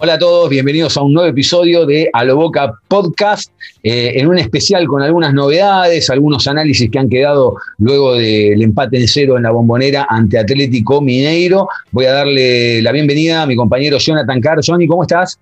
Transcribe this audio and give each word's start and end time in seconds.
Hola 0.00 0.14
a 0.14 0.18
todos, 0.20 0.48
bienvenidos 0.48 0.96
a 0.96 1.02
un 1.02 1.12
nuevo 1.12 1.28
episodio 1.28 1.84
de 1.84 2.08
A 2.12 2.22
lo 2.22 2.36
Boca 2.36 2.72
Podcast, 2.86 3.50
eh, 3.82 4.12
en 4.14 4.28
un 4.28 4.38
especial 4.38 4.86
con 4.86 5.02
algunas 5.02 5.34
novedades, 5.34 6.08
algunos 6.08 6.46
análisis 6.46 6.88
que 6.88 7.00
han 7.00 7.08
quedado 7.08 7.56
luego 7.78 8.14
del 8.14 8.62
empate 8.62 8.96
en 9.00 9.08
cero 9.08 9.36
en 9.36 9.42
la 9.42 9.50
bombonera 9.50 10.06
ante 10.08 10.38
Atlético 10.38 11.00
Mineiro. 11.00 11.68
Voy 11.90 12.04
a 12.04 12.12
darle 12.12 12.80
la 12.80 12.92
bienvenida 12.92 13.42
a 13.42 13.46
mi 13.46 13.56
compañero 13.56 13.98
Jonathan 13.98 14.40
Carr. 14.40 14.60
Johnny, 14.64 14.86
¿cómo 14.86 15.02
estás? 15.02 15.36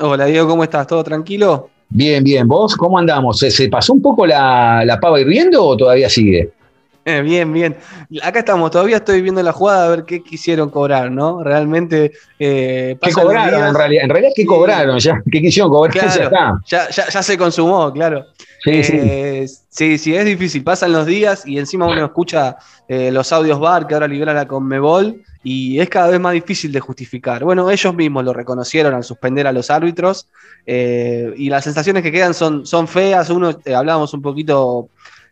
Hola 0.00 0.24
Diego, 0.24 0.48
¿cómo 0.48 0.64
estás? 0.64 0.84
¿Todo 0.84 1.04
tranquilo? 1.04 1.70
Bien, 1.88 2.24
bien. 2.24 2.48
¿Vos 2.48 2.74
cómo 2.74 2.98
andamos? 2.98 3.38
¿Se, 3.38 3.48
se 3.48 3.68
pasó 3.68 3.92
un 3.92 4.02
poco 4.02 4.26
la, 4.26 4.82
la 4.84 4.98
pava 4.98 5.20
hirviendo 5.20 5.64
o 5.64 5.76
todavía 5.76 6.08
sigue? 6.08 6.50
Eh, 7.04 7.22
bien, 7.22 7.50
bien. 7.52 7.76
Acá 8.22 8.40
estamos, 8.40 8.70
todavía 8.70 8.96
estoy 8.98 9.22
viendo 9.22 9.42
la 9.42 9.52
jugada 9.52 9.86
a 9.86 9.88
ver 9.88 10.04
qué 10.04 10.22
quisieron 10.22 10.68
cobrar, 10.68 11.10
¿no? 11.10 11.42
Realmente. 11.42 12.12
eh, 12.38 12.96
¿Qué 13.00 13.12
cobraron 13.12 13.48
días- 13.56 13.68
en 13.70 13.74
realidad? 13.74 14.04
En 14.04 14.10
realidad, 14.10 14.32
¿qué 14.36 14.42
Sí. 14.42 14.46
cobraron? 14.46 14.98
¿Ya? 14.98 15.22
¿Qué 15.30 15.40
quisieron 15.40 15.70
cobrar? 15.72 15.94
Ya 15.96 16.06
está. 16.06 16.28
Claro, 16.28 16.60
ya, 16.66 16.88
ya- 16.90 17.08
ya 17.08 17.22
se 17.22 17.38
consumó, 17.38 17.90
claro. 17.92 18.26
Sí, 18.62 18.82
sí. 18.84 18.92
Eh, 19.00 19.46
sí, 19.68 19.96
sí, 19.98 20.14
es 20.14 20.24
difícil. 20.26 20.62
Pasan 20.64 20.92
los 20.92 21.06
días 21.06 21.46
y 21.46 21.58
encima 21.58 21.86
uno 21.86 22.04
escucha 22.04 22.56
eh, 22.88 23.10
los 23.10 23.32
audios 23.32 23.58
bar 23.60 23.86
que 23.86 23.94
ahora 23.94 24.08
libera 24.08 24.34
la 24.34 24.46
Conmebol 24.46 25.22
y 25.42 25.78
es 25.80 25.88
cada 25.88 26.08
vez 26.08 26.20
más 26.20 26.32
difícil 26.34 26.72
de 26.72 26.80
justificar. 26.80 27.42
Bueno, 27.44 27.70
ellos 27.70 27.94
mismos 27.94 28.24
lo 28.24 28.32
reconocieron 28.34 28.92
al 28.94 29.04
suspender 29.04 29.46
a 29.46 29.52
los 29.52 29.70
árbitros 29.70 30.28
y 30.66 31.48
las 31.48 31.64
sensaciones 31.64 32.02
que 32.02 32.12
quedan 32.12 32.34
son, 32.34 32.66
son 32.66 32.86
feas. 32.88 33.30
Uno, 33.30 33.50
hablábamos 33.74 34.12
un 34.12 34.20
poquito 34.22 34.88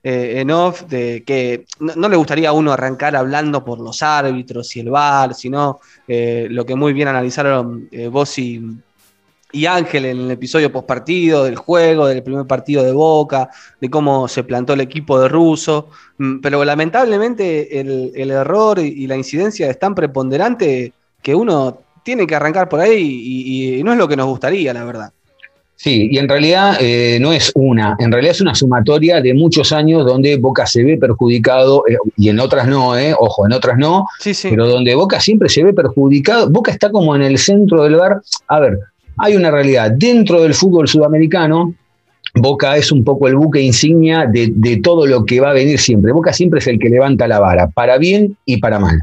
eh, 0.09 0.41
en 0.41 0.53
off 0.53 0.83
de 0.83 1.25
que 1.27 1.65
no, 1.81 2.09
le 2.09 2.15
gustaría 2.15 2.51
a 2.51 2.53
uno 2.53 2.71
arrancar 2.73 3.17
hablando 3.17 3.65
por 3.65 3.81
los 3.81 4.05
árbitros 4.05 4.77
y 4.77 4.79
el 4.79 4.91
bar, 4.91 5.35
sino 5.35 5.81
eh, 6.07 6.47
lo 6.49 6.65
que 6.65 6.77
muy 6.77 6.93
bien 6.93 7.09
analizaron 7.09 7.89
eh, 7.91 8.07
vos 8.07 8.39
y, 8.39 8.63
Ángel 9.69 10.05
en 10.05 10.19
el 10.19 10.31
episodio 10.31 10.71
postpartido 10.71 11.43
del 11.43 11.57
juego, 11.57 12.07
del 12.07 12.23
primer 12.23 12.47
partido 12.47 12.85
de 12.85 12.93
Boca, 12.93 13.51
de 13.81 13.91
cómo 13.91 14.29
se 14.29 14.45
plantó 14.45 14.75
el 14.75 14.81
equipo 14.81 15.19
de 15.19 15.27
Russo. 15.27 15.89
Mm, 16.19 16.39
Pero 16.39 16.65
lamentablemente 16.65 17.81
el, 17.81 18.31
error 18.31 18.79
y 18.79 19.09
la 19.09 19.17
incidencia 19.17 19.69
es 19.69 19.77
tan 19.77 19.97
preponderante 19.97 20.93
que 21.21 21.35
uno 21.35 21.81
tiene 22.05 22.29
que 22.29 22.37
arrancar 22.37 22.69
por 22.69 22.79
ahí 22.79 23.79
y 23.79 23.83
no 23.83 23.91
es 23.91 23.99
lo 23.99 24.07
que 24.07 24.17
nos 24.17 24.27
gustaría, 24.27 24.73
la 24.73 24.85
verdad. 24.85 25.13
Sí, 25.77 26.09
y 26.11 26.17
en 26.19 26.29
realidad 26.29 26.79
eh, 26.81 27.19
no 27.21 27.33
es 27.33 27.53
una, 27.55 27.97
en 27.99 28.11
realidad 28.11 28.33
es 28.33 28.41
una 28.41 28.55
sumatoria 28.55 29.21
de 29.21 29.35
muchos 29.35 29.73
años 29.73 30.07
donde 30.07 30.37
Boca 30.39 30.67
se 30.67 30.83
ve 30.83 30.97
perjudicado, 30.97 31.85
eh, 31.87 31.97
y 32.17 32.31
en 32.31 32.41
otras 32.41 32.67
no, 32.67 32.97
eh, 32.99 33.15
ojo, 33.19 33.47
en 33.47 33.53
otras 33.53 33.77
no, 33.77 34.07
Sí, 34.19 34.33
sí. 34.33 34.49
pero 34.51 34.67
donde 34.67 34.95
Boca 34.95 35.21
siempre 35.21 35.51
se 35.51 35.63
ve 35.63 35.75
perjudicado, 35.75 36.49
Boca 36.49 36.73
está 36.73 36.91
como 36.91 37.15
en 37.15 37.23
el 37.23 37.37
centro 37.37 37.83
del 37.85 37.97
bar. 37.97 38.23
A 38.49 38.61
ver, 38.61 38.79
hay 39.19 39.37
una 39.37 39.51
realidad, 39.51 39.91
dentro 39.93 40.43
del 40.43 40.55
fútbol 40.55 40.89
sudamericano, 40.89 41.75
Boca 42.35 42.77
es 42.77 42.91
un 42.91 43.05
poco 43.05 43.29
el 43.29 43.37
buque 43.37 43.61
insignia 43.61 44.27
de, 44.27 44.51
de 44.55 44.79
todo 44.79 45.07
lo 45.07 45.25
que 45.25 45.41
va 45.41 45.51
a 45.51 45.55
venir 45.55 45.79
siempre. 45.79 46.13
Boca 46.13 46.33
siempre 46.33 46.61
es 46.61 46.67
el 46.67 46.79
que 46.79 46.89
levanta 46.89 47.29
la 47.29 47.39
vara, 47.39 47.69
para 47.69 47.99
bien 47.99 48.37
y 48.47 48.59
para 48.59 48.79
mal. 48.79 49.01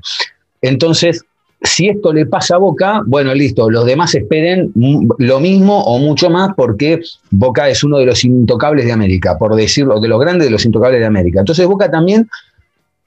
Entonces, 0.62 1.24
si 1.64 1.88
esto 1.88 2.12
le 2.12 2.26
pasa 2.26 2.56
a 2.56 2.60
Boca, 2.60 3.02
bueno, 3.06 3.34
listo, 3.34 3.70
los 3.70 3.86
demás 3.86 4.14
esperen 4.16 4.72
lo 5.18 5.40
mismo 5.40 5.82
o 5.84 5.98
mucho 6.00 6.30
más 6.30 6.52
porque 6.56 7.02
Boca 7.32 7.70
es 7.70 7.84
uno 7.84 7.98
de 7.98 8.06
los 8.06 8.24
intocables 8.26 8.86
de 8.86 8.92
América, 8.92 9.38
por 9.38 9.56
decirlo, 9.56 10.00
de 10.00 10.08
los 10.10 10.20
grandes 10.20 10.46
de 10.48 10.52
los 10.52 10.66
intocables 10.66 11.00
de 11.00 11.06
América. 11.06 11.40
Entonces 11.40 11.66
Boca 11.66 11.90
también 11.90 12.28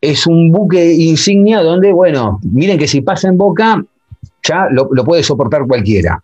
es 0.01 0.27
un 0.27 0.51
buque 0.53 0.95
insignia 0.95 1.61
donde, 1.63 1.93
bueno, 1.93 2.41
miren 2.51 2.79
que 2.79 2.89
si 2.89 3.01
pasa 3.03 3.29
en 3.29 3.37
Boca, 3.37 3.85
ya 4.43 4.69
lo, 4.71 4.89
puede 5.05 5.23
soportar 5.23 5.67
cualquiera. 5.67 6.23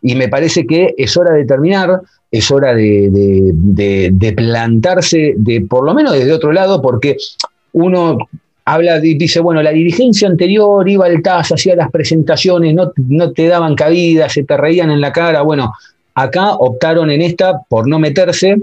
Y 0.00 0.14
me 0.14 0.28
parece 0.28 0.66
que 0.66 0.94
es 0.96 1.16
hora 1.16 1.32
de 1.34 1.44
terminar, 1.44 2.00
es 2.30 2.50
hora 2.50 2.74
de, 2.74 3.08
de- 3.10 3.50
de- 3.52 4.10
de 4.12 4.32
plantarse, 4.32 5.34
de, 5.36 5.62
por 5.62 5.84
lo 5.84 5.92
menos 5.94 6.12
desde 6.12 6.32
otro 6.32 6.52
lado, 6.52 6.80
porque 6.80 7.16
uno 7.72 8.18
habla, 8.64 8.98
dice, 9.00 9.40
bueno, 9.40 9.62
la 9.62 9.70
dirigencia 9.70 10.28
anterior 10.28 10.88
iba 10.88 11.06
al 11.06 11.22
TAS, 11.22 11.52
hacía 11.52 11.76
las 11.76 11.90
presentaciones, 11.90 12.74
no, 12.74 12.92
no 13.08 13.32
te 13.32 13.46
daban 13.46 13.74
cabida, 13.74 14.28
se 14.28 14.44
te 14.44 14.56
reían 14.56 14.90
en 14.90 15.00
la 15.00 15.12
cara. 15.12 15.42
Bueno, 15.42 15.72
acá 16.14 16.54
optaron 16.54 17.10
en 17.10 17.22
esta 17.22 17.60
por 17.68 17.86
no 17.86 17.98
meterse, 17.98 18.56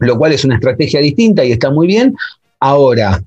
lo 0.00 0.18
cual 0.18 0.32
es 0.32 0.44
una 0.44 0.56
estrategia 0.56 1.00
distinta 1.00 1.44
y 1.44 1.52
está 1.52 1.70
muy 1.70 1.86
bien. 1.86 2.14
Ahora, 2.60 3.22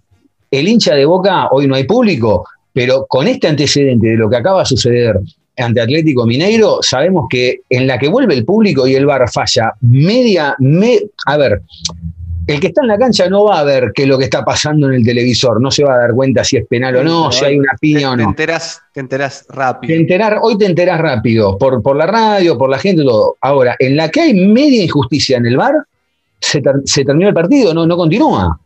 el 0.50 0.68
hincha 0.68 0.96
de 0.96 1.06
Boca, 1.06 1.48
hoy 1.52 1.68
no 1.68 1.76
hay 1.76 1.86
público, 1.86 2.46
pero 2.74 3.06
con 3.08 3.28
este 3.28 3.48
antecedente 3.48 4.08
de 4.08 4.18
lo 4.18 4.30
que 4.30 4.38
acaba 4.38 4.60
de 4.60 4.66
suceder 4.66 5.20
ante 5.58 5.82
Atlético 5.82 6.26
Mineiro, 6.26 6.80
sabemos 6.82 7.28
que 7.30 7.62
en 7.70 7.88
la 7.88 7.98
que 7.98 8.08
vuelve 8.08 8.34
el 8.34 8.46
público 8.46 8.88
y 8.88 8.96
el 8.96 9.06
bar 9.06 9.30
falla 9.30 9.74
media, 9.82 10.56
me, 10.60 11.00
a 11.26 11.38
ver, 11.38 11.62
el 12.48 12.60
que 12.60 12.68
está 12.68 12.82
en 12.82 12.88
la 12.88 12.98
cancha 12.98 13.30
no 13.30 13.46
va 13.46 13.60
a 13.60 13.64
ver 13.64 13.92
qué 13.94 14.04
es 14.04 14.08
lo 14.08 14.18
que 14.18 14.26
está 14.26 14.44
pasando 14.44 14.88
en 14.88 14.96
el 14.96 15.06
televisor, 15.06 15.62
no 15.62 15.70
se 15.72 15.84
va 15.84 15.94
a 15.96 15.98
dar 16.00 16.14
cuenta 16.14 16.44
si 16.44 16.58
es 16.58 16.66
penal 16.68 16.96
o 16.98 17.04
no, 17.04 17.32
si 17.32 17.46
hay 17.46 17.58
una 17.60 17.72
te, 17.74 17.78
piña 17.80 18.12
o 18.12 18.16
te 18.18 18.24
no. 18.24 18.30
enterás, 18.30 18.82
te 18.94 19.00
enterás 19.00 19.46
Te 19.48 19.54
rápido. 19.54 19.96
enterar, 19.96 20.40
hoy 20.42 20.58
te 20.58 20.66
enterás 20.66 21.00
rápido, 21.00 21.58
por, 21.58 21.82
por 21.82 21.96
la 21.96 22.08
radio, 22.08 22.58
por 22.58 22.70
la 22.70 22.78
gente, 22.80 23.04
todo. 23.04 23.38
Ahora, 23.42 23.76
en 23.80 23.96
la 23.96 24.10
que 24.10 24.22
hay 24.22 24.34
media 24.34 24.84
injusticia 24.84 25.38
en 25.38 25.46
el 25.46 25.58
bar, 25.58 25.76
se, 26.40 26.62
ter- 26.62 26.82
se 26.86 27.06
terminó 27.06 27.28
el 27.30 27.34
partido, 27.36 27.74
no, 27.74 27.86
no 27.86 27.96
continúa. 27.96 28.60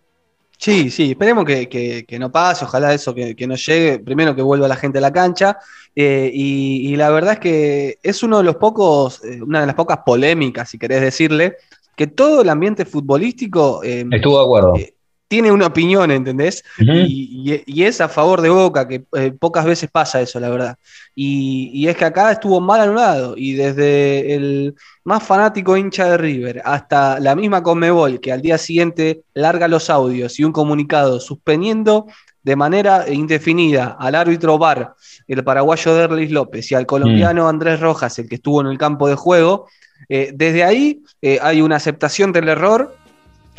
Sí, 0.57 0.89
sí, 0.89 1.11
esperemos 1.11 1.43
que, 1.43 1.67
que- 1.67 2.05
que 2.07 2.17
no 2.17 2.31
pase, 2.31 2.63
ojalá 2.63 2.93
eso 2.93 3.13
que, 3.13 3.35
que 3.35 3.45
no 3.45 3.55
llegue, 3.55 3.99
primero 3.99 4.33
que 4.35 4.41
vuelva 4.41 4.69
la 4.69 4.77
gente 4.77 4.99
a 4.99 5.01
la 5.01 5.11
cancha, 5.11 5.57
eh, 5.93 6.31
y, 6.33 6.93
y 6.93 6.95
la 6.95 7.09
verdad 7.09 7.33
es 7.33 7.39
que 7.39 7.99
es 8.01 8.23
uno 8.23 8.37
de 8.37 8.45
los 8.45 8.55
pocos, 8.55 9.21
eh, 9.25 9.41
una 9.41 9.59
de 9.59 9.65
las 9.67 9.75
pocas 9.75 9.99
polémicas, 10.05 10.69
si 10.69 10.77
querés 10.77 11.01
decirle, 11.01 11.57
que 11.95 12.07
todo 12.07 12.41
el 12.41 12.49
ambiente 12.49 12.85
futbolístico 12.85 13.81
eh, 13.83 14.05
Estuvo 14.11 14.37
de 14.39 14.43
acuerdo. 14.43 14.75
eh, 14.75 14.91
tiene 15.27 15.51
una 15.51 15.65
opinión, 15.65 16.11
¿entendés? 16.11 16.63
Y, 17.07 17.51
y- 17.51 17.63
y 17.65 17.83
es 17.83 17.99
a 17.99 18.07
favor 18.07 18.41
de 18.41 18.49
Boca, 18.49 18.87
que 18.87 19.05
eh, 19.13 19.31
pocas 19.31 19.65
veces 19.65 19.89
pasa 19.91 20.21
eso, 20.21 20.39
la 20.39 20.49
verdad. 20.49 20.77
Y, 21.15 21.71
y 21.73 21.87
es 21.87 21.97
que 21.97 22.05
acá 22.05 22.31
estuvo 22.31 22.61
mal 22.61 22.79
anulado, 22.81 23.33
y 23.35 23.53
desde 23.53 24.35
el 24.35 24.75
más 25.03 25.23
fanático 25.23 25.75
hincha 25.77 26.11
de 26.11 26.17
River 26.17 26.61
hasta 26.63 27.19
la 27.19 27.35
misma 27.35 27.63
Conmebol, 27.63 28.19
que 28.19 28.31
al 28.31 28.41
día 28.43 28.57
siguiente 28.59 29.23
larga 29.33 29.67
los 29.67 29.89
audios 29.89 30.39
y 30.39 30.43
un 30.43 30.51
comunicado 30.51 31.19
suspendiendo 31.19 32.05
de 32.43 32.55
manera 32.55 33.11
indefinida 33.11 33.97
al 33.99 34.13
árbitro 34.13 34.59
VAR, 34.59 34.93
el 35.27 35.43
paraguayo 35.43 35.95
Derlis 35.95 36.29
López, 36.29 36.71
y 36.71 36.75
al 36.75 36.85
colombiano 36.85 37.49
Andrés 37.49 37.79
Rojas, 37.79 38.19
el 38.19 38.29
que 38.29 38.35
estuvo 38.35 38.61
en 38.61 38.67
el 38.67 38.77
campo 38.77 39.07
de 39.07 39.15
juego, 39.15 39.67
eh, 40.09 40.31
desde 40.33 40.63
ahí 40.63 41.01
eh, 41.21 41.39
hay 41.41 41.61
una 41.61 41.75
aceptación 41.77 42.31
del 42.31 42.49
error 42.49 42.95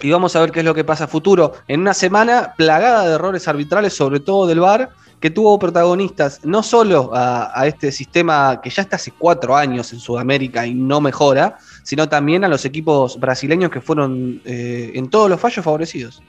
y 0.02 0.10
vamos 0.10 0.36
a 0.36 0.40
ver 0.40 0.50
qué 0.52 0.60
es 0.60 0.64
lo 0.64 0.74
que 0.74 0.84
pasa 0.84 1.04
a 1.04 1.08
futuro. 1.08 1.54
En 1.68 1.80
una 1.80 1.94
semana 1.94 2.54
plagada 2.56 3.06
de 3.08 3.14
errores 3.14 3.48
arbitrales, 3.48 3.94
sobre 3.94 4.20
todo 4.20 4.46
del 4.46 4.60
VAR, 4.60 4.90
que 5.20 5.30
tuvo 5.30 5.58
protagonistas 5.58 6.40
no 6.44 6.62
solo 6.62 7.10
a, 7.14 7.50
a 7.58 7.66
este 7.66 7.90
sistema 7.90 8.60
que 8.62 8.68
ya 8.68 8.82
está 8.82 8.96
hace 8.96 9.12
cuatro 9.18 9.56
años 9.56 9.90
en 9.94 9.98
Sudamérica 9.98 10.66
y 10.66 10.74
no 10.74 11.00
mejora, 11.00 11.56
sino 11.82 12.06
también 12.08 12.44
a 12.44 12.48
los 12.48 12.66
equipos 12.66 13.18
brasileños 13.18 13.70
que 13.70 13.80
fueron 13.80 14.42
eh, 14.44 14.92
en 14.94 15.08
todos 15.08 15.30
los 15.30 15.40
fallos 15.40 15.64
favorecidos. 15.64 16.22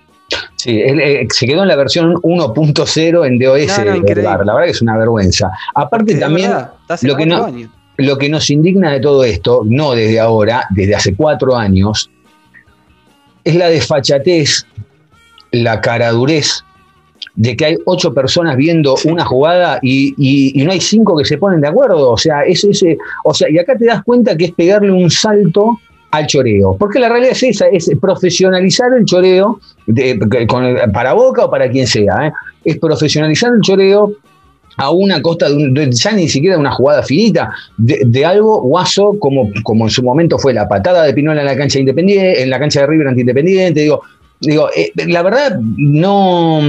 Sí, 0.56 0.82
él, 0.82 1.00
eh, 1.02 1.28
se 1.34 1.46
quedó 1.46 1.62
en 1.64 1.68
la 1.68 1.76
versión 1.76 2.14
1.0 2.16 3.28
en 3.28 3.40
DOS. 3.40 3.78
No, 3.78 3.86
no, 3.86 4.02
del. 4.06 4.24
VAR. 4.24 4.46
La 4.46 4.54
verdad 4.54 4.66
que 4.66 4.72
es 4.72 4.82
una 4.82 4.98
vergüenza. 4.98 5.52
Aparte 5.76 6.14
Es 6.14 6.20
también, 6.20 6.50
verdad, 6.52 6.72
lo 7.02 7.16
que 7.18 7.26
no- 7.26 7.46
años. 7.46 7.70
Lo 7.98 8.18
que 8.18 8.30
nos 8.30 8.50
indigna 8.50 8.92
de 8.92 9.00
todo 9.00 9.24
esto, 9.24 9.62
no 9.66 9.94
desde 9.94 10.20
ahora, 10.20 10.66
desde 10.70 10.96
hace 10.96 11.16
cuatro 11.16 11.56
años, 11.56 12.10
es 13.44 13.56
la 13.56 13.70
desfachatez, 13.70 14.66
la 15.52 15.80
caradurez 15.82 16.64
de 17.36 17.56
que 17.56 17.66
hay 17.66 17.78
ocho 17.86 18.14
personas 18.14 18.56
viendo 18.58 18.96
una 19.06 19.24
jugada 19.26 19.80
y, 19.82 20.14
y- 20.18 20.60
y 20.60 20.66
no 20.66 20.72
hay 20.72 20.82
cinco 20.82 21.16
que 21.18 21.26
se 21.26 21.38
ponen 21.38 21.62
de 21.62 21.68
acuerdo. 21.68 22.12
O 22.12 22.18
sea, 22.18 22.42
es 22.44 22.64
ese, 22.64 22.98
o 23.24 23.34
sea, 23.34 23.50
y 23.50 23.58
acá 23.60 23.76
te 23.78 23.86
das 23.86 24.04
cuenta 24.04 24.36
que 24.36 24.46
es 24.46 24.52
pegarle 24.54 24.92
un 24.92 25.10
salto 25.10 25.80
al 26.12 26.26
choreo. 26.26 26.76
Porque 26.78 27.00
la 27.00 27.10
realidad 27.10 27.34
es 27.34 27.44
esa, 27.44 27.68
es 27.68 27.90
profesionalizar 28.02 28.92
el 28.94 29.06
choreo 29.06 29.60
de- 29.86 30.20
con 30.48 30.64
el- 30.66 30.92
para 30.92 31.14
Boca 31.14 31.46
o 31.46 31.50
para 31.52 31.70
quien 31.70 31.86
sea. 31.88 32.28
¿eh? 32.28 32.32
Es 32.66 32.78
profesionalizar 32.80 33.52
el 33.54 33.62
choreo 33.62 34.14
a 34.78 34.92
una 34.92 35.22
costa 35.22 35.50
de, 35.50 35.56
un- 35.56 35.74
de- 35.74 35.92
ya 35.92 36.12
ni 36.14 36.30
siquiera 36.30 36.58
una 36.58 36.72
jugada 36.72 37.04
finita, 37.04 37.52
de, 37.78 38.02
de 38.06 38.26
algo 38.26 38.62
guaso 38.62 39.16
como, 39.20 39.50
como 39.64 39.86
en 39.86 39.90
su 39.90 40.04
momento 40.04 40.38
fue 40.40 40.54
la 40.54 40.68
patada 40.68 41.04
de 41.04 41.14
Pinola 41.14 41.42
en 41.42 41.48
la 41.48 41.58
cancha 41.58 41.80
independiente, 41.80 42.42
en 42.42 42.50
la 42.50 42.60
cancha 42.60 42.82
de 42.82 42.88
River 42.88 43.08
ante 43.08 43.22
Independiente, 43.22 43.82
digo, 43.82 44.02
digo, 44.40 44.70
eh, 44.76 44.92
la 45.08 45.24
verdad 45.24 45.60
no, 45.60 46.62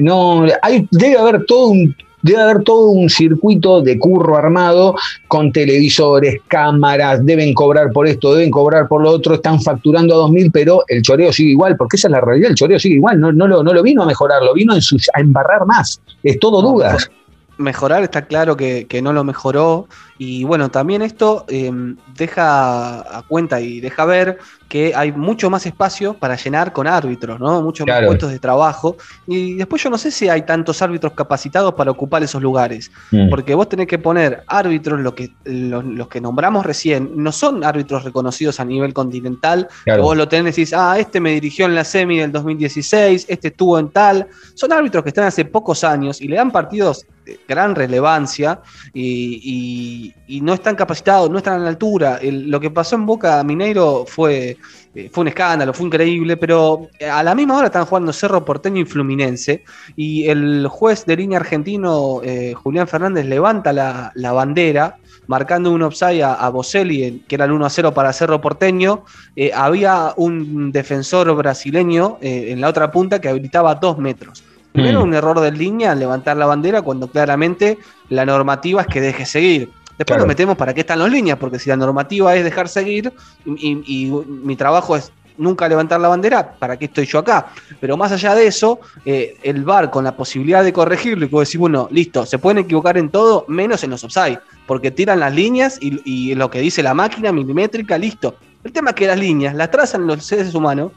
no 0.00 0.46
hay, 0.62 0.88
debe 0.90 1.18
haber 1.18 1.44
todo 1.44 1.68
un 1.68 1.94
Debe 2.24 2.40
haber 2.40 2.62
todo 2.62 2.86
un 2.88 3.10
circuito 3.10 3.82
de 3.82 3.98
curro 3.98 4.38
armado 4.38 4.94
con 5.28 5.52
televisores, 5.52 6.40
cámaras, 6.48 7.22
deben 7.22 7.52
cobrar 7.52 7.92
por 7.92 8.06
esto, 8.06 8.34
deben 8.34 8.50
cobrar 8.50 8.88
por 8.88 9.02
lo 9.02 9.10
otro, 9.10 9.34
están 9.34 9.60
facturando 9.60 10.14
a 10.14 10.28
2.000, 10.28 10.50
pero 10.50 10.84
el 10.88 11.02
choreo 11.02 11.34
sigue 11.34 11.50
igual, 11.50 11.76
porque 11.76 11.96
esa 11.96 12.08
es 12.08 12.12
la 12.12 12.22
realidad, 12.22 12.48
el 12.48 12.56
choreo 12.56 12.78
sigue 12.78 12.94
igual, 12.94 13.20
no, 13.20 13.30
no, 13.30 13.46
lo, 13.46 13.62
no 13.62 13.74
lo 13.74 13.82
vino 13.82 14.02
a 14.02 14.06
mejorar, 14.06 14.42
lo 14.42 14.54
vino 14.54 14.72
a, 14.72 15.20
embarrar 15.20 15.66
más, 15.66 16.00
es 16.22 16.38
todo 16.38 16.62
No, 16.62 16.70
dudas. 16.72 17.10
Mejorar 17.58 18.02
está 18.02 18.26
claro 18.26 18.56
que, 18.56 18.86
que 18.86 19.02
no 19.02 19.12
lo 19.12 19.24
mejoró. 19.24 19.88
Y 20.18 20.44
bueno, 20.44 20.70
también 20.70 21.02
esto 21.02 21.44
eh, 21.48 21.72
deja 22.16 23.18
a 23.18 23.22
cuenta 23.22 23.60
y 23.60 23.80
deja 23.80 24.04
ver 24.04 24.38
que 24.68 24.92
hay 24.94 25.12
mucho 25.12 25.50
más 25.50 25.66
espacio 25.66 26.14
para 26.14 26.36
llenar 26.36 26.72
con 26.72 26.86
árbitros, 26.86 27.38
¿no? 27.38 27.62
Muchos 27.62 27.86
más 27.86 28.04
puestos 28.06 28.30
de 28.30 28.38
trabajo. 28.38 28.96
Y 29.26 29.54
después 29.54 29.82
yo 29.82 29.90
no 29.90 29.98
sé 29.98 30.10
si 30.10 30.28
hay 30.28 30.42
tantos 30.42 30.82
árbitros 30.82 31.12
capacitados 31.12 31.74
para 31.74 31.90
ocupar 31.90 32.22
esos 32.22 32.42
lugares. 32.42 32.90
Mm. 33.10 33.28
Porque 33.28 33.54
vos 33.54 33.68
tenés 33.68 33.86
que 33.86 33.98
poner 33.98 34.42
árbitros, 34.46 35.00
lo 35.00 35.14
que, 35.14 35.30
los, 35.44 35.84
los 35.84 36.08
que 36.08 36.20
nombramos 36.20 36.64
recién, 36.66 37.10
no 37.14 37.30
son 37.30 37.62
árbitros 37.64 38.04
reconocidos 38.04 38.58
a 38.60 38.64
nivel 38.64 38.92
continental. 38.94 39.68
Claro. 39.84 40.02
vos 40.02 40.16
lo 40.16 40.26
tenés 40.28 40.58
y 40.58 40.62
decís, 40.62 40.74
ah, 40.76 40.98
este 40.98 41.20
me 41.20 41.32
dirigió 41.32 41.66
en 41.66 41.74
la 41.74 41.84
semi 41.84 42.18
del 42.18 42.32
2016, 42.32 43.26
este 43.28 43.48
estuvo 43.48 43.78
en 43.78 43.90
tal. 43.90 44.26
Son 44.54 44.72
árbitros 44.72 45.02
que 45.04 45.10
están 45.10 45.24
hace 45.26 45.44
pocos 45.44 45.84
años 45.84 46.20
y 46.20 46.28
le 46.28 46.36
dan 46.36 46.50
partidos 46.50 47.06
de 47.24 47.40
gran 47.48 47.74
relevancia 47.74 48.60
y, 48.92 49.40
y- 49.42 50.03
y 50.26 50.40
no 50.40 50.54
están 50.54 50.74
capacitados, 50.74 51.30
no 51.30 51.38
están 51.38 51.54
a 51.60 51.64
la 51.64 51.68
altura. 51.68 52.18
El- 52.20 52.50
lo 52.50 52.58
que 52.58 52.70
pasó 52.70 52.96
en 52.96 53.06
Boca 53.06 53.42
Mineiro 53.44 54.04
fue, 54.06 54.56
eh, 54.94 55.10
fue 55.12 55.22
un 55.22 55.28
escándalo, 55.28 55.72
fue 55.72 55.86
increíble, 55.86 56.36
pero 56.36 56.88
a 57.10 57.22
la 57.22 57.34
misma 57.34 57.56
hora 57.58 57.66
están 57.66 57.84
jugando 57.86 58.12
Cerro 58.12 58.44
Porteño 58.44 58.80
y 58.80 58.84
Fluminense 58.84 59.62
y 59.96 60.26
el 60.28 60.66
juez 60.68 61.04
de 61.06 61.16
línea 61.16 61.38
argentino, 61.38 62.20
eh, 62.22 62.54
Julián 62.54 62.88
Fernández, 62.88 63.26
levanta 63.26 63.72
la, 63.72 64.10
la 64.14 64.32
bandera 64.32 64.96
marcando 65.26 65.70
un 65.72 65.80
offside 65.82 66.22
a, 66.22 66.34
a 66.34 66.50
Boselli, 66.50 67.24
que 67.26 67.34
era 67.36 67.46
el 67.46 67.52
1 67.52 67.64
a 67.64 67.70
0 67.70 67.94
para 67.94 68.12
Cerro 68.12 68.40
Porteño. 68.42 69.04
Eh, 69.36 69.50
había 69.54 70.12
un 70.16 70.70
defensor 70.70 71.34
brasileño 71.34 72.18
eh, 72.20 72.46
en 72.50 72.60
la 72.60 72.68
otra 72.68 72.90
punta 72.90 73.20
que 73.20 73.28
habilitaba 73.30 73.74
dos 73.76 73.96
metros. 73.98 74.44
Primero, 74.72 75.00
Mm. 75.00 75.02
un 75.04 75.14
error 75.14 75.38
de 75.40 75.52
línea 75.52 75.94
levantar 75.94 76.36
la 76.36 76.46
bandera 76.46 76.82
cuando 76.82 77.06
claramente 77.06 77.78
la 78.10 78.26
normativa 78.26 78.80
es 78.82 78.86
que 78.88 79.00
deje 79.00 79.24
seguir. 79.24 79.70
Después 79.96 80.06
Claro. 80.16 80.20
nos 80.22 80.28
metemos 80.28 80.56
para 80.56 80.74
qué 80.74 80.80
están 80.80 80.98
los 80.98 81.10
líneas, 81.10 81.38
porque 81.38 81.58
si 81.58 81.68
la 81.70 81.76
normativa 81.76 82.34
es 82.34 82.42
dejar 82.44 82.68
seguir 82.68 83.12
y, 83.44 83.50
y- 83.52 84.06
y 84.06 84.10
mi 84.26 84.56
trabajo 84.56 84.96
es 84.96 85.12
nunca 85.36 85.68
levantar 85.68 86.00
la 86.00 86.08
bandera, 86.08 86.52
¿para 86.58 86.76
qué 86.76 86.84
estoy 86.86 87.06
yo 87.06 87.18
acá? 87.18 87.46
Pero 87.80 87.96
más 87.96 88.12
allá 88.12 88.34
de 88.34 88.46
eso, 88.46 88.78
eh, 89.04 89.36
el 89.42 89.64
VAR 89.64 89.90
con 89.90 90.04
la 90.04 90.16
posibilidad 90.16 90.62
de 90.62 90.72
corregirlo 90.72 91.26
y 91.26 91.28
que 91.28 91.36
decís, 91.36 91.56
bueno, 91.58 91.88
listo, 91.90 92.24
se 92.26 92.38
pueden 92.38 92.58
equivocar 92.58 92.96
en 92.98 93.08
todo, 93.10 93.44
menos 93.48 93.82
en 93.82 93.90
los 93.90 94.04
offside, 94.04 94.38
porque 94.66 94.90
tiran 94.92 95.18
las 95.20 95.34
líneas 95.34 95.78
y, 95.80 96.00
y 96.04 96.34
lo 96.36 96.50
que 96.50 96.60
dice 96.60 96.82
la 96.82 96.94
máquina 96.94 97.32
milimétrica, 97.32 97.98
listo. 97.98 98.36
El 98.62 98.72
tema 98.72 98.90
es 98.90 98.96
que 98.96 99.06
las 99.08 99.18
líneas 99.18 99.54
las 99.54 99.70
trazan 99.70 100.06
los 100.06 100.24
seres 100.24 100.54
humanos, 100.54 100.92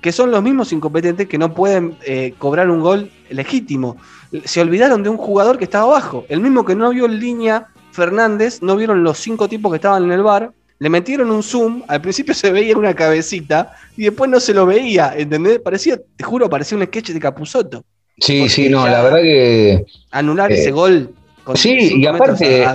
que 0.00 0.10
son 0.12 0.30
los 0.30 0.42
mismos 0.42 0.72
incompetentes 0.72 1.28
que 1.28 1.36
no 1.38 1.52
pueden 1.52 1.96
eh, 2.06 2.34
cobrar 2.38 2.70
un 2.70 2.80
gol 2.80 3.10
legítimo. 3.30 3.96
Se 4.44 4.60
olvidaron 4.60 5.02
de 5.02 5.10
un 5.10 5.18
jugador 5.18 5.58
que 5.58 5.64
estaba 5.64 5.84
abajo, 5.84 6.24
el 6.28 6.40
mismo 6.40 6.64
que 6.64 6.74
no 6.74 6.88
vio 6.90 7.06
línea 7.06 7.66
Fernández, 7.92 8.62
no 8.62 8.76
vieron 8.76 9.04
los 9.04 9.18
cinco 9.18 9.48
tipos 9.48 9.70
que 9.70 9.76
estaban 9.76 10.04
en 10.04 10.12
el 10.12 10.22
bar, 10.22 10.52
le 10.78 10.88
metieron 10.88 11.30
un 11.30 11.44
zoom, 11.44 11.82
al 11.86 12.00
principio 12.00 12.34
se 12.42 12.50
veía 12.50 12.76
una 12.76 12.94
cabecita 12.94 13.72
y 13.96 14.04
después 14.04 14.28
no 14.28 14.40
se 14.40 14.52
lo 14.52 14.66
veía, 14.66 15.14
¿entendés? 15.16 15.60
Parecía, 15.60 15.96
te 16.16 16.24
juro, 16.24 16.50
parecía 16.50 16.76
un 16.76 16.84
sketch 16.84 17.10
de 17.10 17.20
Capuzotto. 17.20 17.84
Sí, 18.18 18.48
sí, 18.48 18.68
no, 18.68 18.86
la 18.86 19.02
verdad 19.02 19.22
que 19.22 19.84
Anular 20.10 20.50
Eh, 20.50 20.60
ese 20.60 20.70
gol. 20.70 21.10
con 21.44 21.56
Sí, 21.56 21.94
y 21.96 22.06
aparte, 22.06 22.72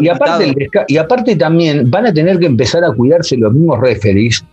y 0.87 0.97
aparte 0.97 1.35
también 1.35 1.89
van 1.89 2.07
a 2.07 2.13
tener 2.13 2.39
que 2.39 2.47
empezar 2.47 2.83
a 2.83 2.91
cuidarse 2.91 3.37
los 3.37 3.53
mismos 3.53 3.79
referees, 3.79 4.43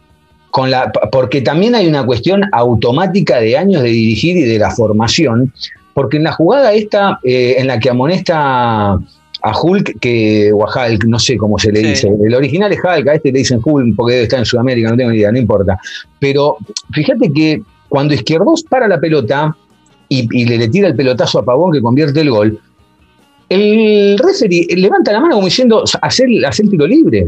con 0.51 0.71
la, 0.71 0.93
porque 1.11 1.41
también 1.41 1.75
hay 1.75 1.89
una 1.89 2.07
cuestión 2.07 2.43
automática 2.53 3.41
de 3.41 3.57
años 3.57 3.83
de 3.83 3.89
dirigir 3.89 4.37
y 4.37 4.43
de 4.43 4.59
la 4.59 4.71
formación, 4.71 5.53
porque 5.95 6.17
en 6.17 6.25
la 6.25 6.33
jugada 6.33 6.73
esta, 6.73 7.19
eh, 7.25 7.57
en 7.59 7.67
la 7.67 7.81
que 7.81 7.91
amonesta 7.91 8.99
a 9.47 9.53
Hulk, 9.61 9.99
que, 10.01 10.51
o 10.53 10.67
a 10.67 10.73
Hulk, 10.89 11.05
no 11.05 11.19
sé 11.19 11.37
cómo 11.37 11.59
se 11.59 11.71
le 11.71 11.81
Sí. 11.81 11.87
dice, 11.89 12.09
el 12.25 12.35
original 12.35 12.73
es 12.73 12.79
Hulk, 12.83 13.07
a 13.09 13.15
este 13.15 13.31
le 13.31 13.41
dicen 13.41 13.61
Hulk 13.63 13.95
porque 13.95 14.13
debe 14.15 14.23
estar 14.25 14.39
en 14.39 14.47
Sudamérica, 14.47 14.89
no 14.91 14.97
tengo 14.97 15.11
ni 15.11 15.19
idea, 15.19 15.31
no 15.31 15.39
importa, 15.39 15.79
pero 16.19 16.57
fíjate 16.93 17.31
que 17.33 17.61
cuando 17.89 18.15
Izquierdos 18.15 18.63
para 18.65 18.89
la 18.89 18.99
pelota 18.99 19.55
y, 20.09 20.27
y 20.33 20.47
le, 20.47 20.57
le 20.59 20.69
tira 20.69 20.89
el 20.89 20.97
pelotazo 20.97 21.39
a 21.41 21.45
Pavón 21.45 21.73
que 21.73 21.83
convierte 21.83 22.21
el 22.23 22.31
gol, 22.31 22.59
el 23.49 24.19
referee 24.19 24.67
levanta 24.77 25.13
la 25.13 25.21
mano 25.21 25.35
como 25.35 25.47
diciendo, 25.47 25.85
hacer, 26.01 26.29
hacer 26.47 26.69
tiro 26.69 26.87
libre. 26.87 27.27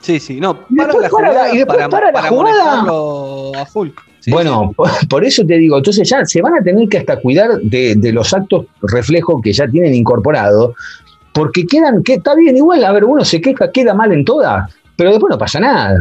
Sí, 0.00 0.18
sí, 0.20 0.40
no, 0.40 0.60
Y 0.70 0.76
para 0.76 0.88
después 0.92 1.02
la 1.02 1.10
para 1.10 1.28
la- 1.28 1.32
jugada 1.34 1.54
y 1.54 1.56
después 1.58 1.76
para, 1.78 1.88
para 1.90 2.06
la 2.06 2.12
para 2.12 2.28
jugada. 2.28 2.72
amonestarlo 2.80 3.52
a 3.56 3.66
Hulk. 3.74 4.02
Sí, 4.20 4.30
bueno, 4.30 4.72
por, 4.76 4.88
por 5.08 5.24
eso 5.24 5.44
te 5.46 5.58
digo, 5.58 5.76
entonces 5.76 6.08
ya 6.08 6.24
se 6.24 6.40
van 6.42 6.54
a 6.54 6.62
tener 6.62 6.88
que 6.88 6.98
hasta 6.98 7.20
cuidar 7.20 7.60
de, 7.62 7.94
de 7.96 8.12
los 8.12 8.32
actos 8.32 8.66
reflejos 8.82 9.40
que 9.42 9.52
ya 9.52 9.68
tienen 9.68 9.94
incorporado, 9.94 10.74
porque 11.36 11.66
quedan, 11.66 12.02
que 12.02 12.14
está 12.14 12.34
bien, 12.34 12.56
igual, 12.56 12.82
a 12.82 12.92
ver, 12.92 13.04
uno 13.04 13.22
se 13.22 13.42
queja, 13.42 13.70
queda 13.70 13.92
mal 13.92 14.10
en 14.10 14.24
todas, 14.24 14.74
pero 14.96 15.10
después 15.10 15.30
no 15.30 15.36
pasa 15.36 15.60
nada. 15.60 15.98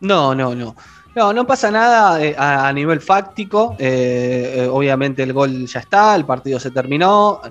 No, 0.00 0.34
no, 0.34 0.54
no. 0.54 0.74
No, 1.14 1.34
no 1.34 1.46
pasa 1.46 1.70
nada 1.70 2.24
eh, 2.24 2.34
a, 2.38 2.72
nivel 2.72 3.02
fáctico. 3.02 3.76
eh, 3.78 4.54
eh, 4.56 4.68
obviamente 4.72 5.22
el 5.24 5.34
gol 5.34 5.66
ya 5.66 5.80
está, 5.80 6.16
el 6.16 6.24
partido 6.24 6.58
se 6.58 6.70
terminó. 6.70 7.42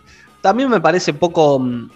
También 0.42 0.68
me 0.72 0.82
parece 0.82 1.14
poco, 1.14 1.60
mm, 1.60 1.90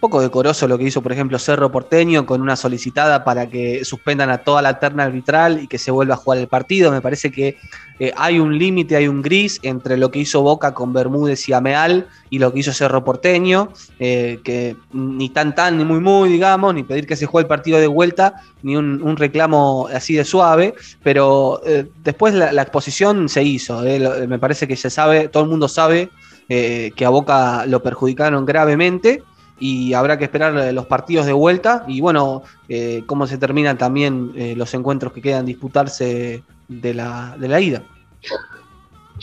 poco 0.00 0.20
decoroso 0.20 0.66
lo 0.66 0.78
que 0.78 0.84
hizo, 0.84 1.02
por 1.02 1.12
ejemplo, 1.12 1.38
Cerro 1.38 1.70
Porteño 1.70 2.24
con 2.26 2.40
una 2.40 2.56
solicitada 2.56 3.22
para 3.22 3.48
que 3.48 3.84
suspendan 3.84 4.30
a 4.30 4.38
toda 4.38 4.62
la 4.62 4.80
terna 4.80 5.04
arbitral 5.04 5.62
y 5.62 5.68
que 5.68 5.78
se 5.78 5.90
vuelva 5.90 6.14
a 6.14 6.16
jugar 6.16 6.38
el 6.38 6.48
partido. 6.48 6.90
Me 6.90 7.02
parece 7.02 7.30
que 7.30 7.58
eh, 7.98 8.12
hay 8.16 8.40
un 8.40 8.58
límite, 8.58 8.96
hay 8.96 9.06
un 9.06 9.20
gris 9.20 9.60
entre 9.62 9.98
lo 9.98 10.10
que 10.10 10.20
hizo 10.20 10.40
Boca 10.40 10.72
con 10.72 10.92
Bermúdez 10.92 11.46
y 11.48 11.52
Ameal 11.52 12.08
y 12.30 12.38
lo 12.38 12.52
que 12.52 12.60
hizo 12.60 12.72
Cerro 12.72 13.04
Porteño, 13.04 13.72
eh, 13.98 14.40
que 14.42 14.74
ni 14.92 15.28
tan 15.28 15.54
tan 15.54 15.76
ni 15.76 15.84
muy 15.84 16.00
muy, 16.00 16.30
digamos, 16.30 16.74
ni 16.74 16.82
pedir 16.82 17.06
que 17.06 17.16
se 17.16 17.26
juegue 17.26 17.44
el 17.44 17.48
partido 17.48 17.78
de 17.78 17.86
vuelta, 17.86 18.42
ni 18.62 18.76
un, 18.76 19.16
reclamo 19.16 19.88
así 19.92 20.14
de 20.14 20.24
suave, 20.24 20.74
pero 21.02 21.60
eh, 21.66 21.86
después 22.02 22.32
la, 22.32 22.62
exposición 22.62 23.28
se 23.28 23.42
hizo. 23.42 23.84
eh, 23.84 24.26
me 24.26 24.38
parece 24.38 24.66
que 24.66 24.76
se 24.76 24.88
sabe, 24.88 25.28
todo 25.28 25.42
el 25.42 25.50
mundo 25.50 25.68
sabe 25.68 26.08
que 26.48 27.04
a 27.06 27.10
Boca 27.10 27.64
lo 27.66 27.80
perjudicaron 27.80 28.44
gravemente 28.44 29.22
y 29.60 29.92
habrá 29.94 30.18
que 30.18 30.24
esperar 30.24 30.56
eh, 30.58 30.72
los 30.72 30.86
partidos 30.86 31.26
de 31.26 31.32
vuelta 31.32 31.84
y 31.86 32.00
bueno, 32.00 32.42
eh, 32.68 33.02
cómo 33.06 33.26
se 33.26 33.38
terminan 33.38 33.78
también 33.78 34.32
eh, 34.34 34.54
los 34.56 34.72
encuentros 34.74 35.12
que 35.12 35.20
quedan 35.22 35.46
disputarse 35.46 36.42
de 36.66 36.94
la, 36.94 37.36
de 37.38 37.48
la 37.48 37.60
ida. 37.60 37.82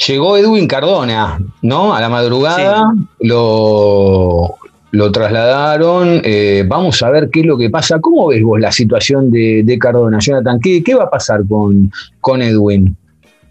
Llegó 0.08 0.38
Edwin 0.38 0.68
Cardona, 0.68 1.40
¿no? 1.64 1.94
A 1.94 2.00
la 2.00 2.08
madrugada 2.08 2.94
lo, 3.20 4.56
lo 4.92 5.12
trasladaron. 5.12 6.22
eh, 6.24 6.64
vamos 6.68 7.02
a 7.02 7.10
ver 7.10 7.30
qué 7.32 7.40
es 7.40 7.46
lo 7.48 7.58
que 7.58 7.72
pasa. 7.72 8.00
¿Cómo 8.00 8.28
ves 8.28 8.44
vos 8.44 8.60
la 8.60 8.72
situación 8.72 9.32
de, 9.32 9.64
de 9.66 9.80
Cardona, 9.80 10.20
Jonathan? 10.20 10.60
¿Qué, 10.62 10.84
qué 10.84 10.94
va 10.94 11.06
a 11.06 11.10
pasar 11.10 11.42
con, 11.50 11.92
con 12.22 12.44
Edwin? 12.44 12.96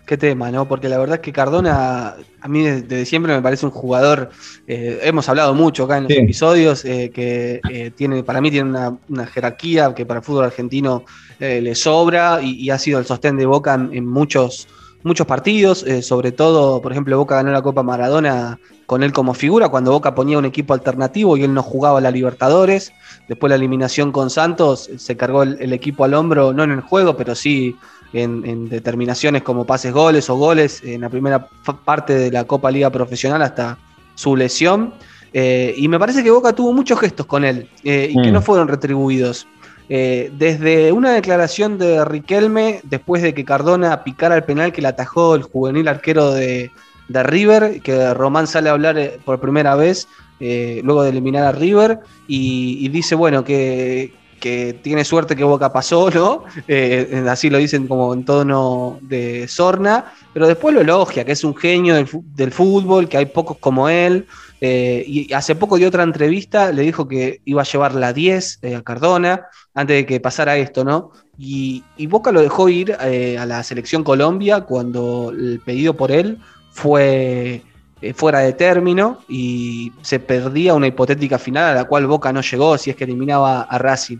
Qué 0.06 0.16
tema, 0.16 0.52
¿no? 0.52 0.68
Porque 0.68 0.88
la 0.88 0.98
verdad 0.98 1.16
es 1.16 1.20
que 1.20 1.32
Cardona, 1.32 2.14
a 2.40 2.48
mí 2.48 2.62
desde, 2.62 2.82
desde 2.82 3.06
siempre 3.06 3.34
me 3.34 3.42
parece 3.42 3.66
un 3.66 3.72
jugador, 3.72 4.30
eh, 4.68 5.00
hemos 5.02 5.28
hablado 5.28 5.52
mucho 5.52 5.82
acá 5.84 5.96
en 5.96 6.04
los 6.04 6.12
Sí. 6.12 6.18
episodios, 6.20 6.84
eh, 6.84 7.10
que 7.12 7.60
eh, 7.66 7.90
tiene, 7.90 8.22
para 8.22 8.40
mí 8.40 8.52
tiene 8.52 8.70
una, 8.70 8.96
una 9.08 9.26
jerarquía 9.26 9.92
que 9.96 10.06
para 10.06 10.20
el 10.20 10.24
fútbol 10.24 10.44
argentino 10.44 11.04
le 11.40 11.74
sobra 11.74 12.40
y, 12.40 12.52
y 12.52 12.70
ha 12.70 12.78
sido 12.78 12.98
el 13.00 13.04
sostén 13.04 13.36
de 13.36 13.46
Boca 13.46 13.74
en, 13.74 13.90
en 13.92 14.06
muchos, 14.06 14.68
muchos 15.02 15.26
partidos, 15.26 15.84
sobre 16.02 16.30
todo, 16.32 16.80
por 16.80 16.92
ejemplo, 16.92 17.18
Boca 17.18 17.34
ganó 17.34 17.50
la 17.50 17.60
Copa 17.60 17.82
Maradona 17.82 18.58
con 18.86 19.02
él 19.02 19.12
como 19.12 19.34
figura, 19.34 19.68
cuando 19.68 19.90
Boca 19.90 20.14
ponía 20.14 20.38
un 20.38 20.44
equipo 20.46 20.72
alternativo 20.72 21.36
y 21.36 21.42
él 21.42 21.52
no 21.52 21.62
jugaba 21.62 22.00
la 22.00 22.10
Libertadores, 22.12 22.92
después 23.28 23.50
la 23.50 23.56
eliminación 23.56 24.12
con 24.12 24.30
Santos, 24.30 24.88
se 24.96 25.16
cargó 25.16 25.42
el, 25.42 25.58
el 25.60 25.72
equipo 25.72 26.04
al 26.04 26.14
hombro, 26.14 26.52
no 26.54 26.62
en 26.62 26.70
el 26.70 26.80
juego, 26.80 27.16
pero 27.16 27.34
sí 27.34 27.74
en, 28.22 28.44
en 28.44 28.68
determinaciones 28.68 29.42
como 29.42 29.64
pases 29.64 29.92
goles 29.92 30.28
o 30.30 30.36
goles 30.36 30.82
en 30.84 31.00
la 31.02 31.08
primera 31.08 31.48
parte 31.84 32.14
de 32.14 32.30
la 32.30 32.44
Copa 32.44 32.70
Liga 32.70 32.90
Profesional 32.90 33.42
hasta 33.42 33.78
su 34.14 34.36
lesión. 34.36 34.94
Eh, 35.32 35.74
y 35.76 35.88
me 35.88 35.98
parece 35.98 36.22
que 36.22 36.30
Boca 36.30 36.52
tuvo 36.54 36.72
muchos 36.72 36.98
gestos 36.98 37.26
con 37.26 37.44
él 37.44 37.68
eh, 37.84 38.08
y 38.10 38.22
que 38.22 38.30
Mm. 38.30 38.32
no 38.32 38.42
fueron 38.42 38.68
retribuidos. 38.68 39.46
Eh, 39.88 40.32
desde 40.36 40.90
una 40.92 41.12
declaración 41.12 41.78
de 41.78 42.04
Riquelme, 42.04 42.80
después 42.84 43.22
de 43.22 43.34
que 43.34 43.44
Cardona 43.44 44.02
picara 44.02 44.34
el 44.34 44.44
penal 44.44 44.72
que 44.72 44.82
le 44.82 44.88
atajó 44.88 45.34
el 45.34 45.42
juvenil 45.42 45.86
arquero 45.88 46.32
de, 46.32 46.70
de 47.08 47.22
River, 47.22 47.80
que 47.82 48.12
Román 48.14 48.46
sale 48.46 48.68
a 48.68 48.72
hablar 48.72 48.98
por 49.24 49.38
primera 49.38 49.76
vez 49.76 50.08
eh, 50.40 50.80
luego 50.82 51.02
de 51.02 51.10
eliminar 51.10 51.44
a 51.44 51.52
River 51.52 52.00
y, 52.26 52.78
y 52.80 52.88
dice, 52.88 53.14
bueno, 53.14 53.44
que, 53.44 54.12
que 54.40 54.74
tiene 54.82 55.04
suerte 55.04 55.36
que 55.36 55.44
Boca 55.44 55.72
pasó, 55.72 56.10
¿no? 56.10 56.44
Eh, 56.68 57.24
así 57.28 57.48
lo 57.48 57.58
dicen 57.58 57.86
como 57.86 58.12
en 58.12 58.24
tono 58.24 58.98
de 59.02 59.46
sorna, 59.48 60.12
pero 60.32 60.46
después 60.46 60.74
lo 60.74 60.80
elogia, 60.80 61.24
que 61.24 61.32
es 61.32 61.44
un 61.44 61.54
genio 61.54 61.94
del, 61.94 62.52
fútbol, 62.52 63.08
que 63.08 63.18
hay 63.18 63.26
pocos 63.26 63.58
como 63.58 63.88
él. 63.88 64.26
eh, 64.60 65.04
y 65.06 65.32
hace 65.32 65.54
poco 65.54 65.76
dio 65.76 65.88
otra 65.88 66.02
entrevista, 66.02 66.72
le 66.72 66.82
dijo 66.82 67.06
que 67.06 67.40
iba 67.44 67.62
a 67.62 67.64
llevar 67.64 67.94
la 67.94 68.12
10 68.12 68.58
eh, 68.62 68.74
a 68.74 68.82
Cardona 68.82 69.46
antes 69.74 69.96
de 69.96 70.06
que 70.06 70.20
pasara 70.20 70.56
esto, 70.56 70.84
¿no? 70.84 71.12
Y, 71.38 71.84
y 71.96 72.06
Boca 72.06 72.32
lo 72.32 72.40
dejó 72.40 72.68
ir 72.68 72.96
eh, 73.00 73.36
a 73.38 73.46
la 73.46 73.62
selección 73.62 74.02
Colombia 74.02 74.62
cuando 74.62 75.30
el 75.30 75.60
pedido 75.64 75.94
por 75.94 76.10
él 76.10 76.38
fue 76.70 77.62
eh, 78.02 78.12
fuera 78.12 78.40
de 78.40 78.52
término 78.52 79.20
y 79.26 79.90
se 80.02 80.20
perdía 80.20 80.74
una 80.74 80.86
hipotética 80.86 81.38
final 81.38 81.64
a 81.64 81.74
la 81.74 81.84
cual 81.84 82.06
Boca 82.06 82.30
no 82.30 82.42
llegó 82.42 82.76
si 82.76 82.90
es 82.90 82.96
que 82.96 83.04
eliminaba 83.04 83.62
a 83.62 83.78
Racing. 83.78 84.18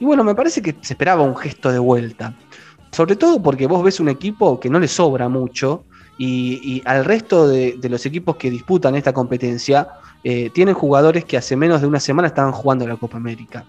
Y 0.00 0.04
bueno, 0.04 0.24
me 0.24 0.34
parece 0.34 0.62
que 0.62 0.74
se 0.80 0.94
esperaba 0.94 1.22
un 1.22 1.36
gesto 1.36 1.70
de 1.70 1.78
vuelta. 1.78 2.34
Sobre 2.92 3.16
todo 3.16 3.42
porque 3.42 3.66
vos 3.66 3.82
ves 3.82 4.00
un 4.00 4.08
equipo 4.08 4.58
que 4.58 4.70
no 4.70 4.80
le 4.80 4.88
sobra 4.88 5.28
mucho 5.28 5.84
y, 6.16 6.82
al 6.84 7.04
resto 7.04 7.46
de, 7.46 7.76
de 7.78 7.88
los 7.88 8.04
equipos 8.06 8.36
que 8.36 8.50
disputan 8.50 8.96
esta 8.96 9.12
competencia 9.12 9.88
eh, 10.24 10.50
tienen 10.52 10.74
jugadores 10.74 11.24
que 11.24 11.36
hace 11.36 11.56
menos 11.56 11.80
de 11.80 11.86
una 11.86 12.00
semana 12.00 12.28
estaban 12.28 12.52
jugando 12.52 12.86
la 12.86 12.96
Copa 12.96 13.16
América. 13.16 13.64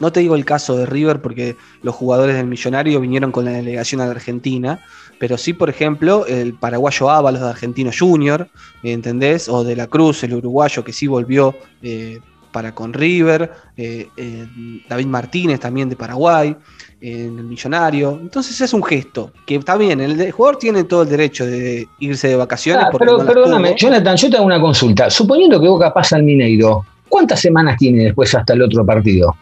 No 0.00 0.10
te 0.10 0.20
digo 0.20 0.34
el 0.34 0.44
caso 0.44 0.76
de 0.76 0.86
River 0.86 1.22
porque 1.22 1.56
los 1.82 1.94
jugadores 1.94 2.36
del 2.36 2.46
Millonario 2.46 3.00
vinieron 3.00 3.30
con 3.30 3.44
la 3.44 3.52
delegación 3.52 4.00
a 4.00 4.06
la 4.06 4.10
Argentina, 4.12 4.80
pero 5.20 5.38
sí, 5.38 5.52
por 5.52 5.70
ejemplo, 5.70 6.26
el 6.26 6.54
paraguayo 6.54 7.10
Ábalos 7.10 7.42
de 7.42 7.48
Argentino 7.48 7.90
Junior, 7.96 8.48
¿entendés? 8.82 9.48
O 9.48 9.62
de 9.62 9.76
la 9.76 9.86
Cruz, 9.86 10.24
el 10.24 10.34
uruguayo 10.34 10.82
que 10.82 10.92
sí 10.92 11.06
volvió 11.06 11.54
eh, 11.82 12.18
para 12.54 12.72
con 12.72 12.92
River, 12.92 13.50
eh, 13.76 14.06
eh, 14.16 14.46
David 14.88 15.06
Martínez 15.06 15.58
también 15.58 15.88
de 15.88 15.96
Paraguay, 15.96 16.54
eh, 17.00 17.24
en 17.26 17.36
el 17.36 17.44
Millonario. 17.46 18.16
Entonces 18.22 18.60
es 18.60 18.72
un 18.72 18.84
gesto, 18.84 19.32
que 19.44 19.56
está 19.56 19.76
bien, 19.76 20.00
el, 20.00 20.18
el 20.20 20.30
jugador 20.30 20.56
tiene 20.58 20.84
todo 20.84 21.02
el 21.02 21.08
derecho 21.08 21.44
de 21.44 21.88
irse 21.98 22.28
de 22.28 22.36
vacaciones. 22.36 22.84
Ah, 22.86 22.90
porque 22.92 23.06
pero 23.06 23.18
no 23.18 23.26
perdóname, 23.26 23.70
tuvo. 23.70 23.78
Jonathan, 23.78 24.16
yo 24.16 24.30
te 24.30 24.36
hago 24.36 24.46
una 24.46 24.60
consulta. 24.60 25.10
Suponiendo 25.10 25.60
que 25.60 25.66
Boca 25.66 25.92
pasa 25.92 26.14
al 26.14 26.22
Mineiro, 26.22 26.86
¿cuántas 27.08 27.40
semanas 27.40 27.76
tiene 27.76 28.04
después 28.04 28.32
hasta 28.32 28.52
el 28.52 28.62
otro 28.62 28.86
partido? 28.86 29.34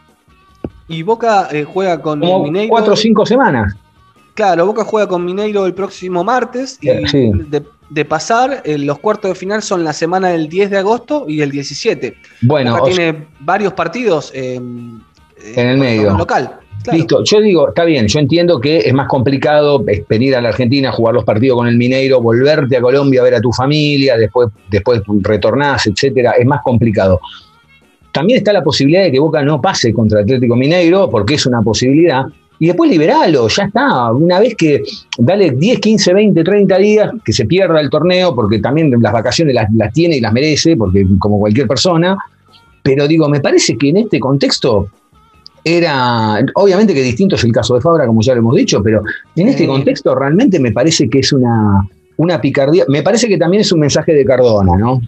Y 0.89 1.03
Boca 1.03 1.49
eh, 1.53 1.65
juega 1.65 2.01
con 2.01 2.25
el 2.25 2.41
Mineiro. 2.45 2.71
cuatro 2.71 2.95
o 2.95 2.97
cinco 2.97 3.27
semanas. 3.27 3.77
Claro, 4.35 4.67
Boca 4.67 4.85
juega 4.85 5.07
con 5.09 5.25
Mineiro 5.25 5.67
el 5.67 5.75
próximo 5.75 6.25
martes 6.25 6.79
y 6.81 6.89
Eh, 6.89 7.03
sí. 7.07 7.31
de, 7.51 7.63
de 7.91 8.05
pasar, 8.07 8.63
eh, 8.65 8.79
los 8.79 8.99
cuartos 8.99 9.31
de 9.31 9.35
final 9.35 9.63
son 9.63 9.85
la 9.85 9.93
semana 9.93 10.29
del 10.29 10.49
10 10.49 10.71
de 10.71 10.79
agosto 10.79 11.27
y 11.29 11.43
el 11.43 11.51
17. 11.51 12.17
Bueno, 12.43 12.77
Boca 12.79 12.91
tiene 12.91 13.27
varios 13.41 13.75
partidos 13.75 14.31
eh, 14.35 14.55
En 14.57 15.67
el 15.69 15.77
medio. 15.77 16.17
local. 16.17 16.59
claro. 16.83 16.97
Listo, 16.99 17.23
yo 17.25 17.41
digo, 17.41 17.69
está 17.69 17.85
bien, 17.85 18.07
yo 18.09 18.19
entiendo 18.21 18.59
que 18.59 18.79
es 18.79 18.95
más 18.95 19.07
complicado 19.09 19.85
venir 20.09 20.35
a 20.35 20.41
la 20.41 20.49
Argentina, 20.49 20.91
jugar 20.93 21.15
los 21.15 21.25
partidos 21.25 21.59
con 21.59 21.67
el 21.69 21.77
Mineiro, 21.77 22.21
volverte 22.21 22.77
a 22.77 22.81
Colombia 22.81 23.21
a 23.21 23.25
ver 23.25 23.35
a 23.35 23.41
tu 23.41 23.53
familia, 23.53 24.17
después, 24.17 24.49
después 24.71 25.03
retornás, 25.21 25.87
etcétera, 25.87 26.33
es 26.39 26.47
más 26.47 26.61
complicado. 26.63 27.21
También 28.13 28.39
está 28.39 28.53
la 28.53 28.63
posibilidad 28.63 29.03
de 29.05 29.13
que 29.13 29.19
Boca 29.21 29.43
no 29.43 29.61
pase 29.61 29.93
contra 29.93 30.21
Atlético 30.21 30.55
Mineiro, 30.57 31.09
porque 31.09 31.35
es 31.35 31.47
una 31.47 31.61
posibilidad, 31.63 32.25
y 32.63 32.67
después 32.67 32.89
liberalo, 32.89 33.49
ya 33.49 33.65
está. 33.65 34.13
Una 34.13 34.39
vez 34.39 34.55
que 34.55 34.85
dale 35.19 35.51
10, 35.51 35.81
15, 35.81 36.15
20, 36.15 36.45
30 36.45 36.79
días, 36.79 37.11
que 37.25 37.33
se 37.33 37.45
pierda 37.45 37.81
el 37.81 37.91
torneo, 37.91 38.37
porque 38.37 38.61
también 38.61 38.89
las 39.01 39.13
vacaciones 39.13 39.53
las, 39.53 39.67
las 39.75 39.93
tiene 39.93 40.19
y 40.19 40.21
las 40.21 40.33
merece, 40.33 40.77
porque 40.77 41.05
como 41.19 41.41
cualquier 41.41 41.67
persona, 41.67 42.17
pero 42.85 43.09
digo, 43.09 43.29
me 43.29 43.41
parece 43.41 43.77
que 43.77 43.89
en 43.89 43.97
este 43.97 44.21
contexto 44.21 44.89
era, 45.65 46.39
obviamente 46.55 46.95
que 46.95 47.03
distinto 47.03 47.35
es 47.35 47.43
el 47.43 47.51
caso 47.51 47.75
de 47.75 47.81
Fabra, 47.81 48.07
como 48.07 48.23
ya 48.23 48.33
lo 48.35 48.39
hemos 48.39 48.55
dicho, 48.55 48.81
pero 48.81 49.03
en 49.35 49.49
este 49.49 49.67
contexto 49.67 50.15
realmente 50.15 50.61
me 50.61 50.71
parece 50.71 51.11
que 51.11 51.19
es 51.19 51.33
una, 51.33 51.85
una 52.17 52.41
picardía. 52.41 52.85
Me 52.87 53.03
parece 53.03 53.27
que 53.27 53.39
también 53.39 53.63
es 53.63 53.73
un 53.73 53.81
mensaje 53.81 54.15
de 54.15 54.25
Cardona, 54.25 54.79
¿no? 54.79 55.01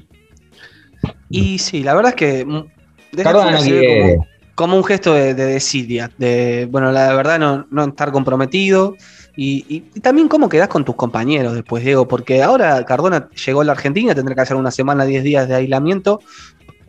Y 1.30 1.58
sí, 1.58 1.84
la 1.84 1.94
verdad 1.94 2.14
es 2.16 2.16
que 2.16 2.44
mm, 2.44 3.22
Cardona 3.22 3.52
no 3.52 3.60
quiere. 3.60 4.16
como, 4.16 4.26
como 4.54 4.76
un 4.76 4.84
gesto 4.84 5.14
de, 5.14 5.34
de 5.34 5.46
desidia, 5.46 6.10
de, 6.16 6.68
bueno, 6.70 6.92
la 6.92 7.12
verdad 7.14 7.38
no, 7.38 7.66
no 7.70 7.84
estar 7.84 8.12
comprometido. 8.12 8.96
Y, 9.36 9.64
y- 9.68 9.84
y 9.94 10.00
también 10.00 10.28
cómo 10.28 10.48
quedás 10.48 10.68
con 10.68 10.84
tus 10.84 10.94
compañeros 10.94 11.54
después, 11.54 11.82
Diego, 11.84 12.06
porque 12.06 12.42
ahora 12.42 12.84
Cardona 12.84 13.28
llegó 13.46 13.62
a 13.62 13.64
la 13.64 13.72
Argentina, 13.72 14.14
tendrá 14.14 14.34
que 14.36 14.42
hacer 14.42 14.56
una 14.56 14.70
semana, 14.70 15.04
10 15.04 15.24
días 15.24 15.48
de 15.48 15.56
aislamiento, 15.56 16.20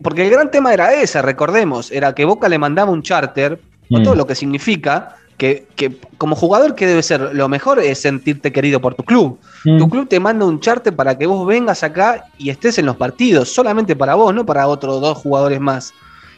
porque 0.02 0.24
el 0.26 0.30
gran 0.30 0.52
tema 0.52 0.72
era 0.74 0.94
ese, 0.94 1.22
recordemos, 1.24 1.92
era 1.92 2.14
que 2.14 2.24
Boca 2.26 2.48
le 2.48 2.60
mandaba 2.60 2.92
un 2.92 3.02
charter, 3.02 3.60
con 3.90 4.02
Mm. 4.02 4.04
todo 4.04 4.16
lo 4.16 4.28
que 4.28 4.36
significa, 4.36 5.16
que, 5.38 5.68
que 5.76 5.98
como 6.18 6.36
jugador, 6.36 6.76
que 6.76 6.86
debe 6.88 7.02
ser? 7.04 7.34
Lo 7.36 7.48
mejor 7.50 7.80
es 7.80 8.00
sentirte 8.00 8.52
querido 8.52 8.80
por 8.80 8.94
tu 8.96 9.04
club. 9.04 9.40
Mm. 9.66 9.78
Tu 9.80 9.90
club 9.90 10.08
te 10.08 10.20
manda 10.20 10.46
un 10.46 10.60
charter 10.60 10.96
para 10.96 11.18
que 11.18 11.26
vos 11.26 11.46
vengas 11.48 11.84
acá 11.84 12.26
y 12.38 12.50
estés 12.52 12.78
en 12.78 12.86
los 12.86 12.96
partidos, 12.96 13.52
solamente 13.54 13.96
para 13.96 14.16
vos, 14.16 14.34
no 14.34 14.46
para 14.46 14.68
otros 14.68 15.02
dos 15.02 15.18
jugadores 15.18 15.60
más. 15.60 15.94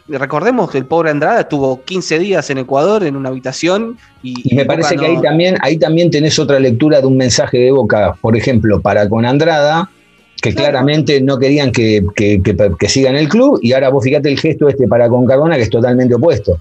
Recordemos 0.08 0.72
que 0.72 0.78
el 0.78 0.86
pobre 0.86 1.10
Andrada 1.10 1.42
estuvo 1.42 1.84
15 1.84 2.20
días 2.20 2.50
en 2.50 2.60
Ecuador 2.60 3.04
en 3.04 3.16
una 3.16 3.30
habitación 3.30 3.98
y, 4.24 4.52
Y 4.52 4.56
me 4.56 4.66
parece 4.66 4.96
que 4.96 5.06
ahí 5.06 5.22
también, 5.22 5.58
ahí 5.62 5.78
también 5.78 6.10
tenés 6.10 6.40
otra 6.40 6.60
lectura 6.60 7.02
de 7.02 7.08
un 7.08 7.18
mensaje 7.18 7.58
de 7.58 7.72
Boca, 7.72 8.16
por 8.22 8.38
ejemplo, 8.38 8.80
para 8.82 9.08
con 9.10 9.26
Andrada, 9.26 9.90
que 10.42 10.54
Claro. 10.54 10.70
claramente 10.72 11.20
no 11.20 11.38
querían 11.38 11.72
que, 11.72 12.06
que, 12.16 12.42
que, 12.42 12.56
que 12.80 12.90
siga 12.90 13.10
en 13.10 13.18
el 13.18 13.28
club, 13.28 13.60
y 13.62 13.74
ahora 13.74 13.90
vos 13.90 14.04
fíjate 14.04 14.30
el 14.32 14.40
gesto 14.40 14.70
este 14.70 14.88
para 14.88 15.10
con 15.10 15.26
Cardona, 15.26 15.56
que 15.58 15.64
es 15.64 15.70
totalmente 15.70 16.16
opuesto. 16.16 16.58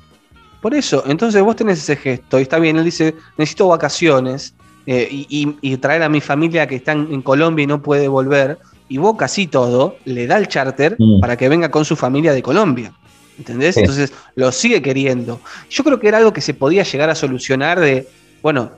Por 0.60 0.74
eso, 0.74 1.04
entonces 1.06 1.40
vos 1.42 1.54
tenés 1.54 1.78
ese 1.78 1.94
gesto 1.96 2.38
y 2.40 2.42
está 2.42 2.58
bien, 2.58 2.76
él 2.78 2.84
dice, 2.84 3.14
necesito 3.38 3.68
vacaciones 3.68 4.54
eh, 4.86 5.06
y, 5.10 5.26
y- 5.28 5.72
y 5.72 5.76
traer 5.76 6.02
a 6.02 6.08
mi 6.08 6.20
familia 6.20 6.66
que 6.66 6.76
está 6.76 6.92
en 6.92 7.08
en 7.12 7.22
Colombia 7.22 7.62
y 7.64 7.66
no 7.66 7.80
puede 7.82 8.08
volver. 8.08 8.58
Y 8.88 8.98
Boca 8.98 9.24
así 9.24 9.46
todo, 9.48 9.96
le 10.04 10.26
da 10.28 10.36
el 10.38 10.46
charter 10.48 10.96
Mm. 10.98 11.20
para 11.20 11.36
que 11.36 11.48
venga 11.48 11.70
con 11.70 11.84
su 11.84 11.94
familia 11.96 12.32
de 12.32 12.40
Colombia. 12.42 12.92
¿Entendés? 13.38 13.74
Sí. 13.74 13.80
Entonces 13.80 14.12
lo 14.34 14.50
sigue 14.52 14.80
queriendo. 14.82 15.40
Yo 15.70 15.84
creo 15.84 16.00
que 16.00 16.08
era 16.08 16.18
algo 16.18 16.32
que 16.32 16.40
se 16.40 16.54
podía 16.54 16.82
llegar 16.82 17.10
a 17.10 17.14
solucionar 17.14 17.80
de, 17.80 18.08
bueno, 18.42 18.70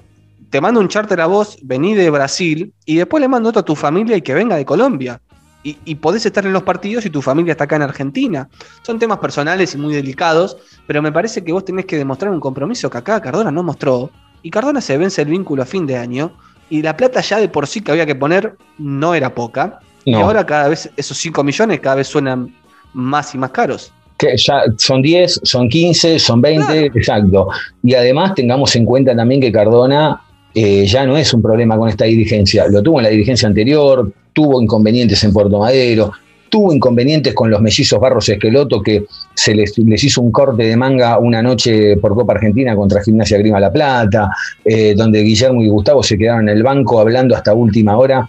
te 0.51 0.61
mando 0.61 0.81
un 0.81 0.89
charter 0.89 1.21
a 1.21 1.27
vos, 1.27 1.59
vení 1.63 1.95
de 1.95 2.11
Brasil 2.11 2.73
y 2.85 2.97
después 2.97 3.21
le 3.21 3.29
mando 3.29 3.51
otro 3.51 3.61
a 3.61 3.65
tu 3.65 3.77
familia 3.77 4.17
y 4.17 4.23
que 4.23 4.35
venga 4.35 4.57
de 4.57 4.65
Colombia. 4.65 5.21
Y, 5.63 5.77
y 5.85 5.97
podés 5.97 6.25
estar 6.25 6.47
en 6.47 6.53
los 6.53 6.63
partidos 6.63 7.05
y 7.05 7.11
tu 7.11 7.21
familia 7.21 7.53
está 7.53 7.65
acá 7.65 7.77
en 7.77 7.83
Argentina. 7.83 8.49
Son 8.83 8.99
temas 8.99 9.19
personales 9.19 9.75
y 9.75 9.79
muy 9.79 9.95
delicados, 9.95 10.57
pero 10.87 11.03
me 11.03 11.13
parece 11.13 11.45
que 11.45 11.53
vos 11.53 11.65
tenés 11.65 11.85
que 11.85 11.99
demostrar 11.99 12.33
un 12.33 12.41
compromiso 12.41 12.89
que 12.89 12.99
acá 12.99 13.21
Cardona 13.21 13.51
no 13.51 13.63
mostró. 13.63 14.11
Y 14.43 14.51
Cardona 14.51 14.81
se 14.81 14.97
vence 14.97 15.21
el 15.23 15.29
vínculo 15.29 15.63
a 15.63 15.67
fin 15.67 15.87
de 15.87 15.97
año. 15.97 16.33
Y 16.71 16.83
la 16.83 16.97
plata 16.97 17.21
ya 17.21 17.39
de 17.39 17.49
por 17.49 17.67
sí 17.67 17.81
que 17.81 17.91
había 17.91 18.07
que 18.07 18.15
poner 18.15 18.57
no 18.79 19.15
era 19.15 19.35
poca. 19.35 19.81
Y 20.05 20.15
ahora 20.15 20.47
cada 20.47 20.69
vez 20.69 20.89
esos 20.97 21.19
5 21.19 21.45
millones 21.45 21.81
cada 21.81 21.97
vez 21.97 22.07
suenan 22.07 22.55
más 22.95 23.35
y 23.35 23.39
más 23.39 23.51
caros. 23.51 23.93
Que 24.19 24.37
ya 24.37 24.65
son 24.77 25.01
10, 25.01 25.41
son 25.45 25.69
15, 25.69 26.19
son 26.19 26.41
20, 26.43 26.67
Claro. 26.67 26.91
exacto. 26.95 27.49
Y 27.83 27.95
además 27.95 28.35
tengamos 28.35 28.75
en 28.77 28.85
cuenta 28.85 29.15
también 29.15 29.41
que 29.41 29.53
Cardona 29.53 30.21
eh, 30.55 30.85
ya 30.87 31.07
no 31.07 31.17
es 31.17 31.33
un 31.33 31.41
problema 31.41 31.77
con 31.79 31.89
esta 31.89 32.05
dirigencia. 32.05 32.67
Lo 32.69 32.83
tuvo 32.83 32.99
en 32.99 33.05
la 33.05 33.11
dirigencia 33.11 33.47
anterior, 33.49 34.13
tuvo 34.33 34.61
inconvenientes 34.61 35.23
en 35.23 35.33
Puerto 35.33 35.59
Madero, 35.59 36.13
tuvo 36.49 36.73
inconvenientes 36.73 37.35
con 37.35 37.51
los 37.51 37.61
mellizos 37.61 38.01
Barros 38.01 38.29
Esqueloto, 38.29 38.81
que 38.83 39.05
se 39.35 39.55
les, 39.55 39.77
les 39.79 40.03
hizo 40.05 40.21
un 40.23 40.33
corte 40.33 40.65
de 40.65 40.77
manga 40.77 41.19
una 41.19 41.43
noche 41.43 41.97
por 41.99 42.15
Copa 42.15 42.33
Argentina 42.35 42.75
contra 42.75 43.03
Gimnasia 43.03 43.39
Grima 43.39 43.61
La 43.61 43.73
Plata, 43.73 44.31
eh, 44.65 44.95
donde 44.97 45.21
Guillermo 45.23 45.63
y 45.63 45.69
Gustavo 45.69 46.03
se 46.03 46.17
quedaron 46.19 46.49
en 46.49 46.57
el 46.57 46.63
banco 46.63 47.01
hablando 47.01 47.35
hasta 47.37 47.55
última 47.55 47.97
hora. 47.97 48.27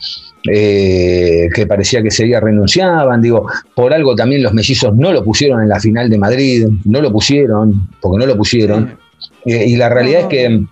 eh, 0.49 1.49
que 1.53 1.67
parecía 1.67 2.01
que 2.01 2.09
sería 2.09 2.39
renunciaban, 2.39 3.21
digo, 3.21 3.45
por 3.75 3.93
algo 3.93 4.15
también 4.15 4.41
los 4.41 4.53
mellizos 4.53 4.95
no 4.95 5.11
lo 5.11 5.21
pusieron 5.21 5.61
en 5.61 5.67
la 5.67 5.81
final 5.81 6.09
de 6.09 6.17
Madrid, 6.17 6.65
no 6.85 7.01
lo 7.01 7.11
pusieron, 7.11 7.89
porque 7.99 8.19
no 8.19 8.25
lo 8.25 8.37
pusieron, 8.37 8.97
Eh, 9.45 9.65
y 9.67 9.75
la 9.75 9.89
realidad 9.89 10.21
es 10.21 10.27
que 10.27 10.49
No, 10.49 10.65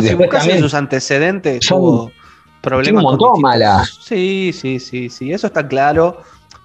si 0.00 0.06
después 0.08 0.28
en 0.30 0.38
también 0.38 0.58
sus 0.60 0.74
antecedentes, 0.74 1.64
son- 1.64 2.10
problemas. 2.60 3.02
un 3.04 3.10
montón 3.10 3.40
malas. 3.40 3.98
Sí, 4.02 4.52
sí, 4.52 4.78
sí, 4.78 5.08
sí, 5.08 5.32
eso 5.32 5.46
está 5.46 5.66
claro. 5.66 6.18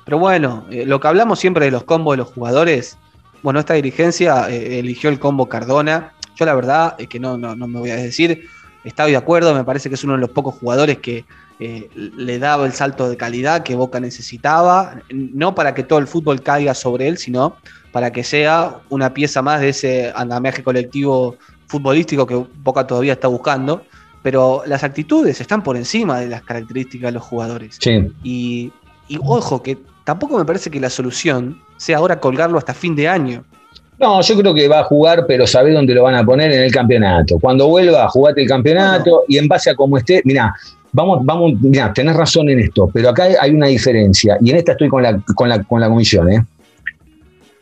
Pero 0.10 0.18
bueno, 0.18 0.66
eh, 0.72 0.88
lo 0.88 1.00
que 1.00 1.08
hablamos 1.08 1.38
siempre 1.38 1.66
de 1.66 1.72
los 1.72 1.84
combos 1.84 2.14
de 2.14 2.18
los 2.18 2.30
jugadores, 2.30 2.98
bueno, 3.44 3.60
esta 3.60 3.76
dirigencia 3.76 4.50
eh, 4.50 4.80
eligió 4.80 5.08
el 5.12 5.20
combo 5.20 5.48
Cardona. 5.48 6.14
Yo 6.36 6.48
la 6.48 6.56
verdad 6.56 6.96
es 6.98 7.08
que 7.08 7.20
no, 7.20 7.38
no, 7.38 7.56
no 7.56 7.68
me 7.68 7.78
voy 7.78 7.92
a 7.92 7.96
decir, 7.96 8.48
estoy 8.84 9.12
de 9.12 9.18
acuerdo, 9.18 9.54
me 9.54 9.64
parece 9.64 9.88
que 9.88 9.94
es 9.94 10.04
uno 10.04 10.14
de 10.14 10.20
los 10.22 10.32
pocos 10.32 10.56
jugadores 10.56 10.98
que 10.98 11.26
eh, 11.60 11.92
le 11.94 12.40
daba 12.40 12.66
el 12.66 12.74
salto 12.74 13.08
de 13.08 13.18
calidad 13.18 13.62
que 13.62 13.76
Boca 13.76 14.00
necesitaba, 14.00 14.96
no 15.12 15.54
para 15.54 15.76
que 15.76 15.84
todo 15.84 16.00
el 16.00 16.08
fútbol 16.08 16.42
caiga 16.42 16.74
sobre 16.74 17.08
él, 17.08 17.20
sino 17.20 17.58
para 17.92 18.12
que 18.12 18.24
sea 18.24 18.80
una 18.90 19.14
pieza 19.14 19.44
más 19.44 19.62
de 19.62 19.70
ese 19.70 20.12
andamiaje 20.16 20.64
colectivo 20.64 21.38
futbolístico 21.68 22.26
que 22.26 22.48
Boca 22.64 22.88
todavía 22.88 23.14
está 23.14 23.28
buscando. 23.28 23.84
Pero 24.24 24.64
las 24.66 24.84
actitudes 24.84 25.40
están 25.40 25.62
por 25.62 25.78
encima 25.78 26.20
de 26.20 26.30
las 26.30 26.42
características 26.42 27.10
de 27.10 27.12
los 27.12 27.24
jugadores. 27.24 27.78
Sí. 27.80 28.12
Y, 28.24 28.72
y 29.08 29.20
ojo, 29.24 29.62
que 29.62 29.78
tampoco 30.10 30.40
me 30.40 30.44
parece 30.44 30.72
que 30.72 30.80
la 30.80 30.90
solución 30.90 31.60
sea 31.78 32.00
ahora 32.00 32.20
colgarlo 32.20 32.58
hasta 32.58 32.74
fin 32.74 32.96
de 32.96 33.08
año. 33.08 33.44
No, 34.00 34.20
yo 34.22 34.36
creo 34.40 34.56
que 34.56 34.68
va 34.68 34.80
a 34.80 34.84
jugar, 34.84 35.26
pero 35.28 35.46
sabe 35.46 35.72
dónde 35.72 35.94
lo 35.94 36.02
van 36.02 36.16
a 36.16 36.24
poner 36.24 36.52
en 36.52 36.64
el 36.64 36.72
campeonato. 36.72 37.38
Cuando 37.40 37.68
vuelva, 37.68 38.10
jugate 38.10 38.42
el 38.42 38.48
campeonato 38.48 39.26
y 39.28 39.38
en 39.38 39.48
base 39.48 39.70
a 39.70 39.76
cómo 39.76 40.00
esté, 40.00 40.24
mira, 40.26 40.52
vamos, 40.94 41.20
vamos, 41.24 41.54
mira, 41.62 41.94
tenés 41.94 42.16
razón 42.16 42.50
en 42.50 42.60
esto, 42.60 42.90
pero 42.92 43.10
acá 43.10 43.28
hay 43.40 43.52
una 43.52 43.68
diferencia, 43.68 44.36
y 44.42 44.50
en 44.50 44.58
esta 44.58 44.72
estoy 44.72 44.90
con 44.90 45.04
la, 45.04 45.22
con 45.36 45.48
la, 45.48 45.62
con 45.64 45.80
la 45.80 45.88
comisión, 45.88 46.32
¿eh? 46.32 46.44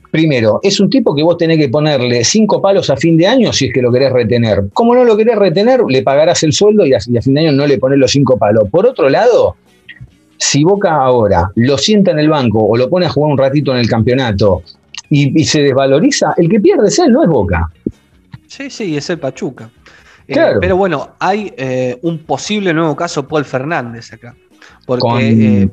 Primero, 0.10 0.62
es 0.64 0.80
un 0.80 0.90
tipo 0.90 1.14
que 1.14 1.24
vos 1.24 1.38
tenés 1.38 1.58
que 1.58 1.68
ponerle 1.68 2.24
cinco 2.24 2.62
palos 2.62 2.90
a 2.90 2.96
fin 2.96 3.18
de 3.18 3.28
año 3.28 3.52
si 3.52 3.66
es 3.66 3.74
que 3.74 3.82
lo 3.82 3.92
querés 3.92 4.14
retener. 4.14 4.64
Como 4.72 4.96
no 4.96 5.04
lo 5.04 5.18
querés 5.18 5.36
retener, 5.36 5.82
le 5.86 6.02
pagarás 6.02 6.44
el 6.44 6.54
sueldo 6.54 6.86
y 6.86 6.94
a, 6.94 7.00
y 7.06 7.18
a 7.18 7.22
fin 7.22 7.34
de 7.34 7.42
año 7.42 7.52
no 7.52 7.68
le 7.68 7.78
pones 7.78 8.00
los 8.00 8.12
cinco 8.12 8.38
palos. 8.38 8.70
Por 8.72 8.86
otro 8.86 9.10
lado, 9.10 9.58
si 10.38 10.64
Boca 10.64 10.96
ahora 10.96 11.52
lo 11.56 11.78
sienta 11.78 12.12
en 12.12 12.20
el 12.20 12.30
banco 12.30 12.64
o 12.64 12.78
lo 12.78 12.90
pone 12.90 13.06
a 13.06 13.10
jugar 13.10 13.32
un 13.32 13.38
ratito 13.38 13.72
en 13.72 13.80
el 13.80 13.88
campeonato 13.90 14.62
y, 15.10 15.40
y 15.40 15.46
se 15.46 15.62
desvaloriza, 15.62 16.34
el 16.38 16.50
que 16.50 16.60
pierde 16.60 16.88
es 16.88 17.00
él, 17.00 17.12
no 17.12 17.24
es 17.24 17.30
Boca. 17.30 17.70
Sí, 18.48 18.70
sí, 18.70 18.96
es 18.98 19.10
el 19.10 19.20
Pachuca. 19.20 19.70
Eh, 20.28 20.34
Claro. 20.34 20.60
pero 20.60 20.76
bueno, 20.78 21.12
hay 21.20 21.54
eh, 21.58 21.98
un 22.02 22.20
posible 22.20 22.74
nuevo 22.74 22.96
caso 22.96 23.28
Paul 23.28 23.46
Fernández 23.46 24.12
acá. 24.14 24.36
Porque, 24.86 25.02
Con- 25.02 25.20
eh, 25.22 25.70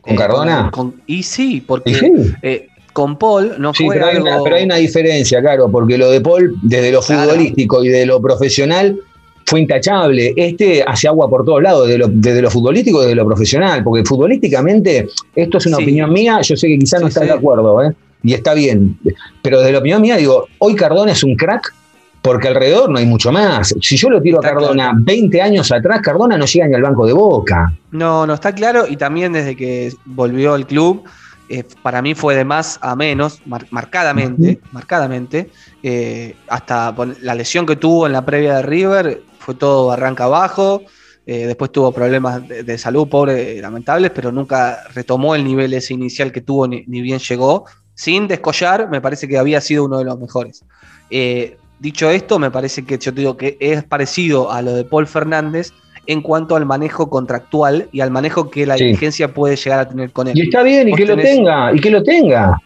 ¿Con 0.00 0.16
Cardona? 0.16 0.70
con- 0.72 1.00
y 1.06 1.22
sí, 1.22 1.62
porque 1.66 1.94
sí. 1.94 2.66
con 2.92 3.18
Paul 3.18 3.54
no 3.58 3.72
Sí, 3.74 3.86
fue 3.86 3.94
pero 3.96 4.06
hay, 4.06 4.16
una, 4.18 4.38
pero 4.44 4.56
hay 4.56 4.64
una 4.64 4.76
diferencia, 4.76 5.40
claro, 5.40 5.70
porque 5.70 5.98
lo 5.98 6.10
de 6.10 6.20
Paul, 6.20 6.54
desde 6.62 6.92
lo 6.92 7.00
Claro. 7.00 7.22
futbolístico 7.30 7.82
y 7.84 7.88
de 7.88 8.06
lo 8.06 8.20
profesional, 8.20 8.98
fue 9.46 9.60
intachable. 9.60 10.32
Este 10.36 10.82
hace 10.86 11.08
agua 11.08 11.28
por 11.28 11.44
todos 11.44 11.62
lados, 11.62 11.86
de 11.88 11.98
lo- 11.98 12.08
desde 12.08 12.40
lo 12.42 12.50
futbolístico 12.50 12.98
y 13.00 13.02
desde 13.02 13.16
lo 13.16 13.26
profesional, 13.26 13.82
porque 13.84 14.04
futbolísticamente, 14.04 15.08
esto 15.34 15.58
es 15.58 15.66
una 15.66 15.76
Sí. 15.78 15.82
opinión 15.82 16.12
mía, 16.12 16.40
yo 16.40 16.56
sé 16.56 16.66
que 16.68 16.78
quizás 16.78 17.00
no 17.00 17.06
Sí, 17.06 17.10
estás 17.10 17.22
sí. 17.24 17.28
de 17.28 17.34
acuerdo, 17.34 17.82
¿eh? 17.82 17.92
y 18.22 18.32
está 18.32 18.54
bien, 18.54 18.98
pero 19.42 19.58
desde 19.60 19.72
la 19.72 19.78
opinión 19.80 20.00
mía 20.00 20.16
digo, 20.16 20.46
hoy 20.58 20.74
Cardona 20.74 21.12
es 21.12 21.22
un 21.24 21.36
crack. 21.36 21.74
Porque 22.22 22.48
alrededor 22.48 22.88
no 22.88 22.98
hay 22.98 23.04
mucho 23.04 23.30
más. 23.30 23.74
Si 23.82 23.98
yo 23.98 24.08
lo 24.08 24.22
tiro 24.22 24.38
Está 24.38 24.48
a 24.48 24.52
Cardona 24.54 24.84
claro. 24.92 24.98
20 25.02 25.42
años 25.42 25.70
atrás, 25.70 26.00
Cardona 26.00 26.38
no 26.38 26.46
llega 26.46 26.66
ni 26.66 26.74
al 26.74 26.80
banco 26.80 27.06
de 27.06 27.12
boca. 27.12 27.70
No, 27.90 28.26
no 28.26 28.32
está 28.32 28.54
claro 28.54 28.86
y 28.88 28.96
también 28.96 29.34
desde 29.34 29.54
que 29.54 29.92
volvió 30.06 30.54
al 30.54 30.66
club, 30.66 31.04
eh, 31.50 31.64
para 31.82 32.00
mí 32.00 32.14
fue 32.14 32.34
de 32.34 32.46
más 32.46 32.78
a 32.80 32.96
menos, 32.96 33.42
mar- 33.44 33.66
marcadamente, 33.70 34.58
marcadamente, 34.72 35.50
eh, 35.82 36.34
hasta 36.48 36.94
la 37.20 37.34
lesión 37.34 37.66
que 37.66 37.76
tuvo 37.76 38.06
en 38.06 38.12
la 38.14 38.24
previa 38.24 38.54
de 38.56 38.62
River, 38.62 39.20
fue 39.44 39.54
todo 39.54 39.92
arranca 39.92 40.24
abajo, 40.24 40.82
eh, 41.26 41.46
después 41.46 41.70
tuvo 41.72 41.92
problemas 41.92 42.46
de, 42.48 42.62
de 42.62 42.78
salud, 42.78 43.08
pobre, 43.08 43.60
lamentables, 43.60 44.10
pero 44.14 44.32
nunca 44.32 44.84
retomó 44.94 45.34
el 45.34 45.44
nivel 45.44 45.72
ese 45.74 45.94
inicial 45.94 46.32
que 46.32 46.40
tuvo 46.40 46.66
ni, 46.66 46.84
ni 46.86 47.00
bien 47.00 47.18
llegó, 47.18 47.64
sin 47.94 48.26
descollar, 48.26 48.88
me 48.90 49.00
parece 49.00 49.28
que 49.28 49.38
había 49.38 49.60
sido 49.60 49.84
uno 49.84 49.98
de 49.98 50.04
los 50.04 50.18
mejores. 50.18 50.64
Eh, 51.10 51.56
dicho 51.78 52.10
esto, 52.10 52.38
me 52.38 52.50
parece 52.50 52.84
que 52.84 52.98
yo 52.98 53.12
te 53.12 53.20
digo 53.20 53.36
que 53.36 53.56
es 53.60 53.84
parecido 53.84 54.50
a 54.50 54.62
lo 54.62 54.72
de 54.74 54.84
Paul 54.84 55.06
Fernández, 55.06 55.72
en 56.06 56.20
cuanto 56.20 56.56
al 56.56 56.66
manejo 56.66 57.08
contractual 57.08 57.88
y 57.90 58.00
al 58.00 58.10
manejo 58.10 58.50
que 58.50 58.66
la 58.66 58.76
Sí. 58.76 58.84
dirigencia 58.84 59.32
puede 59.32 59.56
llegar 59.56 59.78
a 59.80 59.88
tener 59.88 60.10
con 60.12 60.28
él. 60.28 60.36
Y 60.36 60.42
está 60.42 60.62
bien, 60.62 60.88
y 60.88 60.92
que 60.92 61.06
lo 61.06 61.16
tenga, 61.16 61.74
y 61.74 61.80
que 61.80 61.90
lo 61.90 62.02
tenga. 62.02 62.58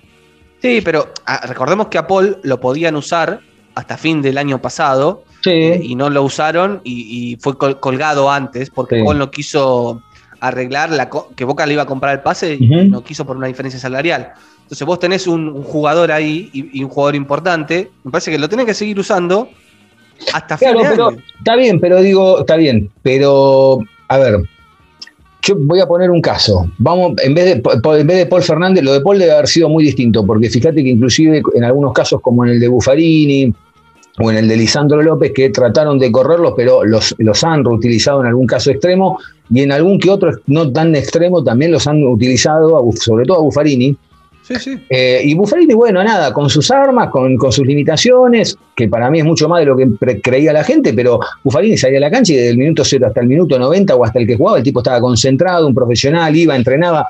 Sí, 0.61 0.81
pero 0.85 1.07
ah, 1.25 1.47
recordemos 1.47 1.87
que 1.87 1.99
a 1.99 2.07
Paul 2.09 2.39
lo 2.43 2.59
podían 2.59 2.97
usar 2.97 3.41
hasta 3.77 3.97
fin 3.97 4.21
del 4.23 4.39
año 4.39 4.61
pasado 4.61 5.23
Sí. 5.43 5.51
eh, 5.51 5.81
y 5.83 5.95
no 5.95 6.11
lo 6.11 6.23
usaron 6.23 6.81
y, 6.85 7.33
y 7.33 7.37
fue 7.37 7.57
col- 7.57 7.79
colgado 7.81 8.31
antes 8.31 8.71
porque 8.71 8.97
Sí. 8.99 9.05
Paul 9.05 9.19
no 9.19 9.31
quiso 9.31 10.03
arreglar 10.41 10.91
la 10.91 11.09
co- 11.09 11.31
que 11.37 11.45
Boca 11.45 11.67
le 11.67 11.73
iba 11.75 11.83
a 11.83 11.87
comprar 11.87 12.15
el 12.15 12.21
pase 12.23 12.55
y 12.59 12.67
no 12.89 13.03
quiso 13.03 13.25
por 13.27 13.37
una 13.37 13.47
diferencia 13.49 13.79
salarial. 13.81 14.33
Entonces 14.63 14.87
vos 14.87 14.99
tenés 15.01 15.27
un, 15.27 15.49
un 15.49 15.63
jugador 15.63 16.13
ahí 16.13 16.51
y, 16.53 16.79
y 16.81 16.85
un 16.85 16.91
jugador 16.91 17.15
importante, 17.17 17.91
me 18.05 18.11
parece 18.11 18.31
que 18.31 18.39
lo 18.39 18.49
tenés 18.49 18.67
que 18.67 18.75
seguir 18.75 18.99
usando 18.99 19.49
hasta 20.33 20.57
Claro, 20.59 20.81
pero 20.91 21.09
año. 21.09 21.19
está 21.39 21.57
bien, 21.57 21.81
pero 21.81 22.01
digo, 22.03 22.41
está 22.41 22.57
bien, 22.57 22.91
pero 23.03 23.79
a 24.09 24.19
ver, 24.19 24.37
yo 25.43 25.55
voy 25.57 25.81
a 25.81 25.87
poner 25.87 26.11
un 26.11 26.21
caso. 26.21 26.71
Vamos, 26.79 27.13
en 27.23 27.35
vez 27.35 27.45
de 27.47 27.53
en 28.01 28.07
vez 28.07 28.17
de 28.19 28.27
Paul 28.27 28.43
Fernández, 28.43 28.85
lo 28.85 28.93
de 28.93 29.01
Paul 29.01 29.19
debe 29.19 29.33
haber 29.33 29.47
sido 29.49 29.69
muy 29.69 29.85
distinto, 29.85 30.27
porque 30.27 30.51
fíjate 30.51 30.83
que 30.83 30.91
inclusive 30.91 31.41
en 31.55 31.65
algunos 31.65 31.93
casos, 31.93 32.21
como 32.21 32.45
en 32.45 32.51
el 32.53 32.61
de 32.61 32.69
Buffarini 32.69 33.55
o 34.21 34.31
en 34.31 34.39
el 34.39 34.49
de 34.49 34.57
Lisandro 34.57 35.03
López, 35.03 35.33
que 35.35 35.51
trataron 35.51 35.99
de 35.99 36.11
correrlos, 36.11 36.55
pero 36.57 36.85
los, 36.85 37.15
los 37.19 37.45
han 37.45 37.65
reutilizado 37.65 38.21
en 38.21 38.29
algún 38.29 38.47
caso 38.47 38.71
extremo, 38.71 39.19
y 39.51 39.63
en 39.63 39.73
algún 39.73 39.99
que 39.99 40.11
otro 40.11 40.33
no 40.47 40.71
tan 40.71 40.95
extremo 40.95 41.43
también 41.43 41.73
los 41.73 41.87
han 41.87 42.05
utilizado, 42.05 42.85
sobre 43.01 43.25
todo 43.25 43.39
a 43.39 43.41
Buffarini. 43.41 43.97
Sí, 44.43 44.55
sí. 44.57 44.79
Eh, 44.89 45.21
y 45.25 45.35
Buffarini, 45.35 45.75
bueno, 45.75 46.03
nada, 46.03 46.33
con 46.33 46.49
sus 46.49 46.71
armas, 46.71 47.11
con, 47.11 47.37
con 47.37 47.53
sus 47.53 47.67
limitaciones, 47.67 48.57
que 48.75 48.89
para 48.89 49.11
mí 49.11 49.19
es 49.19 49.25
mucho 49.25 49.47
más 49.47 49.61
de 49.61 49.67
lo 49.67 49.77
que 49.77 49.89
creía 50.23 50.55
la 50.55 50.65
gente, 50.65 50.95
pero 50.95 51.21
Buffarini 51.45 51.77
salía 51.77 51.99
a 51.99 52.03
la 52.03 52.11
cancha 52.11 52.33
y 52.33 52.37
desde 52.37 52.51
el 52.51 52.59
minuto 52.59 52.83
0 52.85 53.07
hasta 53.07 53.21
el 53.21 53.27
minuto 53.27 53.59
90 53.59 53.95
o 53.95 54.05
hasta 54.05 54.19
el 54.19 54.27
que 54.27 54.37
jugaba, 54.37 54.59
el 54.59 54.65
tipo 54.65 54.81
estaba 54.81 55.01
concentrado, 55.01 55.67
un 55.67 55.75
profesional, 55.75 56.35
iba, 56.35 56.57
entrenaba. 56.57 57.07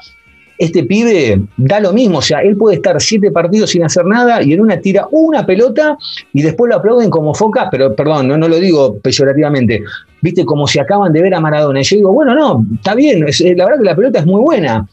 Este 0.59 0.83
pibe 0.83 1.41
da 1.57 1.79
lo 1.79 1.93
mismo, 1.93 2.19
o 2.19 2.23
sea, 2.23 2.41
él 2.41 2.57
puede 2.57 2.77
estar 2.77 3.01
siete 3.01 3.31
partidos 3.31 3.71
sin 3.71 3.85
hacer 3.85 4.05
nada 4.05 4.43
y 4.43 4.53
en 4.53 4.61
una 4.61 4.81
tira 4.81 5.07
una 5.13 5.47
pelota 5.47 5.97
y 6.33 6.43
después 6.43 6.69
lo 6.69 6.77
aplauden 6.77 7.11
como 7.11 7.33
focas, 7.33 7.69
pero 7.71 7.95
perdón, 7.95 8.27
no, 8.29 8.37
lo 8.49 8.57
digo 8.59 8.99
peyorativamente, 8.99 9.85
viste, 10.21 10.45
como 10.45 10.67
si 10.67 10.81
acaban 10.81 11.13
de 11.13 11.23
ver 11.23 11.35
a 11.35 11.41
Maradona. 11.41 11.81
Y 11.81 11.85
yo 11.85 11.97
digo, 11.97 12.13
bueno, 12.13 12.35
no, 12.35 12.65
está 12.75 12.95
bien, 12.97 13.27
es- 13.29 13.41
la 13.41 13.65
verdad 13.67 13.79
que 13.79 13.85
la 13.85 13.95
pelota 13.97 14.19
es 14.19 14.27
muy 14.27 14.41
buena, 14.41 14.85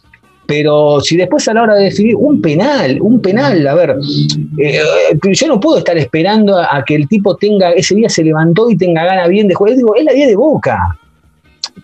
pero 0.48 1.02
si 1.02 1.18
después 1.18 1.48
a 1.48 1.54
la 1.56 1.64
hora 1.64 1.76
de 1.76 1.86
definir 1.86 2.16
un 2.16 2.40
penal, 2.40 3.00
un 3.02 3.20
penal, 3.20 3.68
a 3.68 3.74
ver, 3.74 3.96
eh, 4.60 4.80
yo 5.32 5.48
no 5.48 5.60
puedo 5.60 5.80
estar 5.80 5.98
esperando 5.98 6.58
a, 6.60 6.84
que 6.86 6.94
el 6.96 7.08
tipo 7.08 7.36
tenga, 7.36 7.72
ese 7.72 7.96
día 7.96 8.10
se 8.10 8.24
levantó 8.24 8.70
y 8.70 8.78
tenga 8.78 9.04
gana 9.04 9.28
bien 9.28 9.48
de 9.48 9.56
jugar. 9.56 9.72
Yo 9.74 9.78
digo, 9.78 9.96
es 9.96 10.06
la 10.06 10.14
10 10.14 10.28
de 10.28 10.36
boca. 10.36 10.78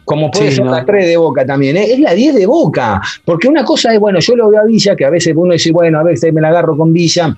Como 0.05 0.31
puede 0.31 0.49
Sí, 0.49 0.55
ser 0.57 0.65
no. 0.65 0.71
la 0.71 0.85
3 0.85 1.05
de 1.05 1.17
boca 1.17 1.45
también, 1.45 1.77
¿eh? 1.77 1.93
es 1.93 1.99
la 1.99 2.13
10 2.13 2.35
de 2.35 2.45
boca. 2.45 3.01
Porque 3.25 3.47
una 3.47 3.63
cosa 3.63 3.93
es, 3.93 3.99
bueno, 3.99 4.19
yo 4.19 4.35
lo 4.35 4.49
veo 4.49 4.61
a 4.61 4.65
Villa, 4.65 4.95
que 4.95 5.05
a 5.05 5.09
veces 5.09 5.33
uno 5.35 5.53
dice, 5.53 5.71
bueno, 5.71 5.99
a 5.99 6.03
veces 6.03 6.33
me 6.33 6.41
la 6.41 6.49
agarro 6.49 6.75
con 6.77 6.91
Villa. 6.93 7.35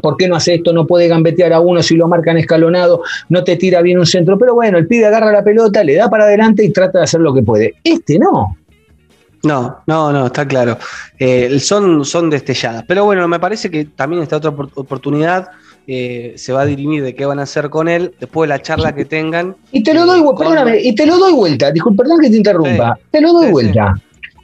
¿Por 0.00 0.16
qué 0.16 0.26
no 0.26 0.36
hace 0.36 0.54
esto? 0.54 0.72
No 0.72 0.86
puede 0.86 1.06
gambetear 1.06 1.52
a 1.52 1.60
uno 1.60 1.82
si 1.82 1.96
lo 1.96 2.08
marcan 2.08 2.38
escalonado, 2.38 3.02
no 3.28 3.44
te 3.44 3.56
tira 3.56 3.82
bien 3.82 3.98
un 3.98 4.06
centro. 4.06 4.38
Pero 4.38 4.54
bueno, 4.54 4.78
el 4.78 4.86
pibe 4.86 5.06
agarra 5.06 5.30
la 5.30 5.44
pelota, 5.44 5.84
le 5.84 5.94
da 5.96 6.08
para 6.08 6.24
adelante 6.24 6.64
y 6.64 6.70
trata 6.72 6.98
de 6.98 7.04
hacer 7.04 7.20
lo 7.20 7.34
que 7.34 7.42
puede. 7.42 7.74
Este 7.84 8.18
no. 8.18 8.56
No, 9.44 9.78
no, 9.86 10.12
no, 10.12 10.26
está 10.26 10.46
claro. 10.46 10.78
Eh, 11.18 11.58
son, 11.58 12.04
son 12.04 12.30
destelladas. 12.30 12.84
Pero 12.86 13.04
bueno, 13.04 13.26
me 13.26 13.40
parece 13.40 13.70
que 13.70 13.84
también 13.86 14.22
esta 14.22 14.36
otra 14.36 14.52
opor- 14.52 14.70
oportunidad 14.76 15.48
eh, 15.86 16.34
se 16.36 16.52
va 16.52 16.62
a 16.62 16.64
dirimir 16.64 17.02
de 17.02 17.14
qué 17.14 17.26
van 17.26 17.38
a 17.38 17.42
hacer 17.42 17.68
con 17.70 17.88
él 17.88 18.14
después 18.20 18.48
de 18.48 18.54
la 18.56 18.62
charla 18.62 18.94
que 18.94 19.04
tengan. 19.04 19.56
Y 19.72 19.82
te 19.82 19.92
lo 19.94 20.06
doy, 20.06 20.20
Eh, 20.20 20.24
con- 20.24 20.36
perdóname, 20.36 20.80
y 20.80 20.94
te 20.94 21.06
lo 21.06 21.18
doy 21.18 21.32
vuelta, 21.32 21.70
disculpa, 21.72 22.02
perdón 22.04 22.20
que 22.20 22.30
te 22.30 22.36
interrumpa, 22.36 22.98
te 23.10 23.20
lo 23.20 23.32
doy 23.32 23.42
Sí, 23.42 23.46
sí. 23.48 23.52
vuelta. 23.52 23.94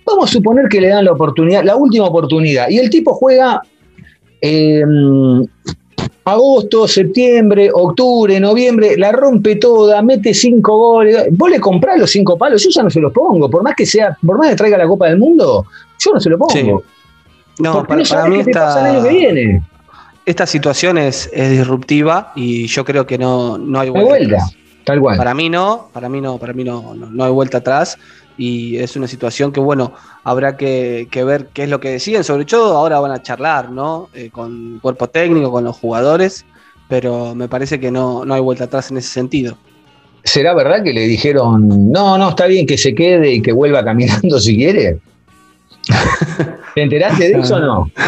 Vamos 0.04 0.30
a 0.30 0.32
suponer 0.32 0.68
que 0.68 0.80
le 0.80 0.88
dan 0.88 1.04
la 1.04 1.12
oportunidad, 1.12 1.62
la 1.64 1.76
última 1.76 2.06
oportunidad, 2.06 2.68
y 2.70 2.78
el 2.78 2.88
tipo 2.90 3.12
juega 3.14 3.60
eh, 4.40 4.82
agosto, 6.24 6.86
septiembre, 6.86 7.70
octubre, 7.72 8.38
noviembre, 8.38 8.96
la 8.98 9.12
rompe 9.12 9.56
toda, 9.56 10.02
mete 10.02 10.34
cinco 10.34 10.76
goles. 10.76 11.26
Vos 11.32 11.50
le 11.50 11.58
comprás 11.60 11.98
los 11.98 12.10
cinco 12.10 12.36
palos, 12.36 12.62
yo 12.62 12.70
ya 12.70 12.82
no 12.82 12.90
se 12.90 13.00
los 13.00 13.12
pongo, 13.12 13.48
por 13.50 13.62
más 13.62 13.74
que 13.74 13.86
sea, 13.86 14.16
por 14.26 14.38
más 14.38 14.50
que 14.50 14.56
traiga 14.56 14.76
la 14.78 14.86
Copa 14.86 15.06
del 15.08 15.18
Mundo, 15.18 15.64
yo 15.98 16.12
no 16.12 16.20
se 16.20 16.28
lo 16.30 16.38
pongo. 16.38 16.52
Sí. 16.52 16.70
No, 17.60 17.72
porque 17.86 17.88
para, 17.88 18.02
no 18.02 18.08
para 18.08 18.28
mí 18.28 18.40
esta, 18.40 19.02
que 19.02 19.08
viene. 19.08 19.62
Esta 20.28 20.46
situación 20.46 20.98
es, 20.98 21.30
es 21.32 21.50
disruptiva 21.50 22.32
y 22.36 22.66
yo 22.66 22.84
creo 22.84 23.06
que 23.06 23.16
no, 23.16 23.56
no 23.56 23.80
hay 23.80 23.88
vuelta. 23.88 24.08
vuelta, 24.08 24.36
atrás. 24.36 24.56
tal 24.84 25.00
cual. 25.00 25.16
Para 25.16 25.32
mí 25.32 25.48
no, 25.48 25.88
para 25.90 26.10
mí 26.10 26.20
no, 26.20 26.36
para 26.36 26.52
mí 26.52 26.64
no, 26.64 26.94
no, 26.94 27.06
no 27.10 27.24
hay 27.24 27.32
vuelta 27.32 27.58
atrás 27.58 27.96
y 28.36 28.76
es 28.76 28.94
una 28.94 29.08
situación 29.08 29.52
que 29.52 29.60
bueno, 29.60 29.94
habrá 30.24 30.58
que, 30.58 31.08
que 31.10 31.24
ver 31.24 31.48
qué 31.54 31.64
es 31.64 31.70
lo 31.70 31.80
que 31.80 31.88
deciden, 31.88 32.24
sobre 32.24 32.44
todo 32.44 32.76
ahora 32.76 33.00
van 33.00 33.12
a 33.12 33.22
charlar, 33.22 33.70
¿no? 33.70 34.10
Eh, 34.12 34.28
con 34.30 34.74
el 34.74 34.80
cuerpo 34.82 35.08
técnico, 35.08 35.50
con 35.50 35.64
los 35.64 35.76
jugadores, 35.76 36.44
pero 36.90 37.34
me 37.34 37.48
parece 37.48 37.80
que 37.80 37.90
no, 37.90 38.26
no 38.26 38.34
hay 38.34 38.42
vuelta 38.42 38.64
atrás 38.64 38.90
en 38.90 38.98
ese 38.98 39.08
sentido. 39.08 39.56
¿Será 40.24 40.52
verdad 40.52 40.82
que 40.84 40.92
le 40.92 41.06
dijeron, 41.06 41.90
no, 41.90 42.18
no, 42.18 42.28
está 42.28 42.46
bien 42.46 42.66
que 42.66 42.76
se 42.76 42.94
quede 42.94 43.32
y 43.32 43.40
que 43.40 43.52
vuelva 43.52 43.82
caminando 43.82 44.38
si 44.40 44.56
quiere? 44.56 44.98
¿Te 46.74 46.82
enteraste 46.82 47.28
de 47.30 47.40
eso 47.40 47.56
o 47.56 47.60
no? 47.60 47.90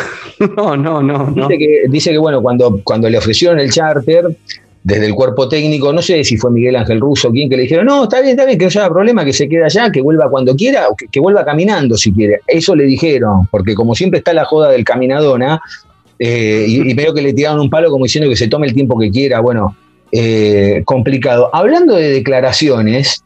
No, 0.57 0.75
no, 0.75 1.03
no, 1.03 1.31
no. 1.31 1.49
Dice, 1.49 1.59
que, 1.59 1.83
dice 1.91 2.11
que, 2.13 2.17
bueno, 2.17 2.41
cuando, 2.41 2.81
cuando 2.83 3.11
le 3.11 3.19
ofrecieron 3.19 3.61
el 3.61 3.71
charter, 3.71 4.35
desde 4.83 5.05
el 5.05 5.15
cuerpo 5.15 5.51
técnico, 5.51 5.93
no 5.93 6.01
sé 6.01 6.25
si 6.25 6.39
fue 6.39 6.51
Miguel 6.51 6.77
Ángel 6.77 6.99
Russo 6.99 7.31
quien 7.31 7.51
que 7.51 7.57
le 7.57 7.65
dijeron, 7.65 7.85
no, 7.85 8.05
está 8.05 8.23
bien, 8.23 8.31
está 8.31 8.47
bien, 8.47 8.59
que 8.59 8.65
no 8.65 8.71
haya 8.71 8.89
problema, 8.89 9.23
que 9.23 9.35
se 9.35 9.47
quede 9.51 9.65
allá, 9.65 9.93
que 9.93 10.01
vuelva 10.01 10.31
cuando 10.31 10.57
quiera, 10.57 10.89
o 10.89 10.97
que, 10.97 11.09
que 11.09 11.21
vuelva 11.21 11.45
caminando 11.45 11.95
si 11.99 12.11
quiere. 12.11 12.41
Eso 12.47 12.75
le 12.75 12.85
dijeron, 12.85 13.49
porque 13.51 13.75
como 13.75 13.95
siempre 13.95 14.21
está 14.21 14.33
la 14.33 14.47
joda 14.47 14.71
del 14.71 14.83
caminadona, 14.83 15.61
eh, 16.19 16.65
y, 16.67 16.91
y 16.91 16.95
veo 16.95 17.13
que 17.13 17.21
le 17.21 17.35
tiraron 17.35 17.61
un 17.61 17.69
palo 17.69 17.91
como 17.91 18.05
diciendo 18.05 18.31
que 18.31 18.37
se 18.37 18.49
tome 18.49 18.67
el 18.67 18.73
tiempo 18.73 18.99
que 18.99 19.11
quiera, 19.11 19.41
bueno, 19.41 19.77
eh, 20.13 20.83
complicado. 20.85 21.51
Hablando 21.53 21.97
de 21.97 22.11
declaraciones, 22.11 23.23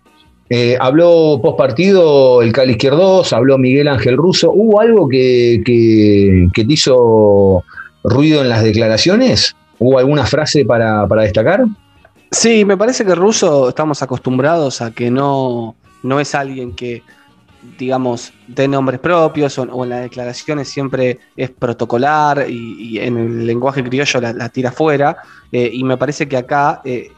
eh, 0.50 0.76
habló 0.80 1.40
post 1.42 1.56
partido 1.58 2.42
el 2.42 2.52
Cali 2.52 2.72
Izquierdos, 2.72 3.32
habló 3.32 3.56
Miguel 3.58 3.88
Ángel 3.88 4.16
Russo, 4.16 4.50
¿hubo 4.52 4.80
algo 4.80 5.08
que, 5.08 5.62
que- 5.64 6.48
que 6.52 6.64
te 6.64 6.72
hizo 6.72 7.64
ruido 8.02 8.42
en 8.42 8.48
las 8.48 8.62
declaraciones? 8.62 9.56
¿Hubo 9.78 9.98
alguna 9.98 10.24
frase 10.26 10.64
para, 10.64 11.06
para 11.08 11.22
destacar? 11.22 11.64
Sí, 12.30 12.64
me 12.64 12.76
parece 12.76 13.04
que 13.04 13.14
Russo 13.14 13.68
estamos 13.68 14.02
acostumbrados 14.02 14.80
a 14.80 14.90
que 14.90 15.10
no, 15.10 15.74
no 16.02 16.20
es 16.20 16.34
alguien 16.34 16.74
que, 16.74 17.02
digamos, 17.78 18.32
dé 18.46 18.68
nombres 18.68 19.00
propios 19.00 19.58
o, 19.58 19.84
en 19.84 19.90
las 19.90 20.02
declaraciones 20.02 20.68
siempre 20.68 21.18
es 21.36 21.50
protocolar 21.50 22.46
y, 22.48 22.98
en 22.98 23.16
el 23.18 23.46
lenguaje 23.46 23.82
criollo 23.82 24.20
la, 24.20 24.32
la 24.32 24.48
tira 24.48 24.70
fuera. 24.72 25.16
Eh, 25.52 25.70
y 25.72 25.84
me 25.84 25.96
parece 25.96 26.26
que 26.28 26.36
acá, 26.36 26.82
eh, 26.84 27.10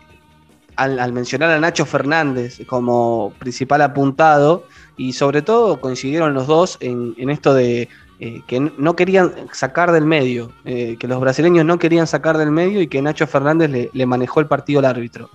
al, 0.77 0.99
al 0.99 1.13
mencionar 1.13 1.51
a 1.51 1.59
Nacho 1.59 1.87
Fernández 1.87 2.61
como 2.67 3.33
principal 3.39 3.83
apuntado, 3.83 4.65
y 4.97 5.13
sobre 5.13 5.43
todo 5.43 5.81
coincidieron 5.81 6.33
los 6.35 6.47
dos 6.47 6.79
en, 6.81 7.15
en 7.19 7.31
esto 7.31 7.53
de 7.55 7.89
eh, 8.19 8.41
que 8.47 8.61
no 8.79 8.97
querían 8.97 9.33
sacar 9.53 9.93
del 9.93 10.07
medio, 10.07 10.51
eh, 10.65 10.97
que 10.99 11.07
los 11.07 11.21
brasileños 11.21 11.65
no 11.67 11.79
querían 11.79 12.07
sacar 12.07 12.39
del 12.39 12.51
medio 12.51 12.81
y 12.81 12.87
que 12.87 13.03
Nacho 13.03 13.27
Fernández 13.27 13.71
le, 13.71 13.91
le 13.93 14.07
manejó 14.07 14.41
el 14.41 14.47
partido 14.47 14.79
al 14.79 14.87
árbitro. 14.87 15.29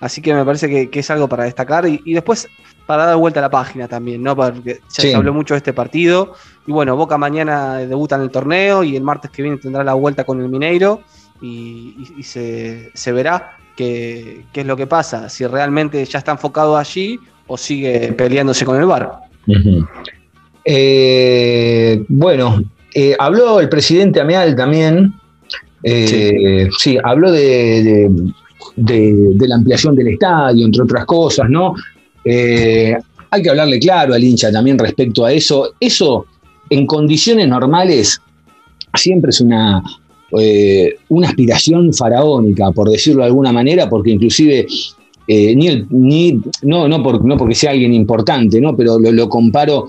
Así 0.00 0.20
que 0.20 0.34
me 0.34 0.44
parece 0.44 0.68
que, 0.68 0.90
que 0.90 0.98
es 1.00 1.10
algo 1.10 1.28
para 1.28 1.44
destacar 1.44 1.86
y, 1.86 2.02
y 2.04 2.12
después 2.14 2.48
para 2.86 3.06
dar 3.06 3.16
vuelta 3.16 3.38
a 3.38 3.42
la 3.42 3.50
página 3.50 3.86
también, 3.86 4.22
¿no? 4.22 4.34
Porque 4.34 4.74
ya 4.74 5.02
Sí. 5.02 5.10
se 5.10 5.14
habló 5.14 5.32
mucho 5.32 5.54
de 5.54 5.58
este 5.58 5.72
partido. 5.72 6.34
Y 6.66 6.72
bueno, 6.72 6.96
Boca 6.96 7.16
mañana 7.16 7.76
debuta 7.78 8.16
en 8.16 8.22
el 8.22 8.30
torneo 8.30 8.82
y 8.82 8.96
el 8.96 9.02
martes 9.04 9.30
que 9.30 9.42
viene 9.42 9.56
tendrá 9.58 9.84
la 9.84 9.94
vuelta 9.94 10.24
con 10.24 10.40
el 10.40 10.48
Mineiro 10.48 11.02
y, 11.40 11.94
y- 11.96 12.14
y 12.18 12.22
se, 12.24 12.90
se 12.94 13.12
verá 13.12 13.56
qué, 13.76 14.44
qué 14.52 14.60
es 14.62 14.66
lo 14.66 14.76
que 14.76 14.86
pasa, 14.86 15.28
si 15.28 15.46
realmente 15.46 16.04
ya 16.04 16.18
está 16.18 16.32
enfocado 16.32 16.76
allí 16.76 17.18
o 17.46 17.56
sigue 17.56 18.12
peleándose 18.12 18.64
con 18.64 18.78
el 18.78 18.86
VAR. 18.86 19.10
Ujú. 19.46 19.86
Eh, 20.64 22.04
bueno, 22.08 22.62
eh, 22.94 23.14
habló 23.18 23.60
el 23.60 23.68
presidente 23.68 24.20
Ameal 24.20 24.54
también. 24.56 25.12
Eh, 25.82 26.68
sí. 26.78 26.96
habló 27.04 27.30
de, 27.30 27.82
de- 27.82 28.32
de- 28.76 29.28
de 29.34 29.48
la 29.48 29.56
ampliación 29.56 29.94
del 29.94 30.08
estadio, 30.08 30.64
entre 30.64 30.82
otras 30.82 31.04
cosas, 31.04 31.48
¿no? 31.50 31.74
Eh, 32.24 32.96
hay 33.30 33.42
que 33.42 33.50
hablarle 33.50 33.78
claro 33.78 34.14
al 34.14 34.24
hincha 34.24 34.50
también 34.50 34.78
respecto 34.78 35.24
a 35.26 35.32
eso. 35.32 35.74
Eso, 35.78 36.26
en 36.70 36.86
condiciones 36.86 37.46
normales, 37.46 38.20
siempre 38.94 39.30
es 39.30 39.40
una, 39.42 39.82
eh, 40.38 40.96
una 41.08 41.28
aspiración 41.28 41.92
faraónica, 41.92 42.70
por 42.72 42.90
decirlo 42.90 43.22
de 43.22 43.28
alguna 43.28 43.52
manera, 43.52 43.88
porque 43.88 44.10
inclusive 44.10 44.66
eh, 45.26 45.56
ni 45.56 45.68
el, 45.68 45.86
ni, 45.90 46.40
no, 46.62 46.88
no, 46.88 46.98
no 46.98 47.36
porque 47.36 47.54
sea 47.54 47.70
alguien 47.70 47.94
importante, 47.94 48.60
¿no? 48.60 48.76
pero 48.76 48.98
lo, 48.98 49.28
comparo, 49.28 49.88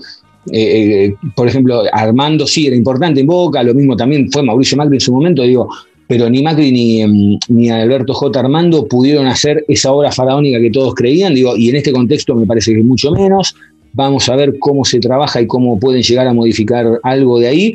eh, 0.50 1.14
por 1.34 1.48
ejemplo, 1.48 1.82
Armando 1.92 2.46
sí 2.46 2.66
era 2.66 2.76
importante 2.76 3.20
en 3.20 3.26
Boca, 3.26 3.62
lo 3.62 3.74
mismo 3.74 3.96
también 3.96 4.30
fue 4.30 4.42
Mauricio 4.42 4.76
Macri 4.78 4.96
en 4.96 5.00
su 5.00 5.12
momento, 5.12 5.42
digo, 5.42 5.68
pero 6.08 6.30
ni 6.30 6.42
Macri 6.42 6.70
ni, 6.70 7.00
em, 7.00 7.38
ni 7.48 7.68
Alberto 7.68 8.14
J. 8.14 8.38
Armando 8.38 8.86
pudieron 8.86 9.26
hacer 9.26 9.64
esa 9.68 9.92
obra 9.92 10.12
faraónica 10.12 10.60
que 10.60 10.70
todos 10.70 10.94
creían, 10.94 11.34
digo, 11.34 11.56
y 11.56 11.68
en 11.68 11.76
este 11.76 11.92
contexto 11.92 12.34
me 12.34 12.46
parece 12.46 12.74
que 12.74 12.82
mucho 12.82 13.10
menos. 13.10 13.54
Vamos 13.92 14.28
a 14.28 14.36
ver 14.36 14.58
cómo 14.58 14.84
se 14.84 15.00
trabaja 15.00 15.40
y 15.40 15.46
cómo 15.46 15.80
pueden 15.80 16.02
llegar 16.02 16.26
a 16.26 16.34
modificar 16.34 17.00
algo 17.02 17.40
de 17.40 17.48
ahí. 17.48 17.74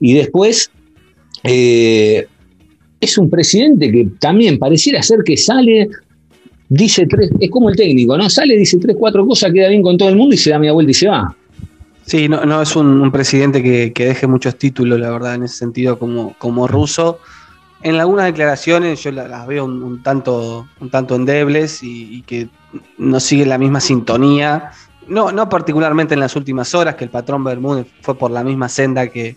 Y 0.00 0.12
después, 0.14 0.70
eh, 1.44 2.26
es 3.00 3.18
un 3.18 3.30
presidente 3.30 3.92
que 3.92 4.08
también 4.18 4.58
pareciera 4.58 5.02
ser 5.02 5.22
que 5.24 5.36
sale, 5.36 5.88
dice 6.68 7.06
tres, 7.06 7.30
es 7.38 7.50
como 7.50 7.68
el 7.68 7.76
técnico, 7.76 8.16
¿no? 8.16 8.28
Sale, 8.30 8.56
dice 8.56 8.78
tres, 8.78 8.96
cuatro 8.98 9.26
cosas, 9.26 9.52
queda 9.52 9.68
bien 9.68 9.82
con 9.82 9.96
todo 9.98 10.08
el 10.08 10.16
mundo 10.16 10.34
y 10.34 10.38
se 10.38 10.50
da 10.50 10.58
media 10.58 10.72
vuelta 10.72 10.90
y 10.90 10.94
se 10.94 11.08
va. 11.08 11.36
Sí, 12.06 12.28
no, 12.28 12.44
no 12.44 12.60
es 12.60 12.76
un, 12.76 13.10
presidente 13.10 13.62
que, 13.62 13.92
que 13.92 14.06
deje 14.06 14.26
muchos 14.26 14.56
títulos, 14.56 15.00
la 15.00 15.10
verdad, 15.10 15.34
en 15.36 15.44
ese 15.44 15.56
sentido, 15.56 15.98
como, 15.98 16.34
como 16.38 16.66
ruso. 16.66 17.18
En 17.82 17.96
algunas 17.96 18.26
declaraciones 18.26 19.02
yo 19.02 19.12
la- 19.12 19.28
las 19.28 19.46
veo 19.46 19.64
un, 19.64 20.02
tanto, 20.02 20.66
un 20.80 20.90
tanto 20.90 21.16
endebles 21.16 21.82
y, 21.82 22.22
que 22.22 22.48
no 22.98 23.20
siguen 23.20 23.50
la 23.50 23.58
misma 23.58 23.80
sintonía. 23.80 24.70
No, 25.06 25.32
no 25.32 25.48
particularmente 25.48 26.14
en 26.14 26.20
las 26.20 26.36
últimas 26.36 26.74
horas, 26.74 26.94
que 26.94 27.04
el 27.04 27.10
patrón 27.10 27.44
Bermúdez 27.44 27.86
fue 28.00 28.16
por 28.16 28.30
la 28.30 28.42
misma 28.42 28.68
senda 28.68 29.08
que, 29.08 29.36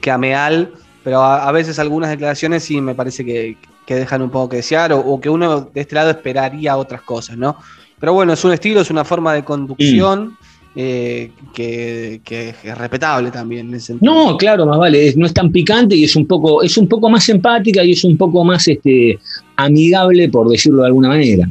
que 0.00 0.10
Ameal, 0.10 0.72
pero 1.04 1.20
a, 1.22 1.48
a 1.48 1.52
veces 1.52 1.78
algunas 1.78 2.10
declaraciones 2.10 2.64
sí 2.64 2.80
me 2.80 2.94
parece 2.94 3.24
que, 3.24 3.56
que 3.86 3.94
dejan 3.94 4.22
un 4.22 4.30
poco 4.30 4.50
que 4.50 4.56
desear 4.56 4.92
o, 4.92 4.98
o 5.00 5.20
que 5.20 5.30
uno 5.30 5.70
de 5.72 5.80
este 5.80 5.94
lado 5.94 6.10
esperaría 6.10 6.76
otras 6.76 7.02
cosas, 7.02 7.36
¿no? 7.36 7.56
Pero 8.00 8.12
bueno, 8.12 8.32
es 8.32 8.44
un 8.44 8.52
estilo, 8.52 8.80
es 8.80 8.90
una 8.90 9.04
forma 9.04 9.34
de 9.34 9.42
conducción 9.44 10.36
eh, 10.76 11.32
que, 11.52 12.20
que 12.24 12.50
es 12.50 12.78
respetable 12.78 13.30
también 13.32 13.68
en 13.68 13.74
ese 13.74 13.86
sentido. 13.88 14.14
No, 14.14 14.36
claro, 14.36 14.66
más 14.66 14.78
vale, 14.78 15.08
es- 15.08 15.16
no 15.16 15.26
es 15.26 15.34
tan 15.34 15.50
picante 15.50 15.96
y 15.96 16.04
es 16.04 16.14
un 16.14 16.26
poco, 16.26 16.62
es 16.62 16.76
un 16.78 16.86
poco 16.88 17.08
más 17.10 17.28
empática 17.28 17.82
y 17.82 17.92
es 17.92 18.04
un 18.04 18.16
poco 18.16 18.44
más 18.44 18.68
este, 18.68 19.18
amigable, 19.56 20.28
por 20.28 20.48
decirlo 20.48 20.82
de 20.82 20.86
alguna 20.86 21.08
manera. 21.08 21.48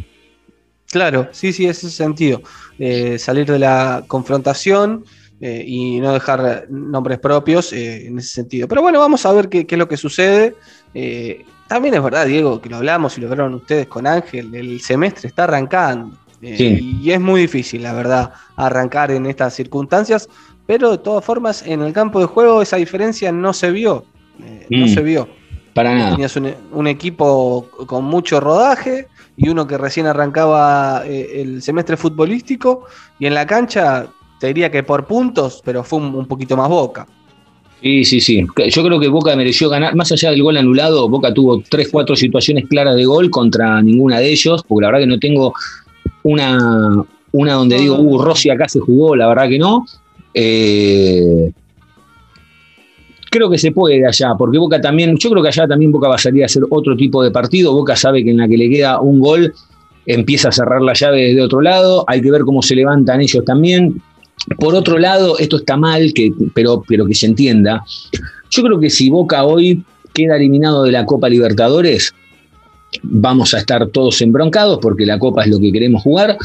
Claro, 0.89 1.27
sí, 1.31 1.51
sí, 1.51 1.65
ese 1.65 1.89
sentido. 1.89 2.41
Eh, 2.79 3.17
salir 3.19 3.45
de 3.45 3.60
la 3.60 4.03
confrontación 4.07 5.03
eh, 5.41 5.63
y 5.65 6.00
no 6.00 6.13
dejar 6.13 6.65
nombres 6.69 7.19
propios 7.19 7.71
eh, 7.73 8.08
en 8.08 8.19
ese 8.19 8.30
sentido. 8.30 8.67
Pero 8.67 8.82
bueno, 8.82 9.00
vamos 9.00 9.26
a 9.26 9.32
ver 9.34 9.50
qué, 9.50 9.65
qué 9.67 9.76
es 9.76 9.80
lo 9.80 9.88
que 9.88 9.97
sucede. 9.97 10.56
Eh, 10.93 11.45
también 11.67 11.93
es 11.95 12.02
verdad, 12.04 12.26
Diego, 12.26 12.62
que 12.62 12.69
lo 12.69 12.78
hablamos 12.78 13.17
y 13.17 13.21
lo 13.21 13.28
vieron 13.28 13.54
ustedes 13.54 13.88
con 13.88 14.08
Ángel, 14.08 14.54
el 14.56 14.80
semestre 14.82 15.28
está 15.28 15.43
arrancando. 15.45 16.15
Eh, 16.41 16.56
Sí. 16.58 17.00
Y 17.04 17.12
es 17.12 17.19
muy 17.19 17.41
difícil, 17.41 17.84
la 17.84 17.93
verdad, 17.93 18.32
arrancar 18.56 19.12
en 19.12 19.26
estas 19.26 19.54
circunstancias. 19.56 20.30
Pero 20.65 20.91
de 20.91 20.97
todas 21.00 21.23
formas, 21.23 21.63
en 21.65 21.82
el 21.82 21.93
campo 21.93 22.19
de 22.19 22.26
juego 22.26 22.62
esa 22.62 22.78
diferencia 22.78 23.32
no 23.32 23.54
se 23.54 23.71
vio. 23.71 24.06
Eh, 24.43 24.65
No 24.69 24.86
Mm. 24.86 24.89
se 24.89 25.02
vio. 25.02 25.28
Para 25.73 25.93
nada. 25.95 26.12
Tenías 26.12 26.36
un, 26.36 26.54
un 26.71 26.88
equipo 26.88 27.67
con 27.86 28.04
mucho 28.06 28.39
rodaje 28.39 29.08
y 29.36 29.50
uno 29.50 29.65
que 29.67 29.78
recién 29.78 30.08
arrancaba 30.08 31.04
eh, 31.06 31.41
el 31.41 31.62
semestre 31.62 31.95
futbolístico 31.97 32.86
y 33.19 33.28
en 33.28 33.34
la 33.36 33.45
cancha 33.45 34.08
te 34.39 34.47
diría 34.47 34.71
que 34.71 34.84
por 34.84 35.06
puntos, 35.06 35.62
pero 35.63 35.84
fue 35.84 36.00
un, 36.00 36.26
poquito 36.26 36.56
más 36.56 36.69
boca. 36.69 37.08
Sí, 37.82 38.04
sí, 38.06 38.19
sí. 38.19 38.45
Yo 38.69 38.84
creo 38.84 39.00
que 39.00 39.08
Boca 39.08 39.36
mereció 39.36 39.69
ganar, 39.69 39.95
más 39.95 40.12
allá 40.12 40.32
del 40.32 40.41
gol 40.41 40.58
anulado, 40.58 41.08
Boca 41.10 41.32
tuvo 41.32 41.62
tres, 41.62 41.89
cuatro 41.91 42.15
situaciones 42.15 42.65
claras 42.67 42.95
de 42.95 43.06
gol 43.06 43.30
contra 43.30 43.82
ninguna 43.84 44.19
de 44.19 44.32
ellos, 44.32 44.63
porque 44.67 44.82
la 44.82 44.88
verdad 44.88 45.02
que 45.02 45.08
no 45.08 45.19
tengo 45.19 45.54
una, 46.23 47.04
una 47.32 47.54
donde 47.54 47.78
digo, 47.78 48.00
uh. 48.00 48.17
Rossi 48.19 48.50
acá 48.50 48.67
se 48.67 48.80
jugó, 48.80 49.15
la 49.15 49.28
verdad 49.28 49.47
que 49.47 49.60
no. 49.60 49.86
Eh, 50.34 51.52
creo 53.30 53.50
que 53.50 53.60
se 53.60 53.71
puede 53.71 54.06
allá, 54.06 54.34
porque 54.36 54.58
Boca 54.58 54.82
también, 54.82 55.15
yo 55.17 55.30
creo 55.30 55.43
que 55.43 55.50
allá 55.50 55.67
también 55.67 55.91
Boca 55.91 56.08
va 56.08 56.15
a 56.15 56.19
salir 56.19 56.41
a 56.43 56.47
hacer 56.47 56.63
otro 56.69 56.95
tipo 56.95 57.23
de 57.23 57.30
partido. 57.30 57.73
Boca 57.73 57.95
sabe 57.95 58.23
que 58.23 58.32
en 58.32 58.38
la 58.38 58.47
que 58.47 58.58
le 58.58 58.69
queda 58.69 59.00
un 59.00 59.19
gol 59.19 59.54
empieza 60.08 60.50
a 60.50 60.52
cerrar 60.52 60.82
la 60.82 60.93
llave 60.93 61.28
desde 61.28 61.41
otro 61.41 61.62
lado, 61.62 62.06
hay 62.08 62.21
que 62.21 62.32
ver 62.32 62.41
cómo 62.41 62.62
se 62.62 62.76
levantan 62.76 63.21
ellos 63.21 63.43
también. 63.45 64.02
Por 64.57 64.75
otro 64.75 64.97
lado, 64.97 65.38
esto 65.38 65.57
está 65.57 65.75
mal, 65.75 66.13
pero, 66.53 66.83
pero 66.88 67.05
que 67.05 67.13
se 67.13 67.25
entienda. 67.25 67.83
Yo 68.49 68.63
creo 68.63 68.79
que 68.79 68.89
si 68.89 69.10
Boca 69.10 69.43
hoy 69.43 69.83
queda 70.13 70.38
eliminado 70.38 70.83
de 70.83 70.91
la 70.91 71.05
Copa 71.05 71.27
Libertadores, 71.27 72.13
vamos 73.03 73.53
a 73.53 73.60
estar 73.60 73.88
todos 73.89 74.21
embroncados 74.21 74.79
porque 74.81 75.05
la 75.05 75.19
Copa 75.19 75.43
es 75.43 75.49
lo 75.49 75.60
que 75.60 75.71
queremos 75.71 76.01
jugar, 76.01 76.38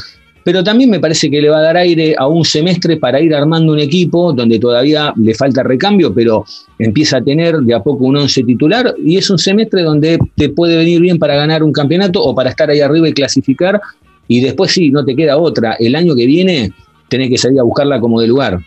pero 0.45 0.65
también 0.65 0.91
me 0.91 0.99
parece 0.99 1.31
que 1.31 1.41
le 1.41 1.49
va 1.49 1.59
a 1.59 1.63
dar 1.63 1.77
aire 1.77 2.15
a 2.19 2.27
un 2.27 2.45
semestre 2.45 2.97
para 2.97 3.21
ir 3.21 3.35
armando 3.35 3.73
un 3.73 3.79
equipo 3.79 4.33
donde 4.33 4.59
todavía 4.59 5.13
le 5.17 5.35
falta 5.35 5.63
recambio, 5.63 6.13
pero 6.13 6.45
empieza 6.79 7.19
a 7.19 7.23
tener 7.23 7.59
de 7.59 7.75
a 7.75 7.83
poco 7.83 8.05
un 8.05 8.17
once 8.17 8.43
titular 8.43 8.95
y 9.05 9.17
es 9.17 9.31
un 9.31 9.39
semestre 9.39 9.83
donde 9.83 10.19
te 10.37 10.49
puede 10.49 10.77
venir 10.77 11.01
bien 11.01 11.19
para 11.19 11.37
ganar 11.37 11.63
un 11.63 11.73
campeonato 11.73 12.23
o 12.23 12.35
para 12.35 12.51
estar 12.51 12.69
ahí 12.71 12.81
arriba 12.81 13.09
y 13.09 13.13
clasificar 13.13 13.81
y 14.27 14.41
después 14.41 14.73
sí, 14.73 14.91
no 14.91 15.05
te 15.05 15.15
queda 15.15 15.37
otra. 15.37 15.75
El 15.79 15.95
año 15.95 16.15
que 16.15 16.27
viene 16.27 16.73
tenés 17.13 17.31
que 17.31 17.39
salir 17.39 17.61
a 17.61 17.63
buscarla 17.63 18.01
como 18.01 18.21
de 18.21 18.27
lugar. 18.27 18.59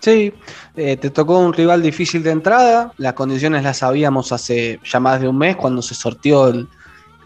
Sí, 0.00 0.32
eh, 0.74 0.96
te 0.96 1.10
tocó 1.10 1.38
un 1.38 1.52
rival 1.52 1.80
difícil 1.80 2.22
de 2.24 2.30
entrada, 2.32 2.92
las 2.98 3.12
condiciones 3.12 3.62
las 3.62 3.78
sabíamos 3.78 4.32
hace 4.32 4.80
ya 4.84 4.98
más 4.98 5.20
de 5.20 5.28
un 5.28 5.38
mes 5.38 5.54
cuando 5.56 5.80
se 5.80 5.94
sortió 5.94 6.48
el, 6.48 6.68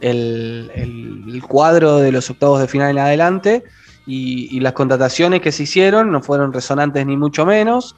el- 0.01 1.43
cuadro 1.49 1.99
de 1.99 2.13
los 2.13 2.29
octavos 2.29 2.61
de 2.61 2.69
final 2.69 2.91
en 2.91 2.99
adelante 2.99 3.65
y, 4.07 4.61
las 4.61 4.73
contrataciones 4.75 5.41
que 5.41 5.53
se 5.53 5.63
hicieron 5.63 6.11
no 6.13 6.21
fueron 6.23 6.53
resonantes 6.53 7.05
ni 7.07 7.17
mucho 7.17 7.47
menos. 7.47 7.95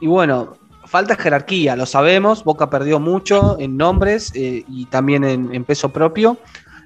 Y 0.00 0.06
bueno, 0.06 0.54
falta 0.86 1.16
jerarquía, 1.16 1.74
lo 1.76 1.86
sabemos, 1.86 2.44
Boca 2.44 2.70
perdió 2.70 3.00
mucho 3.00 3.58
en 3.58 3.76
nombres 3.76 4.30
eh, 4.34 4.64
y 4.68 4.86
también 4.86 5.24
en, 5.24 5.52
en 5.54 5.64
peso 5.64 5.88
propio. 5.90 6.38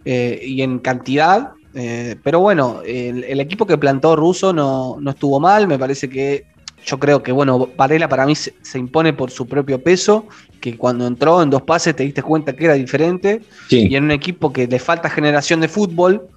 eh, 0.06 0.40
y 0.44 0.62
en 0.62 0.78
cantidad. 0.78 1.52
Eh, 1.74 2.16
pero 2.22 2.40
bueno, 2.40 2.82
el, 2.86 3.24
el 3.24 3.40
equipo 3.40 3.66
que 3.66 3.76
plantó 3.76 4.14
Russo 4.14 4.52
no, 4.52 4.96
no 5.00 5.10
estuvo 5.10 5.40
mal. 5.40 5.66
Me 5.66 5.78
parece 5.78 6.08
que 6.08 6.46
yo 6.84 6.98
creo 6.98 7.22
que, 7.22 7.32
bueno, 7.32 7.68
Varela 7.76 8.08
para 8.08 8.26
mí 8.26 8.34
se, 8.34 8.54
se 8.62 8.78
impone 8.78 9.12
por 9.12 9.30
su 9.30 9.46
propio 9.46 9.82
peso. 9.82 10.26
Que 10.60 10.76
cuando 10.76 11.06
entró 11.06 11.42
en 11.42 11.50
dos 11.50 11.62
pases 11.62 11.96
te 11.96 12.04
diste 12.04 12.22
cuenta 12.22 12.54
que 12.54 12.64
era 12.66 12.74
diferente. 12.74 13.42
Sí. 13.68 13.88
Y 13.90 13.96
en 13.96 14.04
un 14.04 14.10
equipo 14.12 14.52
que 14.52 14.66
le 14.66 14.78
falta 14.78 15.10
generación 15.10 15.60
de 15.60 15.68
fútbol 15.68 16.28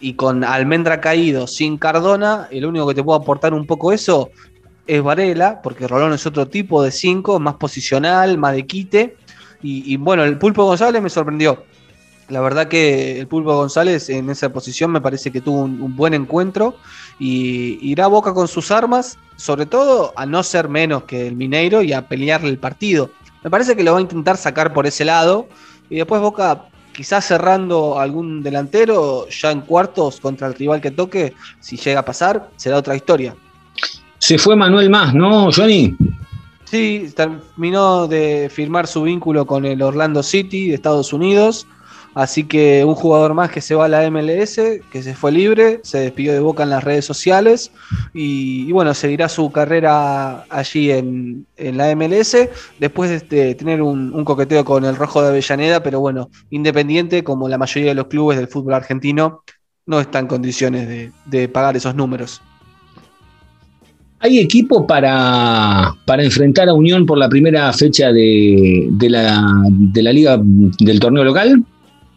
y 0.00 0.14
con 0.14 0.44
Almendra 0.44 1.00
caído, 1.00 1.46
sin 1.46 1.78
Cardona, 1.78 2.48
el 2.50 2.66
único 2.66 2.86
que 2.88 2.94
te 2.94 3.02
puede 3.02 3.20
aportar 3.20 3.54
un 3.54 3.66
poco 3.66 3.92
eso 3.92 4.30
es 4.86 5.02
Varela, 5.02 5.60
porque 5.62 5.88
Rolón 5.88 6.12
es 6.12 6.26
otro 6.26 6.46
tipo 6.46 6.82
de 6.82 6.92
5, 6.92 7.40
más 7.40 7.54
posicional, 7.54 8.38
más 8.38 8.54
de 8.54 8.66
quite. 8.66 9.16
Y, 9.62 9.92
y 9.92 9.96
bueno, 9.96 10.24
el 10.24 10.38
Pulpo 10.38 10.64
González 10.64 11.02
me 11.02 11.10
sorprendió. 11.10 11.64
La 12.28 12.40
verdad 12.40 12.68
que 12.68 13.20
el 13.20 13.26
Pulpo 13.28 13.54
González 13.54 14.08
en 14.10 14.30
esa 14.30 14.52
posición 14.52 14.90
me 14.90 15.00
parece 15.00 15.30
que 15.30 15.40
tuvo 15.40 15.62
un, 15.62 15.80
un 15.80 15.94
buen 15.94 16.12
encuentro 16.14 16.76
y 17.18 17.78
irá 17.88 18.06
a 18.06 18.08
Boca 18.08 18.34
con 18.34 18.48
sus 18.48 18.70
armas, 18.70 19.18
sobre 19.36 19.66
todo 19.66 20.12
a 20.16 20.26
no 20.26 20.42
ser 20.42 20.68
menos 20.68 21.04
que 21.04 21.26
el 21.26 21.36
Mineiro 21.36 21.82
y 21.82 21.92
a 21.92 22.08
pelearle 22.08 22.48
el 22.48 22.58
partido. 22.58 23.10
Me 23.44 23.50
parece 23.50 23.76
que 23.76 23.84
lo 23.84 23.92
va 23.92 23.98
a 23.98 24.02
intentar 24.02 24.36
sacar 24.36 24.72
por 24.72 24.86
ese 24.86 25.04
lado 25.04 25.48
y 25.88 25.96
después 25.96 26.20
Boca 26.20 26.66
quizás 26.96 27.26
cerrando 27.26 28.00
algún 28.00 28.42
delantero 28.42 29.28
ya 29.28 29.52
en 29.52 29.60
cuartos 29.60 30.18
contra 30.18 30.48
el 30.48 30.54
rival 30.54 30.80
que 30.80 30.90
toque, 30.90 31.34
si 31.60 31.76
llega 31.76 32.00
a 32.00 32.04
pasar, 32.04 32.50
será 32.56 32.78
otra 32.78 32.96
historia. 32.96 33.36
Se 34.18 34.38
fue 34.38 34.56
Manuel 34.56 34.88
Más, 34.88 35.14
¿no, 35.14 35.50
Johnny? 35.52 35.94
Sí, 36.64 37.12
terminó 37.14 38.08
de 38.08 38.50
firmar 38.52 38.86
su 38.86 39.02
vínculo 39.02 39.46
con 39.46 39.64
el 39.66 39.82
Orlando 39.82 40.22
City 40.22 40.68
de 40.68 40.74
Estados 40.74 41.12
Unidos. 41.12 41.66
Así 42.16 42.44
que 42.44 42.82
un 42.82 42.94
jugador 42.94 43.34
más 43.34 43.50
que 43.50 43.60
se 43.60 43.74
va 43.74 43.84
a 43.84 43.88
la 43.88 44.10
MLS, 44.10 44.54
que 44.90 45.02
se 45.02 45.14
fue 45.14 45.32
libre, 45.32 45.80
se 45.82 45.98
despidió 45.98 46.32
de 46.32 46.40
Boca 46.40 46.62
en 46.62 46.70
las 46.70 46.82
redes 46.82 47.04
sociales 47.04 47.72
y, 48.14 48.72
bueno, 48.72 48.94
seguirá 48.94 49.28
su 49.28 49.52
carrera 49.52 50.44
allí 50.48 50.90
en, 50.90 51.46
en 51.58 51.76
la 51.76 51.94
MLS 51.94 52.34
después 52.80 53.10
de 53.10 53.16
este, 53.16 53.54
tener 53.54 53.82
un, 53.82 54.14
un, 54.14 54.24
coqueteo 54.24 54.64
con 54.64 54.86
el 54.86 54.96
Rojo 54.96 55.20
de 55.20 55.28
Avellaneda, 55.28 55.82
pero 55.82 56.00
bueno, 56.00 56.30
Independiente, 56.48 57.22
como 57.22 57.50
la 57.50 57.58
mayoría 57.58 57.90
de 57.90 57.96
los 57.96 58.06
clubes 58.06 58.38
del 58.38 58.48
fútbol 58.48 58.72
argentino, 58.72 59.42
no 59.84 60.00
está 60.00 60.18
en 60.18 60.26
condiciones 60.26 60.88
de, 60.88 61.12
de 61.26 61.48
pagar 61.50 61.76
esos 61.76 61.94
números. 61.94 62.40
¿Hay 64.20 64.38
equipo 64.38 64.86
para, 64.86 65.92
para, 66.06 66.24
enfrentar 66.24 66.70
a 66.70 66.72
Unión 66.72 67.04
por 67.04 67.18
la 67.18 67.28
primera 67.28 67.70
fecha 67.74 68.10
de, 68.10 68.88
de, 68.90 69.10
la, 69.10 69.44
de 69.68 70.02
la 70.02 70.12
liga 70.14 70.40
del 70.40 70.98
torneo 70.98 71.22
local? 71.22 71.62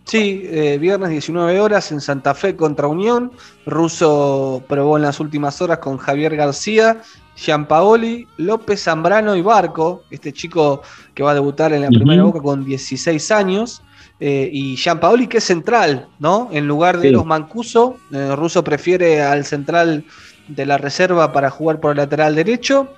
Sí, 0.10 0.42
eh, 0.46 0.80
viernes 0.80 1.12
19 1.12 1.60
horas 1.60 1.92
en 1.92 2.02
Santa 2.02 2.34
Fe 2.34 2.56
contra 2.56 2.88
Unión. 2.88 3.32
Russo 3.68 4.64
probó 4.68 4.98
en 4.98 5.04
las 5.04 5.20
últimas 5.20 5.62
horas 5.62 5.78
con 5.78 5.98
Javier 5.98 6.36
García, 6.36 7.02
Gianpaoli, 7.36 8.28
López 8.38 8.84
Zambrano 8.84 9.36
y 9.36 9.44
Barco, 9.44 10.04
este 10.10 10.34
chico 10.34 10.82
que 11.14 11.22
va 11.22 11.32
a 11.32 11.36
debutar 11.36 11.74
en 11.74 11.84
la 11.84 11.90
primera 11.90 12.24
uh 12.24 12.28
-huh. 12.28 12.34
boca 12.34 12.42
con 12.42 12.66
16 12.66 13.32
años. 13.32 13.84
Eh, 14.20 14.50
y 14.52 14.76
Gianpaoli 14.76 15.28
que 15.28 15.38
es 15.38 15.44
central, 15.44 16.08
¿no? 16.18 16.50
En 16.52 16.68
lugar 16.68 16.98
de 16.98 17.10
sí. 17.10 17.14
los 17.14 17.26
Mancuso, 17.26 17.98
eh, 18.12 18.36
Russo 18.36 18.64
prefiere 18.64 19.22
al 19.22 19.46
central 19.46 20.04
de 20.48 20.66
la 20.66 20.78
reserva 20.78 21.32
para 21.32 21.50
jugar 21.52 21.80
por 21.80 21.92
el 21.92 21.98
lateral 21.98 22.36
derecho. 22.36 22.90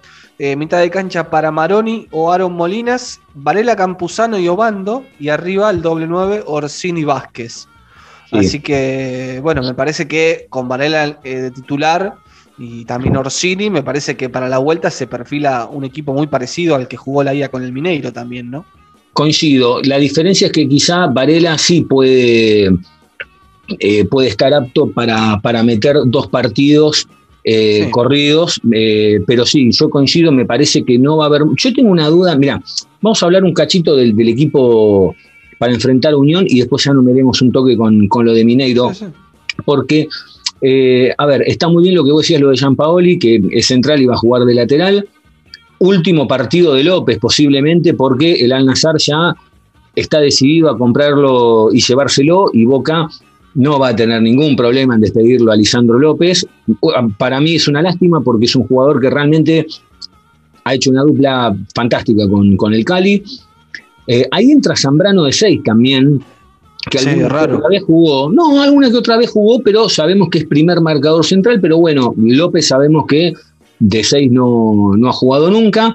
Eh, 0.44 0.56
mitad 0.56 0.80
de 0.80 0.90
cancha 0.90 1.30
para 1.30 1.52
Maroni 1.52 2.08
o 2.10 2.32
Aaron 2.32 2.54
Molinas, 2.54 3.20
Varela 3.36 3.76
Campuzano 3.76 4.40
y 4.40 4.48
Obando, 4.48 5.06
y 5.20 5.30
arriba 5.30 5.70
el 5.70 5.84
doble 5.84 6.08
9 6.08 6.46
Orsini 6.48 7.04
Vázquez. 7.04 7.68
Sí. 8.28 8.38
Así 8.40 8.60
que, 8.60 9.40
bueno, 9.44 9.62
me 9.62 9.76
parece 9.76 10.08
que 10.08 10.48
con 10.50 10.68
Varela 10.68 11.20
eh, 11.24 11.36
de 11.36 11.52
titular 11.52 12.16
y 12.58 12.86
también 12.86 13.18
Orsini, 13.18 13.70
me 13.70 13.84
parece 13.84 14.18
que 14.18 14.30
para 14.30 14.50
la 14.50 14.58
vuelta 14.58 14.90
se 14.90 15.06
perfila 15.06 15.68
un 15.68 15.84
equipo 15.84 16.12
muy 16.12 16.26
parecido 16.26 16.74
al 16.74 16.88
que 16.88 16.98
jugó 16.98 17.24
la 17.24 17.36
IA 17.36 17.50
con 17.50 17.64
el 17.64 17.72
Mineiro 17.72 18.12
también, 18.12 18.50
¿no? 18.50 18.66
Coincido. 19.14 19.80
La 19.84 20.00
diferencia 20.00 20.48
es 20.48 20.54
que 20.54 20.68
quizá 20.68 21.06
Varela 21.06 21.56
sí 21.60 21.82
puede, 21.82 22.72
eh, 23.78 24.06
puede 24.06 24.30
estar 24.30 24.52
apto 24.56 24.92
para, 24.92 25.40
para 25.40 25.62
meter 25.62 25.98
dos 26.08 26.30
partidos 26.30 27.08
eh, 27.44 27.84
sí. 27.86 27.92
corridos, 27.92 28.62
eh, 28.72 29.20
pero 29.26 29.46
sí, 29.46 29.72
yo 29.72 29.90
coincido, 29.90 30.32
me 30.32 30.46
parece 30.46 30.84
que 30.84 30.98
no 31.00 31.18
va 31.18 31.26
a 31.26 31.28
haber. 31.28 31.42
Yo 31.58 31.74
tengo 31.74 31.90
una 31.90 32.08
duda, 32.08 32.36
mira, 32.38 32.62
vamos 33.02 33.22
a 33.22 33.26
hablar 33.26 33.44
un 33.44 33.54
cachito 33.54 33.96
del, 33.96 34.16
del, 34.16 34.30
equipo 34.30 35.16
para 35.58 35.74
enfrentar 35.74 36.14
a 36.14 36.18
Unión 36.18 36.46
y 36.48 36.60
después 36.60 36.84
ya 36.84 36.94
nos 36.94 37.04
veremos 37.04 37.42
un 37.42 37.52
toque 37.52 37.76
con, 37.76 38.08
con 38.08 38.26
lo 38.26 38.34
de 38.34 38.46
Mineiro, 38.46 38.94
sí, 38.94 39.06
sí. 39.06 39.12
porque, 39.66 40.08
eh, 40.62 41.14
a 41.18 41.26
ver, 41.26 41.44
está 41.48 41.68
muy 41.68 41.84
bien 41.84 41.96
lo 41.96 42.04
que 42.04 42.12
vos 42.12 42.22
decías, 42.22 42.42
lo 42.42 42.50
de 42.50 42.58
Gianpaoli, 42.58 43.18
que 43.18 43.42
es 43.52 43.66
central 43.66 44.02
y 44.02 44.06
va 44.06 44.14
a 44.14 44.18
jugar 44.18 44.44
de 44.44 44.54
lateral. 44.54 45.08
Último 45.80 46.28
partido 46.28 46.76
de 46.76 46.84
López, 46.84 47.18
posiblemente, 47.18 47.96
porque 47.96 48.34
el 48.34 48.52
Al 48.52 48.68
Nazar 48.68 48.98
ya 49.00 49.36
está 49.96 50.20
decidido 50.20 50.70
a 50.70 50.78
comprarlo 50.78 51.70
y 51.74 51.82
llevárselo, 51.82 52.52
y 52.54 52.66
Boca 52.66 53.08
no 53.56 53.80
va 53.80 53.90
a 53.90 53.96
tener 53.96 54.22
ningún 54.22 54.56
problema 54.56 54.96
en 54.96 55.02
despedirlo 55.02 55.52
a 55.52 55.56
Lisandro 55.56 56.00
López. 56.00 56.46
Para 57.18 57.40
mí 57.42 57.56
es 57.56 57.68
una 57.68 57.82
lástima 57.82 58.22
porque 58.22 58.46
es 58.46 58.56
un 58.56 58.68
jugador 58.68 59.02
que 59.02 59.10
realmente 59.10 59.68
ha 60.64 60.74
hecho 60.74 60.92
una 60.92 61.04
dupla 61.04 61.56
fantástica 61.74 62.28
con, 62.30 62.56
con 62.56 62.74
el 62.74 62.86
Cali. 62.86 63.24
Eh, 64.08 64.28
ahí 64.32 64.52
entra 64.52 64.76
Zambrano 64.76 65.24
de 65.24 65.32
6 65.32 65.62
también, 65.64 66.24
que 66.90 67.00
sí, 67.00 67.10
alguna 67.10 67.30
raro. 67.30 67.52
que 67.52 67.58
otra 67.58 67.70
vez 67.70 67.84
jugó. 67.84 68.32
No, 68.32 68.62
alguna 68.62 68.90
que 68.90 68.98
otra 68.98 69.18
vez 69.18 69.30
jugó, 69.30 69.62
pero 69.62 69.90
sabemos 69.90 70.30
que 70.30 70.40
es 70.40 70.46
primer 70.46 70.80
marcador 70.82 71.26
central. 71.26 71.60
Pero 71.62 71.78
bueno, 71.78 72.14
López 72.18 72.68
sabemos 72.68 73.06
que 73.08 73.34
de 73.80 74.04
6 74.04 74.32
no, 74.32 74.94
no 74.98 75.10
ha 75.10 75.14
jugado 75.14 75.50
nunca. 75.50 75.94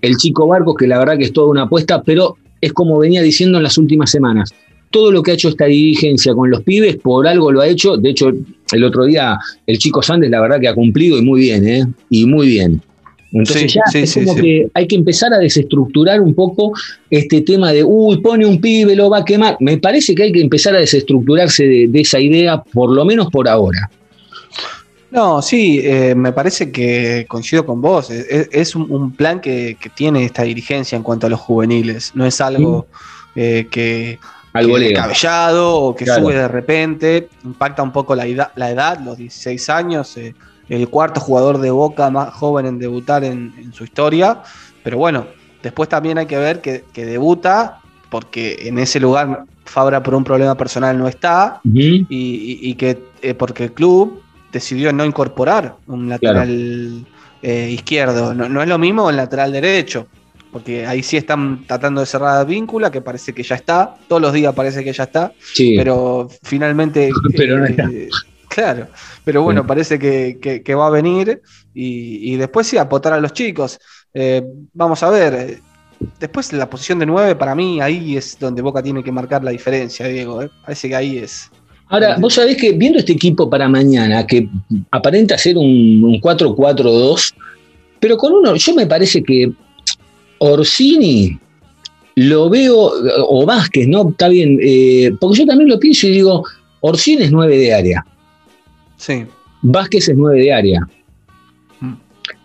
El 0.00 0.16
chico 0.16 0.46
Barcos, 0.46 0.76
que 0.76 0.86
la 0.86 0.98
verdad 0.98 1.16
que 1.16 1.24
es 1.24 1.32
toda 1.32 1.48
una 1.48 1.62
apuesta, 1.62 2.02
pero 2.02 2.36
es 2.60 2.72
como 2.72 2.98
venía 2.98 3.22
diciendo 3.22 3.58
en 3.58 3.64
las 3.64 3.78
últimas 3.78 4.10
semanas 4.10 4.52
todo 4.92 5.10
lo 5.10 5.22
que 5.22 5.32
ha 5.32 5.34
hecho 5.34 5.48
esta 5.48 5.64
dirigencia 5.64 6.34
con 6.34 6.50
los 6.50 6.62
pibes, 6.62 6.96
por 6.96 7.26
algo 7.26 7.50
lo 7.50 7.60
ha 7.60 7.66
hecho. 7.66 7.96
De 7.96 8.10
hecho, 8.10 8.30
el 8.72 8.84
otro 8.84 9.04
día 9.04 9.36
el 9.66 9.78
chico 9.78 10.02
Sandes, 10.02 10.30
la 10.30 10.40
verdad 10.40 10.60
que 10.60 10.68
ha 10.68 10.74
cumplido 10.74 11.18
y 11.18 11.22
muy 11.22 11.40
bien, 11.40 11.66
¿eh? 11.66 11.86
Y 12.10 12.26
muy 12.26 12.46
bien. 12.46 12.80
Entonces 13.32 13.72
sí, 13.72 13.78
ya 13.78 13.82
sí, 13.90 13.98
es 14.00 14.10
sí, 14.10 14.24
como 14.24 14.36
que 14.36 14.68
hay 14.74 14.86
que 14.86 14.94
empezar 14.94 15.32
a 15.32 15.38
desestructurar 15.38 16.20
un 16.20 16.34
poco 16.34 16.72
este 17.10 17.40
tema 17.40 17.72
de, 17.72 17.82
uy, 17.82 18.18
pone 18.18 18.44
un 18.46 18.60
pibe, 18.60 18.94
lo 18.94 19.08
va 19.08 19.18
a 19.18 19.24
quemar. 19.24 19.56
Me 19.58 19.78
parece 19.78 20.14
que 20.14 20.24
hay 20.24 20.32
que 20.32 20.42
empezar 20.42 20.76
a 20.76 20.78
desestructurarse 20.78 21.64
de, 21.64 21.88
de 21.88 22.00
esa 22.00 22.20
idea, 22.20 22.62
por 22.62 22.90
lo 22.90 23.04
menos 23.04 23.30
por 23.30 23.48
ahora. 23.48 23.90
No, 25.10 25.42
sí, 25.42 25.80
eh, 25.82 26.14
me 26.14 26.32
parece 26.32 26.70
que 26.70 27.26
coincido 27.28 27.66
con 27.66 27.80
vos. 27.80 28.10
Es, 28.10 28.48
es 28.50 28.74
un, 28.74 28.90
un, 28.90 29.12
plan 29.12 29.40
que, 29.40 29.76
que, 29.80 29.90
tiene 29.90 30.24
esta 30.24 30.42
dirigencia 30.42 30.96
en 30.96 31.02
cuanto 31.02 31.26
a 31.26 31.30
los 31.30 31.40
juveniles. 31.40 32.12
No 32.14 32.24
es 32.24 32.40
algo 32.40 32.86
eh, 33.34 33.66
que 33.70 34.18
algo 34.52 34.76
que 34.76 34.92
cabellado 34.92 35.76
o 35.76 35.94
que 35.94 36.04
claro. 36.04 36.22
sube 36.22 36.34
de 36.34 36.48
repente, 36.48 37.28
impacta 37.44 37.82
un 37.82 37.92
poco 37.92 38.14
la 38.14 38.26
edad, 38.26 38.50
la 38.56 38.70
edad 38.70 38.98
los 39.00 39.16
16 39.16 39.70
años, 39.70 40.16
eh, 40.16 40.34
el 40.68 40.88
cuarto 40.88 41.20
jugador 41.20 41.58
de 41.58 41.70
Boca 41.70 42.10
más 42.10 42.32
joven 42.34 42.66
en 42.66 42.78
debutar 42.78 43.24
en, 43.24 43.52
en, 43.58 43.72
su 43.72 43.84
historia, 43.84 44.42
pero 44.82 44.98
bueno, 44.98 45.26
después 45.62 45.88
también 45.88 46.18
hay 46.18 46.26
que 46.26 46.38
ver 46.38 46.60
que, 46.60 46.84
que 46.92 47.04
debuta 47.04 47.80
porque 48.10 48.68
en 48.68 48.78
ese 48.78 49.00
lugar 49.00 49.44
Fabra 49.64 50.02
por 50.02 50.14
un 50.14 50.24
problema 50.24 50.56
personal 50.56 50.98
no 50.98 51.08
está 51.08 51.60
uh 51.64 51.68
-huh. 51.68 52.06
y, 52.08 52.58
y, 52.62 52.70
y, 52.70 52.74
que 52.74 52.98
eh, 53.22 53.32
porque 53.34 53.64
el 53.64 53.72
club 53.72 54.22
decidió 54.50 54.92
no 54.92 55.04
incorporar 55.04 55.76
un 55.86 56.08
lateral 56.08 56.48
claro. 56.48 57.06
eh, 57.42 57.70
izquierdo, 57.70 58.34
no, 58.34 58.48
no 58.48 58.60
es 58.60 58.68
lo 58.68 58.78
mismo 58.78 59.08
el 59.08 59.16
lateral 59.16 59.52
derecho 59.52 60.08
porque 60.52 60.86
ahí 60.86 61.02
sí 61.02 61.16
están 61.16 61.66
tratando 61.66 62.02
de 62.02 62.06
cerrar 62.06 62.38
la 62.38 62.44
víncula, 62.44 62.90
que 62.90 63.00
parece 63.00 63.32
que 63.32 63.42
ya 63.42 63.54
está, 63.54 63.94
todos 64.06 64.20
los 64.20 64.32
días 64.34 64.54
parece 64.54 64.84
que 64.84 64.92
ya 64.92 65.04
está, 65.04 65.32
sí. 65.54 65.74
pero 65.76 66.28
finalmente... 66.42 67.10
pero 67.36 67.58
no 67.58 67.64
está. 67.64 67.84
Eh, 67.84 68.10
claro, 68.48 68.86
pero 69.24 69.42
bueno, 69.42 69.62
sí. 69.62 69.66
parece 69.66 69.98
que, 69.98 70.38
que, 70.40 70.62
que, 70.62 70.74
va 70.74 70.88
a 70.88 70.90
venir 70.90 71.40
y, 71.72 72.32
y, 72.32 72.36
después 72.36 72.66
sí, 72.66 72.76
apotar 72.76 73.14
a 73.14 73.20
los 73.20 73.32
chicos. 73.32 73.80
Eh, 74.12 74.42
vamos 74.74 75.02
a 75.02 75.08
ver, 75.08 75.58
después 76.20 76.52
la 76.52 76.68
posición 76.68 76.98
de 76.98 77.06
9 77.06 77.34
para 77.36 77.54
mí 77.54 77.80
ahí 77.80 78.18
es 78.18 78.38
donde 78.38 78.60
Boca 78.60 78.82
tiene 78.82 79.02
que 79.02 79.10
marcar 79.10 79.42
la 79.42 79.52
diferencia, 79.52 80.06
Diego, 80.06 80.42
¿eh? 80.42 80.50
parece 80.62 80.88
que 80.88 80.96
ahí 80.96 81.18
es... 81.18 81.50
Ahora, 81.88 82.16
vos 82.18 82.34
sabés 82.34 82.56
que 82.56 82.72
viendo 82.72 82.98
este 82.98 83.12
equipo 83.12 83.50
para 83.50 83.68
mañana, 83.68 84.26
que 84.26 84.48
aparenta 84.90 85.36
ser 85.36 85.58
un, 85.58 86.02
un 86.04 86.20
4-4-2, 86.20 87.34
pero 88.00 88.16
con 88.16 88.32
uno, 88.32 88.56
yo 88.56 88.74
me 88.74 88.86
parece 88.86 89.22
que 89.22 89.52
Orsini 90.42 91.38
lo 92.16 92.50
veo, 92.50 92.92
o 93.28 93.46
Vázquez, 93.46 93.88
¿no? 93.88 94.10
Está 94.10 94.28
bien, 94.28 94.58
eh, 94.60 95.12
porque 95.20 95.38
yo 95.38 95.46
también 95.46 95.70
lo 95.70 95.78
pienso 95.78 96.06
y 96.06 96.10
digo, 96.10 96.44
Orsini 96.80 97.22
es 97.22 97.32
nueve 97.32 97.56
de 97.56 97.72
área. 97.72 98.04
Sí. 98.96 99.24
Vázquez 99.62 100.08
es 100.08 100.16
nueve 100.16 100.40
de 100.40 100.52
área. 100.52 100.80
Mm. 101.80 101.94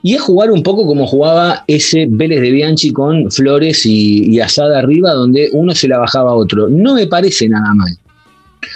Y 0.03 0.13
es 0.13 0.21
jugar 0.21 0.51
un 0.51 0.63
poco 0.63 0.85
como 0.85 1.07
jugaba 1.07 1.63
ese 1.67 2.05
Vélez 2.07 2.41
de 2.41 2.51
Bianchi 2.51 2.93
con 2.93 3.29
Flores 3.31 3.85
y, 3.85 4.31
y 4.31 4.39
Asada 4.39 4.79
arriba, 4.79 5.11
donde 5.11 5.49
uno 5.51 5.73
se 5.73 5.87
la 5.87 5.97
bajaba 5.97 6.31
a 6.31 6.35
otro. 6.35 6.69
No 6.69 6.93
me 6.93 7.07
parece 7.07 7.49
nada 7.49 7.73
mal. 7.73 7.97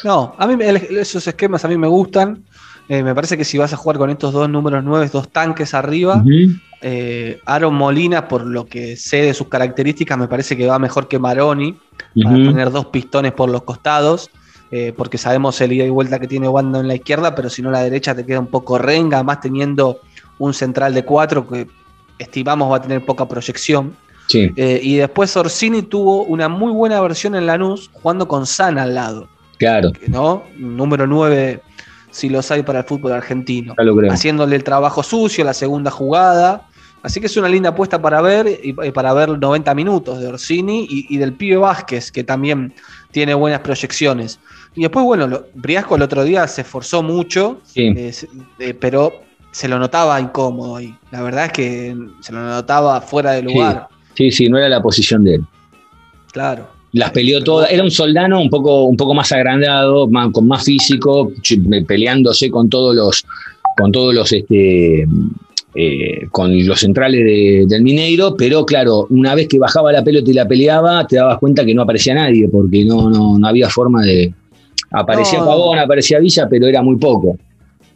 No, 0.03 0.35
a 0.37 0.47
mí 0.47 0.55
esos 0.89 1.25
esquemas 1.27 1.63
a 1.63 1.67
mí 1.67 1.77
me 1.77 1.87
gustan. 1.87 2.43
Eh, 2.89 3.03
me 3.03 3.15
parece 3.15 3.37
que 3.37 3.45
si 3.45 3.57
vas 3.57 3.71
a 3.71 3.77
jugar 3.77 3.97
con 3.97 4.09
estos 4.09 4.33
dos 4.33 4.49
números 4.49 4.83
9, 4.83 5.09
dos 5.13 5.29
tanques 5.29 5.73
arriba. 5.73 6.23
Eh, 6.81 7.39
Aaron 7.45 7.75
Molina, 7.75 8.27
por 8.27 8.45
lo 8.45 8.65
que 8.65 8.95
sé 8.95 9.17
de 9.17 9.33
sus 9.33 9.47
características, 9.47 10.17
me 10.17 10.27
parece 10.27 10.57
que 10.57 10.65
va 10.65 10.79
mejor 10.79 11.07
que 11.07 11.19
Maroni 11.19 11.77
para 12.21 12.35
tener 12.35 12.71
dos 12.71 12.87
pistones 12.87 13.33
por 13.33 13.49
los 13.49 13.63
costados, 13.63 14.29
eh, 14.71 14.93
porque 14.95 15.17
sabemos 15.17 15.59
el 15.61 15.73
ida 15.73 15.85
y 15.85 15.89
vuelta 15.89 16.19
que 16.19 16.27
tiene 16.27 16.47
Wanda 16.47 16.79
en 16.79 16.87
la 16.87 16.95
izquierda, 16.95 17.35
pero 17.35 17.49
si 17.49 17.61
no 17.61 17.71
la 17.71 17.83
derecha 17.83 18.15
te 18.15 18.25
queda 18.25 18.39
un 18.39 18.47
poco 18.47 18.77
renga, 18.77 19.21
más 19.23 19.41
teniendo 19.41 19.99
un 20.39 20.53
central 20.53 20.93
de 20.93 21.03
cuatro 21.03 21.47
que 21.47 21.67
estimamos 22.17 22.71
va 22.71 22.77
a 22.77 22.81
tener 22.81 23.05
poca 23.05 23.27
proyección. 23.27 23.95
Sí, 24.27 24.49
Eh, 24.55 24.79
y 24.81 24.95
después 24.95 25.35
Orsini 25.35 25.81
tuvo 25.81 26.23
una 26.23 26.47
muy 26.47 26.71
buena 26.71 27.01
versión 27.01 27.35
en 27.35 27.45
Lanús 27.47 27.89
jugando 27.91 28.27
con 28.27 28.45
Sana 28.45 28.83
al 28.83 28.95
lado, 28.95 29.27
claro, 29.57 29.91
¿no? 30.07 30.43
Número 30.57 31.05
9, 31.05 31.61
si 32.11 32.29
los 32.29 32.49
hay 32.49 32.63
para 32.63 32.79
el 32.79 32.85
fútbol 32.85 33.11
argentino 33.11 33.75
haciéndole 34.09 34.55
el 34.55 34.63
trabajo 34.63 35.03
sucio, 35.03 35.43
la 35.43 35.53
segunda 35.53 35.91
jugada. 35.91 36.69
Así 37.03 37.19
que 37.19 37.25
es 37.25 37.35
una 37.37 37.49
linda 37.49 37.69
apuesta 37.69 37.99
para 38.01 38.21
ver 38.21 38.47
y 38.63 38.69
y 38.69 38.91
para 38.91 39.13
ver 39.13 39.29
90 39.39 39.73
minutos 39.73 40.19
de 40.19 40.27
Orsini 40.27 40.85
y, 40.89 41.05
y 41.09 41.17
del 41.17 41.33
pibe 41.33 41.57
Vázquez, 41.57 42.11
que 42.11 42.23
también 42.23 42.73
tiene 43.11 43.33
buenas 43.33 43.61
proyecciones. 43.61 44.39
Y 44.75 44.81
después, 44.83 45.03
bueno, 45.05 45.27
lo- 45.27 45.47
Briasco 45.55 45.95
el 45.95 46.03
otro 46.03 46.23
día 46.23 46.47
se 46.47 46.61
esforzó 46.61 47.01
mucho, 47.03 47.59
Sí. 47.65 47.87
eh, 47.95 48.13
eh, 48.59 48.73
pero 48.73 49.11
se 49.51 49.67
lo 49.67 49.79
notaba 49.79 50.21
incómodo 50.21 50.79
y 50.79 50.95
la 51.11 51.21
verdad 51.23 51.45
es 51.47 51.51
que 51.51 51.95
se 52.21 52.31
lo 52.31 52.39
notaba 52.41 53.01
fuera 53.01 53.31
de 53.31 53.41
lugar. 53.41 53.87
Sí, 54.13 54.31
sí, 54.31 54.47
no 54.47 54.57
era 54.57 54.69
la 54.69 54.81
posición 54.81 55.23
de 55.23 55.35
él. 55.35 55.41
Claro. 56.31 56.67
Las 56.93 57.11
peleó 57.11 57.41
todas. 57.43 57.71
Era 57.71 57.83
un 57.83 57.91
soldano 57.91 58.39
un 58.41 58.49
poco, 58.49 58.83
un 58.83 58.95
poco 58.97 59.13
más 59.13 59.31
agrandado, 59.31 60.07
más- 60.07 60.31
con 60.31 60.47
más 60.47 60.63
físico, 60.65 61.31
peleándose 61.87 62.49
con 62.51 62.69
todos 62.69 62.95
los, 62.95 63.25
con 63.77 63.91
todos 63.91 64.13
los, 64.13 64.31
este, 64.31 65.05
eh, 65.73 66.27
con 66.31 66.65
los 66.65 66.79
centrales 66.79 67.23
de- 67.23 67.65
del 67.67 67.81
Mineiro, 67.81 68.35
pero 68.37 68.65
claro, 68.65 69.07
una 69.09 69.33
vez 69.35 69.47
que 69.47 69.57
bajaba 69.59 69.91
la 69.91 70.03
pelota 70.03 70.29
y 70.29 70.33
la 70.33 70.47
peleaba, 70.47 71.07
te 71.07 71.15
dabas 71.15 71.39
cuenta 71.39 71.63
que 71.65 71.73
no 71.73 71.83
aparecía 71.83 72.13
nadie, 72.13 72.47
porque 72.49 72.83
no, 72.85 73.09
no, 73.09 73.37
no 73.39 73.47
había 73.47 73.69
forma 73.69 74.01
de. 74.03 74.33
Aparecía 74.91 75.39
No. 75.39 75.45
Pavón, 75.45 75.79
aparecía 75.79 76.19
Villa, 76.19 76.47
pero 76.49 76.67
era 76.67 76.81
muy 76.81 76.97
poco. 76.97 77.37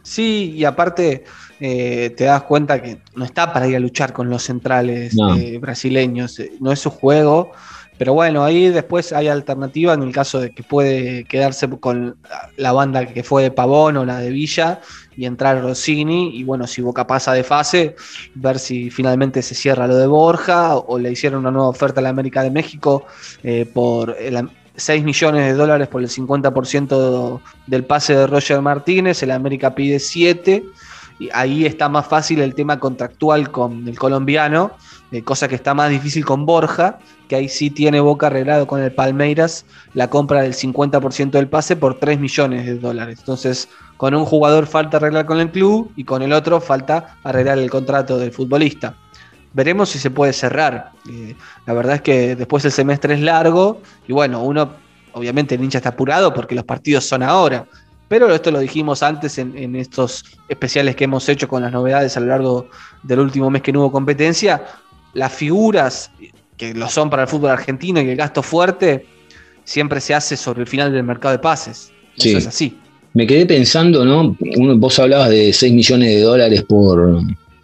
Sí, 0.02 0.54
y 0.56 0.64
aparte 0.64 1.24
eh, 1.60 2.14
te 2.16 2.24
das 2.24 2.42
cuenta 2.42 2.80
que 2.80 2.98
no 3.16 3.24
está 3.24 3.52
para 3.52 3.66
ir 3.68 3.76
a 3.76 3.80
luchar 3.80 4.12
con 4.12 4.30
los 4.30 4.42
centrales 4.44 5.14
No. 5.14 5.36
eh, 5.36 5.58
brasileños, 5.58 6.40
no 6.60 6.72
es 6.72 6.78
su 6.78 6.90
juego. 6.90 7.52
Pero 7.98 8.12
bueno, 8.14 8.44
ahí 8.44 8.68
después 8.68 9.12
hay 9.12 9.28
alternativa 9.28 9.94
en 9.94 10.02
el 10.02 10.12
caso 10.12 10.40
de 10.40 10.50
que 10.50 10.62
puede 10.62 11.24
quedarse 11.24 11.68
con 11.80 12.16
la 12.56 12.72
banda 12.72 13.06
que 13.06 13.22
fue 13.22 13.44
de 13.44 13.50
Pavón 13.50 13.96
o 13.96 14.04
la 14.04 14.18
de 14.18 14.30
Villa 14.30 14.80
y 15.16 15.24
entrar 15.24 15.62
Rossini. 15.62 16.36
Y 16.38 16.44
bueno, 16.44 16.66
si 16.66 16.82
Boca 16.82 17.06
pasa 17.06 17.32
de 17.32 17.44
fase, 17.44 17.96
ver 18.34 18.58
si 18.58 18.90
finalmente 18.90 19.42
se 19.42 19.54
cierra 19.54 19.86
lo 19.86 19.96
de 19.96 20.06
Borja 20.06 20.76
o 20.76 20.98
le 20.98 21.12
hicieron 21.12 21.40
una 21.40 21.50
nueva 21.50 21.68
oferta 21.68 22.00
a 22.00 22.02
la 22.02 22.10
América 22.10 22.42
de 22.42 22.50
México 22.50 23.06
eh, 23.42 23.64
por 23.72 24.16
el, 24.18 24.48
6 24.76 25.04
millones 25.04 25.46
de 25.46 25.54
dólares 25.54 25.88
por 25.88 26.02
el 26.02 26.08
50% 26.08 27.40
del 27.66 27.84
pase 27.84 28.14
de 28.14 28.26
Roger 28.26 28.60
Martínez, 28.60 29.22
el 29.22 29.30
América 29.30 29.74
pide 29.74 29.98
7, 29.98 30.64
y 31.18 31.30
ahí 31.32 31.64
está 31.64 31.88
más 31.88 32.06
fácil 32.06 32.40
el 32.40 32.54
tema 32.54 32.78
contractual 32.78 33.50
con 33.50 33.88
el 33.88 33.98
colombiano, 33.98 34.72
eh, 35.12 35.22
cosa 35.22 35.48
que 35.48 35.54
está 35.54 35.72
más 35.74 35.90
difícil 35.90 36.24
con 36.24 36.44
Borja, 36.44 36.98
que 37.28 37.36
ahí 37.36 37.48
sí 37.48 37.70
tiene 37.70 38.00
Boca 38.00 38.26
arreglado 38.26 38.66
con 38.66 38.82
el 38.82 38.92
Palmeiras 38.92 39.64
la 39.94 40.08
compra 40.08 40.42
del 40.42 40.54
50% 40.54 41.30
del 41.30 41.48
pase 41.48 41.76
por 41.76 41.98
3 41.98 42.18
millones 42.18 42.66
de 42.66 42.78
dólares. 42.78 43.18
Entonces, 43.20 43.68
con 43.96 44.14
un 44.14 44.24
jugador 44.24 44.66
falta 44.66 44.98
arreglar 44.98 45.26
con 45.26 45.40
el 45.40 45.50
club 45.50 45.90
y 45.96 46.04
con 46.04 46.22
el 46.22 46.32
otro 46.32 46.60
falta 46.60 47.16
arreglar 47.24 47.58
el 47.58 47.70
contrato 47.70 48.18
del 48.18 48.32
futbolista. 48.32 48.94
Veremos 49.54 49.88
si 49.88 49.98
se 49.98 50.10
puede 50.10 50.34
cerrar. 50.34 50.90
Eh, 51.10 51.34
la 51.64 51.72
verdad 51.72 51.96
es 51.96 52.02
que 52.02 52.36
después 52.36 52.64
el 52.66 52.72
semestre 52.72 53.14
es 53.14 53.20
largo 53.20 53.80
y 54.06 54.12
bueno, 54.12 54.42
uno, 54.42 54.72
obviamente 55.12 55.54
el 55.54 55.64
hincha 55.64 55.78
está 55.78 55.90
apurado 55.90 56.34
porque 56.34 56.54
los 56.54 56.64
partidos 56.64 57.06
son 57.06 57.22
ahora. 57.22 57.66
Pero 58.08 58.32
esto 58.32 58.50
lo 58.50 58.60
dijimos 58.60 59.02
antes 59.02 59.38
en, 59.38 59.56
en 59.58 59.74
estos 59.76 60.24
especiales 60.48 60.94
que 60.94 61.04
hemos 61.04 61.28
hecho 61.28 61.48
con 61.48 61.62
las 61.62 61.72
novedades 61.72 62.16
a 62.16 62.20
lo 62.20 62.26
largo 62.26 62.68
del 63.02 63.18
último 63.20 63.50
mes 63.50 63.62
que 63.62 63.72
no 63.72 63.80
hubo 63.80 63.92
competencia. 63.92 64.64
Las 65.14 65.32
figuras 65.32 66.10
que 66.56 66.72
lo 66.74 66.88
son 66.88 67.10
para 67.10 67.22
el 67.22 67.28
fútbol 67.28 67.50
argentino 67.50 68.00
y 68.00 68.08
el 68.08 68.16
gasto 68.16 68.42
fuerte 68.42 69.06
siempre 69.64 70.00
se 70.00 70.14
hace 70.14 70.36
sobre 70.36 70.60
el 70.62 70.66
final 70.68 70.92
del 70.92 71.02
mercado 71.02 71.32
de 71.32 71.38
pases. 71.40 71.92
Sí. 72.16 72.30
Eso 72.30 72.38
es 72.38 72.46
así. 72.46 72.78
Me 73.14 73.26
quedé 73.26 73.46
pensando, 73.46 74.04
¿no? 74.04 74.36
Uno- 74.56 74.76
vos 74.76 74.98
hablabas 74.98 75.30
de 75.30 75.52
6 75.52 75.72
millones 75.72 76.14
de 76.14 76.20
dólares 76.20 76.62
por, 76.62 77.18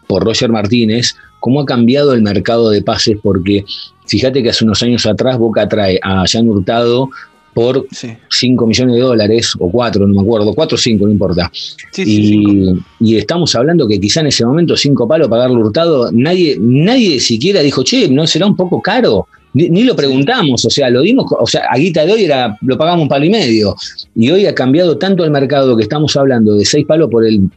por 0.09 0.25
Roger 0.25 0.51
Martínez. 0.51 1.15
¿Cómo 1.41 1.61
ha 1.61 1.67
cambiado 1.67 2.15
el 2.15 2.23
mercado 2.23 2.71
de 2.71 2.83
pases? 2.83 3.17
Porque 3.23 3.65
fíjate 4.07 4.43
que 4.43 4.51
hace 4.51 4.65
unos 4.65 4.83
años 4.83 5.05
atrás 5.07 5.39
Boca 5.39 5.69
trae 5.69 5.99
a 6.03 6.25
Jan 6.27 6.49
Hurtado 6.49 7.11
por 7.55 7.87
Sí, 7.91 8.17
5 8.31 8.67
millones 8.67 8.95
de 8.95 9.01
dólares, 9.01 9.55
o 9.59 9.71
4, 9.71 10.07
no 10.07 10.15
me 10.15 10.23
acuerdo, 10.23 10.55
4 10.55 10.75
o 10.75 10.79
5, 10.79 11.05
no 11.05 11.13
importa. 11.13 11.51
sí, 11.53 12.03
y, 12.07 12.75
y 13.01 13.17
estamos 13.17 13.55
hablando 13.55 13.87
que 13.87 14.01
quizá 14.01 14.21
en 14.21 14.29
ese 14.29 14.45
momento 14.45 14.77
5 14.77 15.07
palos 15.07 15.29
pagarle 15.29 15.57
Hurtado, 15.57 16.11
nadie, 16.13 16.57
nadie 16.59 17.21
siquiera 17.21 17.61
dijo, 17.61 17.83
che, 17.83 18.09
¿no 18.09 18.27
será 18.27 18.47
un 18.47 18.57
poco 18.57 18.81
caro? 18.81 19.27
Ni, 19.55 19.69
ni 19.69 19.85
lo 19.85 19.95
preguntamos, 19.95 20.65
o 20.65 20.71
sea, 20.71 20.89
lo 20.89 21.03
dimos, 21.03 21.27
o 21.39 21.47
sea, 21.47 21.67
a 21.71 21.77
guita 21.77 22.07
de 22.07 22.13
hoy 22.13 22.25
era, 22.25 22.57
lo 22.63 22.79
pagamos 22.79 23.03
un 23.03 23.09
palo 23.09 23.25
y 23.27 23.31
medio. 23.31 23.77
Y 24.17 24.31
hoy 24.31 24.47
ha 24.47 24.55
cambiado 24.55 24.97
tanto 24.97 25.25
el 25.25 25.31
mercado 25.31 25.77
que 25.77 25.83
estamos 25.83 26.17
hablando 26.17 26.55
de 26.55 26.65
6 26.65 26.87
palos 26.87 27.11
por 27.11 27.27
el 27.27 27.51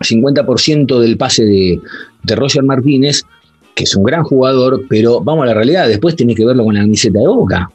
50% 0.00 0.98
del 0.98 1.16
pase 1.16 1.44
de, 1.44 1.80
de 2.24 2.34
Roger 2.34 2.64
Martínez, 2.64 3.22
que 3.74 3.84
es 3.84 3.94
un 3.94 4.02
gran 4.02 4.24
jugador, 4.24 4.82
pero 4.88 5.20
vamos 5.20 5.44
a 5.44 5.46
la 5.46 5.54
realidad, 5.54 5.86
después 5.86 6.16
tenés 6.16 6.36
que 6.36 6.44
verlo 6.44 6.64
con 6.64 6.74
la 6.74 6.80
camiseta 6.80 7.20
de 7.20 7.28
boca. 7.28 7.70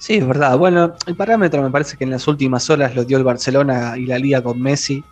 Sí, 0.00 0.14
es 0.14 0.26
verdad. 0.26 0.56
Bueno, 0.56 0.94
el 1.06 1.14
parámetro 1.14 1.62
me 1.62 1.70
parece 1.70 1.96
que 1.96 2.04
en 2.04 2.10
las 2.10 2.26
últimas 2.26 2.68
horas 2.70 2.94
lo 2.94 3.04
dio 3.04 3.18
el 3.18 3.24
Barcelona 3.24 3.94
y 3.98 4.06
la 4.06 4.18
Liga 4.18 4.42
con 4.42 4.60
Messi, 4.60 5.04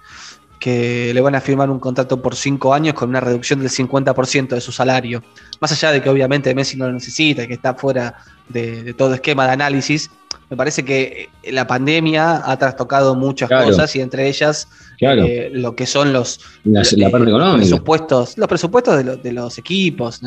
que 0.58 1.12
le 1.14 1.20
van 1.20 1.34
a 1.34 1.40
firmar 1.40 1.70
un 1.70 1.78
contrato 1.78 2.20
por 2.20 2.34
cinco 2.34 2.72
años 2.74 2.94
con 2.94 3.10
una 3.10 3.20
reducción 3.20 3.60
del 3.60 3.68
50% 3.70 4.54
de 4.54 4.60
su 4.62 4.72
salario. 4.72 5.22
Más 5.60 5.70
allá 5.72 5.92
de 5.92 6.02
que 6.02 6.08
obviamente 6.08 6.54
Messi 6.54 6.76
no 6.78 6.86
lo 6.86 6.92
necesita, 6.94 7.44
y 7.44 7.46
que 7.48 7.54
está 7.54 7.74
fuera 7.74 8.14
de, 8.48 8.82
de 8.82 8.94
todo 8.94 9.12
esquema 9.14 9.46
de 9.46 9.52
análisis, 9.52 10.10
me 10.50 10.56
parece 10.56 10.82
que 10.84 11.28
la 11.44 11.66
pandemia 11.66 12.50
ha 12.50 12.58
trastocado 12.58 13.14
muchas 13.14 13.48
Claro. 13.48 13.66
cosas 13.66 13.94
y 13.94 14.00
entre 14.00 14.26
ellas 14.26 14.66
Claro, 14.98 15.22
eh, 15.26 15.50
lo 15.52 15.76
que 15.76 15.86
son 15.86 16.12
los, 16.14 16.40
la, 16.64 16.80
la 16.96 17.06
eh, 17.06 17.08
económica. 17.10 17.56
presupuestos, 17.58 18.38
los 18.38 18.48
presupuestos 18.48 18.96
de, 18.96 19.04
lo- 19.04 19.16
de 19.16 19.32
los 19.32 19.58
equipos. 19.58 20.20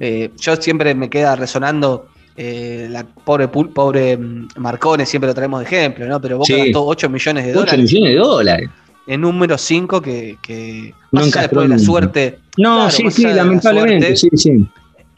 Eh, 0.00 0.30
yo 0.40 0.56
siempre 0.56 0.94
me 0.94 1.10
queda 1.10 1.36
resonando 1.36 2.08
eh, 2.40 2.86
la 2.88 3.04
pobre 3.04 3.48
pobre 3.48 4.16
mm, 4.16 4.48
Marcone, 4.58 5.04
siempre 5.04 5.26
lo 5.26 5.34
traemos 5.34 5.58
de 5.60 5.66
ejemplo, 5.66 6.06
¿no? 6.06 6.20
Pero 6.20 6.38
Boca 6.38 6.46
Sí. 6.46 6.56
gastó 6.56 6.86
8 6.86 7.08
millones 7.08 7.44
de 7.46 7.50
8 7.50 7.58
dólares 7.60 7.78
millones 7.92 8.12
de 8.12 8.18
dólares. 8.18 8.70
en 9.08 9.20
número 9.22 9.58
5 9.58 10.00
que, 10.00 10.38
que 10.40 10.94
No 11.10 11.20
más 11.20 11.22
allá 11.24 11.28
encastró 11.28 11.60
después 11.62 11.68
de 11.68 11.76
la 11.76 11.78
suerte, 11.84 12.38
No, 12.56 12.74
Claro, 12.76 12.90
sí, 12.90 13.10
sí, 13.10 13.22
la 13.24 13.34
lamentablemente, 13.34 14.16
suerte. 14.16 14.36
sí, 14.36 14.50
sí. 14.50 14.68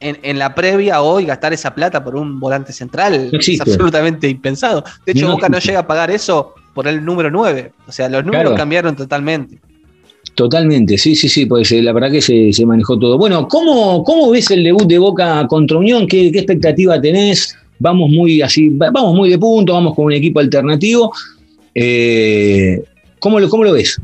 en, 0.01 0.19
en 0.23 0.39
la 0.39 0.55
previa 0.55 1.03
hoy 1.03 1.27
gastar 1.27 1.53
esa 1.53 1.75
plata 1.75 2.03
por 2.03 2.17
un 2.17 2.41
volante 2.41 2.73
central 2.73 3.29
No 3.31 3.39
es 3.39 3.61
absolutamente 3.61 4.27
impensado. 4.29 4.83
De 5.05 5.13
hecho, 5.13 5.27
No 5.27 5.33
Boca 5.33 5.49
no 5.51 5.59
llega 5.59 5.81
a 5.81 5.87
pagar 5.87 6.11
eso 6.11 6.55
por 6.73 6.89
el 6.89 7.05
número 7.05 7.31
9. 7.31 7.73
O 7.87 7.93
sea, 7.93 8.09
los 8.09 8.25
números 8.25 8.45
Claro. 8.53 8.57
cambiaron 8.57 8.97
totalmente. 8.97 9.59
Totalmente, 10.41 10.97
sí, 10.97 11.15
sí, 11.15 11.29
sí, 11.29 11.45
pues 11.45 11.71
eh, 11.71 11.83
la 11.83 11.93
verdad 11.93 12.11
que 12.11 12.23
se, 12.23 12.65
manejó 12.65 12.99
todo. 12.99 13.19
Bueno, 13.19 13.47
¿cómo, 13.47 14.03
¿cómo 14.03 14.31
ves 14.31 14.51
el 14.51 14.65
debut 14.65 14.87
de 14.87 14.99
Boca 14.99 15.47
contra 15.47 15.77
Unión? 15.77 16.07
¿Qué, 16.07 16.29
expectativa 16.29 16.99
tenés? 16.99 17.55
Vamos 17.79 18.09
muy 18.09 18.41
así, 18.41 18.71
va- 18.71 18.91
vamos 18.91 19.15
muy 19.15 19.29
de 19.29 19.39
punto, 19.39 19.75
vamos 19.75 19.95
con 19.95 20.07
un 20.07 20.13
equipo 20.13 20.41
alternativo. 20.41 21.13
Eh, 21.75 22.83
¿cómo, 23.19 23.39
lo, 23.39 23.51
¿Cómo 23.51 23.65
lo 23.65 23.73
ves? 23.73 24.01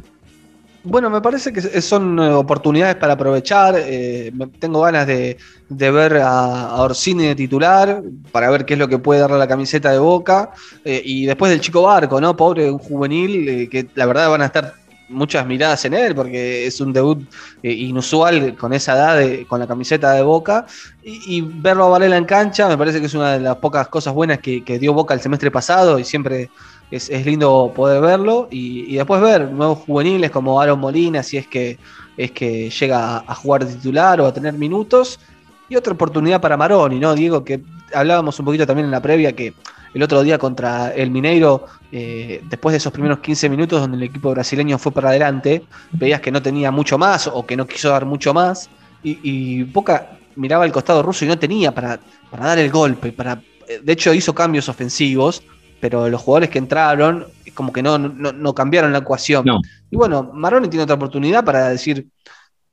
Bueno, 0.85 1.09
me 1.09 1.22
parece 1.22 1.55
que 1.55 1.62
son 1.81 2.18
oportunidades 2.18 2.96
para 2.96 3.14
aprovechar. 3.14 3.75
eh, 3.79 4.31
tengo 4.59 4.83
ganas 4.83 5.07
de, 5.07 5.38
ver 5.70 6.18
a, 6.18 6.83
Orsini 6.83 7.29
de 7.29 7.35
titular, 7.35 8.03
para 8.31 8.51
ver 8.51 8.66
qué 8.66 8.75
es 8.75 8.79
lo 8.79 8.88
que 8.88 8.99
puede 8.99 9.20
darle 9.20 9.38
la 9.38 9.49
camiseta 9.49 9.90
de 9.90 10.01
Boca. 10.01 10.51
y 10.85 11.25
después 11.25 11.51
del 11.51 11.62
chico 11.62 11.81
Barco, 11.81 12.20
¿no? 12.20 12.37
Pobre, 12.37 12.70
un 12.70 12.79
juvenil, 12.79 13.70
que 13.70 13.87
la 13.95 14.05
verdad 14.05 14.28
van 14.28 14.43
a 14.43 14.47
estar 14.47 14.86
muchas 15.09 15.47
miradas 15.47 15.85
en 15.85 15.95
él, 15.95 16.15
porque 16.15 16.67
es 16.67 16.81
un 16.81 16.93
debut 16.93 17.23
eh, 17.63 17.73
inusual 17.73 18.57
con 18.57 18.73
esa 18.73 18.95
edad, 18.95 19.47
con 19.47 19.61
la 19.61 19.67
camiseta 19.67 20.13
de 20.13 20.23
Boca. 20.23 20.67
Y, 21.03 21.41
verlo 21.41 21.85
a 21.85 21.89
Varela 21.91 22.17
en 22.17 22.25
cancha 22.25 22.69
me 22.69 22.77
parece 22.77 23.01
que 23.01 23.07
es 23.07 23.15
una 23.15 23.35
de 23.35 23.41
las 23.41 23.57
pocas 23.57 23.89
cosas 23.89 24.13
buenas 24.15 24.41
que, 24.41 24.65
que 24.65 24.79
dio 24.79 24.93
Boca 24.93 25.15
el 25.15 25.21
semestre 25.21 25.51
pasado 25.51 25.99
y 25.99 26.05
siempre 26.05 26.51
es, 26.91 27.09
es 27.09 27.25
lindo 27.25 27.73
poder 27.75 28.01
verlo 28.01 28.49
y, 28.51 28.93
y 28.93 28.97
después 28.97 29.21
ver 29.21 29.51
nuevos 29.51 29.79
juveniles 29.81 30.31
como 30.31 30.61
Aaron 30.61 30.81
Molina, 30.81 31.23
si 31.23 31.37
es 31.37 31.47
que, 31.47 31.79
es 32.17 32.33
que 32.33 32.71
llega 32.71 33.17
a, 33.17 33.25
a 33.27 33.35
jugar 33.35 33.65
de 33.65 33.75
titular 33.75 34.21
o 34.21 34.27
a 34.27 34.35
tener 34.35 34.55
minutos. 34.55 35.21
Y 35.69 35.75
otra 35.75 35.93
oportunidad 35.93 36.41
para 36.41 36.57
Maroni, 36.57 37.01
¿no? 37.01 37.15
Diego, 37.15 37.43
que 37.43 37.61
hablábamos 37.93 38.39
un 38.39 38.45
poquito 38.45 38.67
también 38.67 38.87
en 38.87 38.93
la 38.93 39.03
previa 39.03 39.35
que 39.35 39.53
el 39.97 40.03
otro 40.03 40.22
día 40.22 40.36
contra 40.36 40.92
el 40.92 41.11
Mineiro, 41.11 41.64
eh, 41.90 42.42
después 42.51 42.74
de 42.74 42.76
esos 42.76 42.92
primeros 42.92 43.20
15 43.20 43.49
minutos 43.49 43.80
donde 43.80 43.97
el 43.97 44.03
equipo 44.03 44.30
brasileño 44.30 44.76
fue 44.76 44.92
para 44.92 45.09
adelante, 45.09 45.64
veías 45.90 46.20
que 46.20 46.30
no 46.30 46.42
tenía 46.42 46.70
mucho 46.70 46.99
más 46.99 47.26
o 47.26 47.47
que 47.47 47.57
no 47.57 47.66
quiso 47.66 47.88
dar 47.88 48.05
mucho 48.05 48.34
más. 48.34 48.68
Y, 49.03 49.18
y 49.22 49.62
Boca 49.62 50.18
miraba 50.34 50.64
al 50.64 50.72
costado 50.72 51.03
ruso 51.03 51.24
y 51.24 51.28
no 51.28 51.38
tenía 51.38 51.72
para, 51.72 51.99
para 52.30 52.44
dar 52.44 52.59
el 52.59 52.70
golpe. 52.70 53.11
Para, 53.11 53.40
de 53.82 53.92
hecho, 53.92 54.12
hizo 54.12 54.34
cambios 54.34 54.68
ofensivos, 54.68 55.42
pero 55.80 56.11
los 56.11 56.20
jugadores 56.20 56.51
que 56.51 56.59
entraron 56.59 57.24
como 57.55 57.72
que 57.72 57.82
no, 57.82 57.97
no, 57.97 58.32
no 58.32 58.55
cambiaron 58.55 58.92
la 58.92 58.99
ecuación. 58.99 59.47
No. 59.47 59.61
Y 59.90 59.97
bueno, 59.97 60.30
Marrone 60.34 60.68
tiene 60.68 60.82
otra 60.82 60.97
oportunidad 60.97 61.42
para 61.42 61.70
decir, 61.70 62.07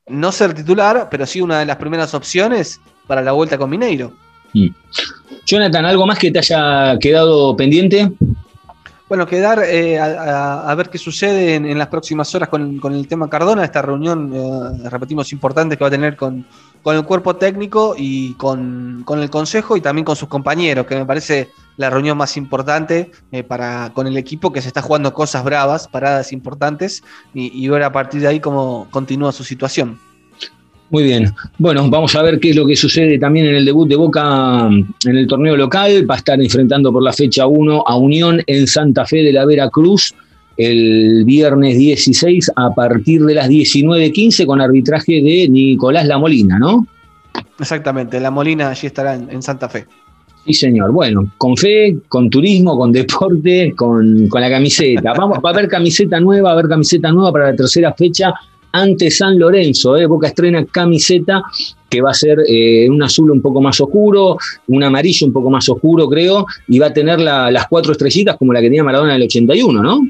no 0.08 0.30
ser 0.34 0.54
titular, 0.54 1.08
pero 1.10 1.26
sí 1.26 1.40
una 1.40 1.60
de 1.60 1.66
las 1.66 1.78
primeras 1.78 2.14
opciones 2.14 2.82
para 3.08 3.22
la 3.22 3.32
vuelta 3.32 3.58
con 3.58 3.70
Mineiro. 3.70 4.14
Mm. 4.54 4.68
Jonathan, 5.46 5.86
¿algo 5.86 6.06
más 6.06 6.20
que 6.20 6.32
te 6.32 6.40
haya 6.40 6.98
quedado 7.00 7.56
pendiente? 7.56 8.12
Bueno, 9.14 9.28
quedar 9.28 9.62
eh, 9.64 10.00
a, 10.00 10.74
ver 10.76 10.90
qué 10.90 10.98
sucede 10.98 11.54
en, 11.56 11.78
las 11.78 11.88
próximas 11.90 12.34
horas 12.34 12.50
con, 12.50 12.80
el 12.96 13.08
tema 13.08 13.30
Cardona, 13.30 13.64
esta 13.64 13.82
reunión, 13.82 14.32
eh, 14.34 14.90
repetimos, 14.90 15.32
importante 15.34 15.78
que 15.78 15.84
va 15.84 15.90
a 15.90 15.92
tener 15.92 16.16
con, 16.16 16.48
el 16.86 17.04
cuerpo 17.04 17.36
técnico 17.36 17.94
y 17.96 18.34
con, 18.36 19.06
el 19.08 19.30
consejo 19.30 19.78
y 19.78 19.82
también 19.82 20.04
con 20.04 20.16
sus 20.16 20.30
compañeros, 20.30 20.88
que 20.88 20.96
me 20.96 21.06
parece 21.06 21.52
la 21.78 21.92
reunión 21.92 22.18
más 22.18 22.38
importante 22.38 23.12
eh, 23.32 23.44
para, 23.44 23.92
con 23.94 24.08
el 24.08 24.18
equipo 24.18 24.52
que 24.52 24.64
se 24.64 24.70
está 24.70 24.82
jugando 24.82 25.14
cosas 25.14 25.44
bravas, 25.44 25.88
paradas 25.88 26.32
importantes, 26.32 27.04
y 27.36 27.68
ver 27.68 27.84
a 27.84 27.92
partir 27.92 28.22
de 28.22 28.30
ahí 28.30 28.40
cómo 28.40 28.88
continúa 28.90 29.32
su 29.32 29.44
situación. 29.44 30.00
Muy 30.94 31.06
bien. 31.06 31.34
Bueno, 31.58 31.90
vamos 31.90 32.16
a 32.16 32.22
ver 32.22 32.40
qué 32.40 32.52
es 32.52 32.56
lo 32.56 32.68
que 32.68 32.76
sucede 32.76 33.18
también 33.18 33.48
en 33.48 33.56
el 33.56 33.66
debut 33.66 33.90
de 33.90 33.96
Boca 33.96 34.70
mm, 34.70 34.94
en 35.08 35.18
el 35.18 35.26
torneo 35.26 35.58
local. 35.58 36.08
Va 36.08 36.14
a 36.14 36.18
estar 36.20 36.40
enfrentando 36.40 36.94
por 36.94 37.02
la 37.02 37.12
fecha 37.12 37.48
1 37.48 37.84
a 37.88 37.98
Unión 37.98 38.44
en 38.46 38.68
Santa 38.68 39.04
Fe 39.04 39.24
de 39.24 39.34
la 39.34 39.44
Vera 39.44 39.72
Cruz 39.72 40.14
el 40.56 41.24
viernes 41.26 41.80
16 41.80 42.52
a 42.56 42.76
partir 42.76 43.26
de 43.26 43.34
las 43.34 43.50
19.15 43.50 44.46
con 44.46 44.62
arbitraje 44.62 45.14
de 45.14 45.50
Nicolás 45.50 46.06
La 46.06 46.20
Molina, 46.20 46.60
¿no? 46.60 46.86
Exactamente, 47.60 48.20
la 48.20 48.30
Molina 48.30 48.70
allí 48.70 48.86
estará 48.86 49.16
en, 49.16 49.32
en 49.32 49.42
Santa 49.42 49.68
Fe. 49.70 49.88
Sí, 50.46 50.54
señor. 50.54 50.92
Bueno, 50.92 51.28
con 51.40 51.58
fe, 51.58 51.98
con 52.08 52.30
turismo, 52.30 52.78
con 52.78 52.92
deporte, 52.92 53.74
con, 53.76 54.28
con 54.28 54.42
la 54.42 54.50
camiseta. 54.52 55.14
Vamos, 55.14 55.40
va 55.44 55.50
a 55.50 55.54
haber 55.54 55.68
camiseta 55.68 56.20
nueva, 56.20 56.50
va 56.50 56.50
a 56.52 56.54
haber 56.60 56.70
camiseta 56.70 57.12
nueva 57.12 57.32
para 57.32 57.46
la 57.50 57.56
tercera 57.56 57.94
fecha 57.94 58.32
ante 58.74 59.10
San 59.10 59.40
Lorenzo. 59.40 59.96
¿eh? 59.96 60.06
Boca 60.06 60.28
estrena 60.28 60.66
camiseta 60.66 61.42
que 61.90 62.02
va 62.02 62.10
a 62.12 62.14
ser 62.14 62.40
eh, 62.48 62.90
un 62.90 63.02
azul 63.04 63.30
un 63.32 63.42
poco 63.42 63.62
más 63.62 63.80
oscuro, 63.80 64.36
un 64.68 64.84
amarillo 64.84 65.28
un 65.28 65.34
poco 65.34 65.50
más 65.52 65.70
oscuro, 65.70 66.10
creo, 66.10 66.46
y 66.68 66.80
va 66.80 66.88
a 66.88 66.94
tener 66.94 67.20
la- 67.22 67.52
las 67.52 67.68
cuatro 67.68 67.92
estrellitas 67.92 68.36
como 68.38 68.52
la 68.52 68.60
que 68.60 68.66
tenía 68.68 68.84
Maradona 68.84 69.12
en 69.12 69.18
el 69.22 69.28
81, 69.28 69.82
¿no? 69.82 70.02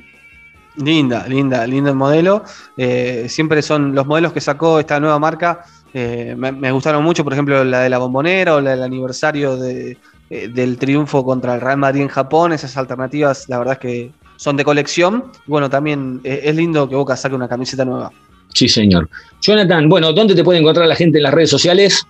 Linda, 0.77 1.27
linda, 1.27 1.67
lindo 1.67 1.89
el 1.91 1.95
modelo. 1.95 2.43
Eh, 2.77 3.25
siempre 3.29 3.61
son 3.61 3.93
los 3.93 4.07
modelos 4.07 4.33
que 4.33 4.41
sacó 4.41 4.79
esta 4.79 4.99
nueva 4.99 5.19
marca. 5.19 5.63
eh, 5.95 6.33
me, 6.35 6.71
gustaron 6.71 7.03
mucho, 7.03 7.23
por 7.23 7.33
ejemplo, 7.33 7.63
la 7.63 7.81
de 7.81 7.89
la 7.89 7.99
bombonera 7.99 8.55
o 8.55 8.61
la 8.61 8.71
del 8.71 8.81
aniversario 8.81 9.57
de- 9.57 9.95
del 10.27 10.79
triunfo 10.79 11.23
contra 11.23 11.53
el 11.53 11.61
Real 11.61 11.77
Madrid 11.77 12.01
en 12.01 12.07
Japón. 12.07 12.51
Esas 12.51 12.75
alternativas, 12.77 13.47
la 13.47 13.59
verdad 13.59 13.73
es 13.73 13.79
que 13.79 14.11
son 14.37 14.57
de 14.57 14.63
colección. 14.65 15.25
Bueno, 15.45 15.69
también 15.69 16.19
es 16.23 16.55
lindo 16.55 16.89
que 16.89 16.95
Boca 16.95 17.15
saque 17.15 17.35
una 17.35 17.47
camiseta 17.47 17.85
nueva. 17.85 18.11
Sí, 18.53 18.67
señor. 18.67 19.09
Jonathan, 19.41 19.89
bueno, 19.89 20.13
¿dónde 20.13 20.35
te 20.35 20.43
puede 20.43 20.59
encontrar 20.59 20.87
la 20.87 20.95
gente 20.95 21.17
en 21.17 21.23
las 21.23 21.33
redes 21.33 21.49
sociales? 21.49 22.07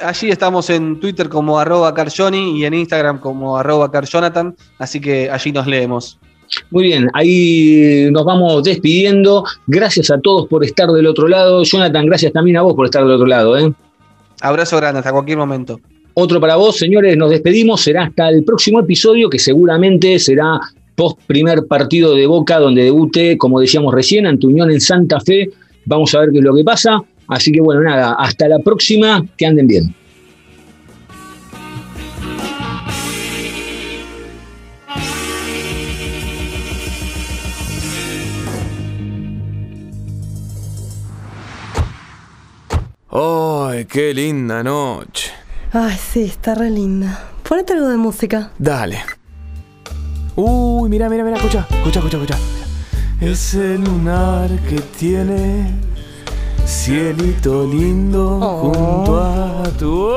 Allí 0.00 0.30
estamos 0.30 0.68
en 0.68 1.00
Twitter 1.00 1.28
como 1.28 1.58
arroba 1.58 1.94
carjoni 1.94 2.58
y 2.58 2.64
en 2.64 2.74
Instagram 2.74 3.18
como 3.18 3.56
arroba 3.56 3.90
carjonathan, 3.90 4.54
así 4.78 5.00
que 5.00 5.30
allí 5.30 5.52
nos 5.52 5.66
leemos. 5.66 6.18
Muy 6.70 6.84
bien, 6.84 7.08
ahí 7.14 8.08
nos 8.10 8.24
vamos 8.24 8.62
despidiendo. 8.62 9.44
Gracias 9.66 10.10
a 10.10 10.20
todos 10.20 10.46
por 10.48 10.64
estar 10.64 10.88
del 10.90 11.06
otro 11.06 11.28
lado. 11.28 11.62
Jonathan, 11.64 12.06
gracias 12.06 12.32
también 12.32 12.58
a 12.58 12.62
vos 12.62 12.74
por 12.74 12.86
estar 12.86 13.02
del 13.02 13.12
otro 13.12 13.26
lado. 13.26 13.58
¿eh? 13.58 13.72
Abrazo 14.40 14.76
grande, 14.76 14.98
hasta 14.98 15.12
cualquier 15.12 15.38
momento. 15.38 15.80
Otro 16.14 16.40
para 16.40 16.56
vos, 16.56 16.76
señores, 16.76 17.16
nos 17.16 17.30
despedimos. 17.30 17.80
Será 17.80 18.04
hasta 18.04 18.28
el 18.28 18.44
próximo 18.44 18.80
episodio, 18.80 19.28
que 19.28 19.38
seguramente 19.38 20.18
será 20.18 20.60
post 20.96 21.20
primer 21.26 21.66
partido 21.66 22.14
de 22.14 22.26
Boca, 22.26 22.58
donde 22.58 22.82
debute, 22.82 23.38
como 23.38 23.60
decíamos 23.60 23.94
recién, 23.94 24.26
ante 24.26 24.46
Unión 24.46 24.70
en 24.70 24.80
Santa 24.80 25.20
Fe. 25.20 25.50
Vamos 25.84 26.14
a 26.14 26.20
ver 26.20 26.30
qué 26.32 26.38
es 26.38 26.44
lo 26.44 26.54
que 26.54 26.64
pasa. 26.64 27.00
Así 27.28 27.52
que 27.52 27.60
bueno, 27.60 27.82
nada, 27.82 28.16
hasta 28.18 28.48
la 28.48 28.58
próxima, 28.58 29.24
que 29.36 29.46
anden 29.46 29.66
bien. 29.66 29.94
¡Ay, 43.18 43.86
qué 43.86 44.12
linda 44.12 44.62
noche! 44.62 45.32
Ay, 45.72 45.96
sí, 45.96 46.24
está 46.24 46.54
re 46.54 46.70
linda. 46.70 47.30
Ponete 47.48 47.72
algo 47.72 47.88
de 47.88 47.96
música. 47.96 48.50
Dale. 48.58 48.98
Uy, 50.36 50.88
mira, 50.90 51.08
mira, 51.08 51.24
mira, 51.24 51.36
escucha, 51.36 51.66
escucha, 51.70 51.98
escucha, 52.00 52.16
escucha. 52.18 52.38
Es 53.20 53.54
el 53.54 53.82
lunar 53.82 54.50
que 54.68 54.76
tiene 54.98 55.70
cielito 56.66 57.64
lindo 57.66 58.38
Oh. 58.42 58.72
junto 58.74 59.18
a 59.20 59.62
tu 59.78 60.10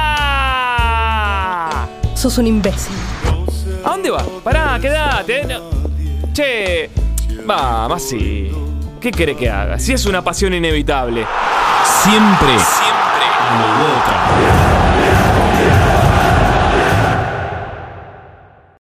boca. 0.00 1.88
Sos 2.14 2.38
un 2.38 2.46
imbécil. 2.46 2.94
¿A 3.84 3.90
dónde 3.90 4.10
va? 4.10 4.22
Pará, 4.42 4.78
quédate. 4.80 5.44
no. 5.44 5.60
Che, 6.32 6.90
vamos 7.46 8.02
así. 8.02 8.50
¿Qué 9.00 9.10
quiere 9.10 9.36
que 9.36 9.48
haga? 9.50 9.78
Si 9.78 9.92
es 9.92 10.06
una 10.06 10.22
pasión 10.22 10.54
inevitable. 10.54 11.26
Siempre. 12.02 12.48
Siempre. 12.48 13.26
Boca. 13.78 14.89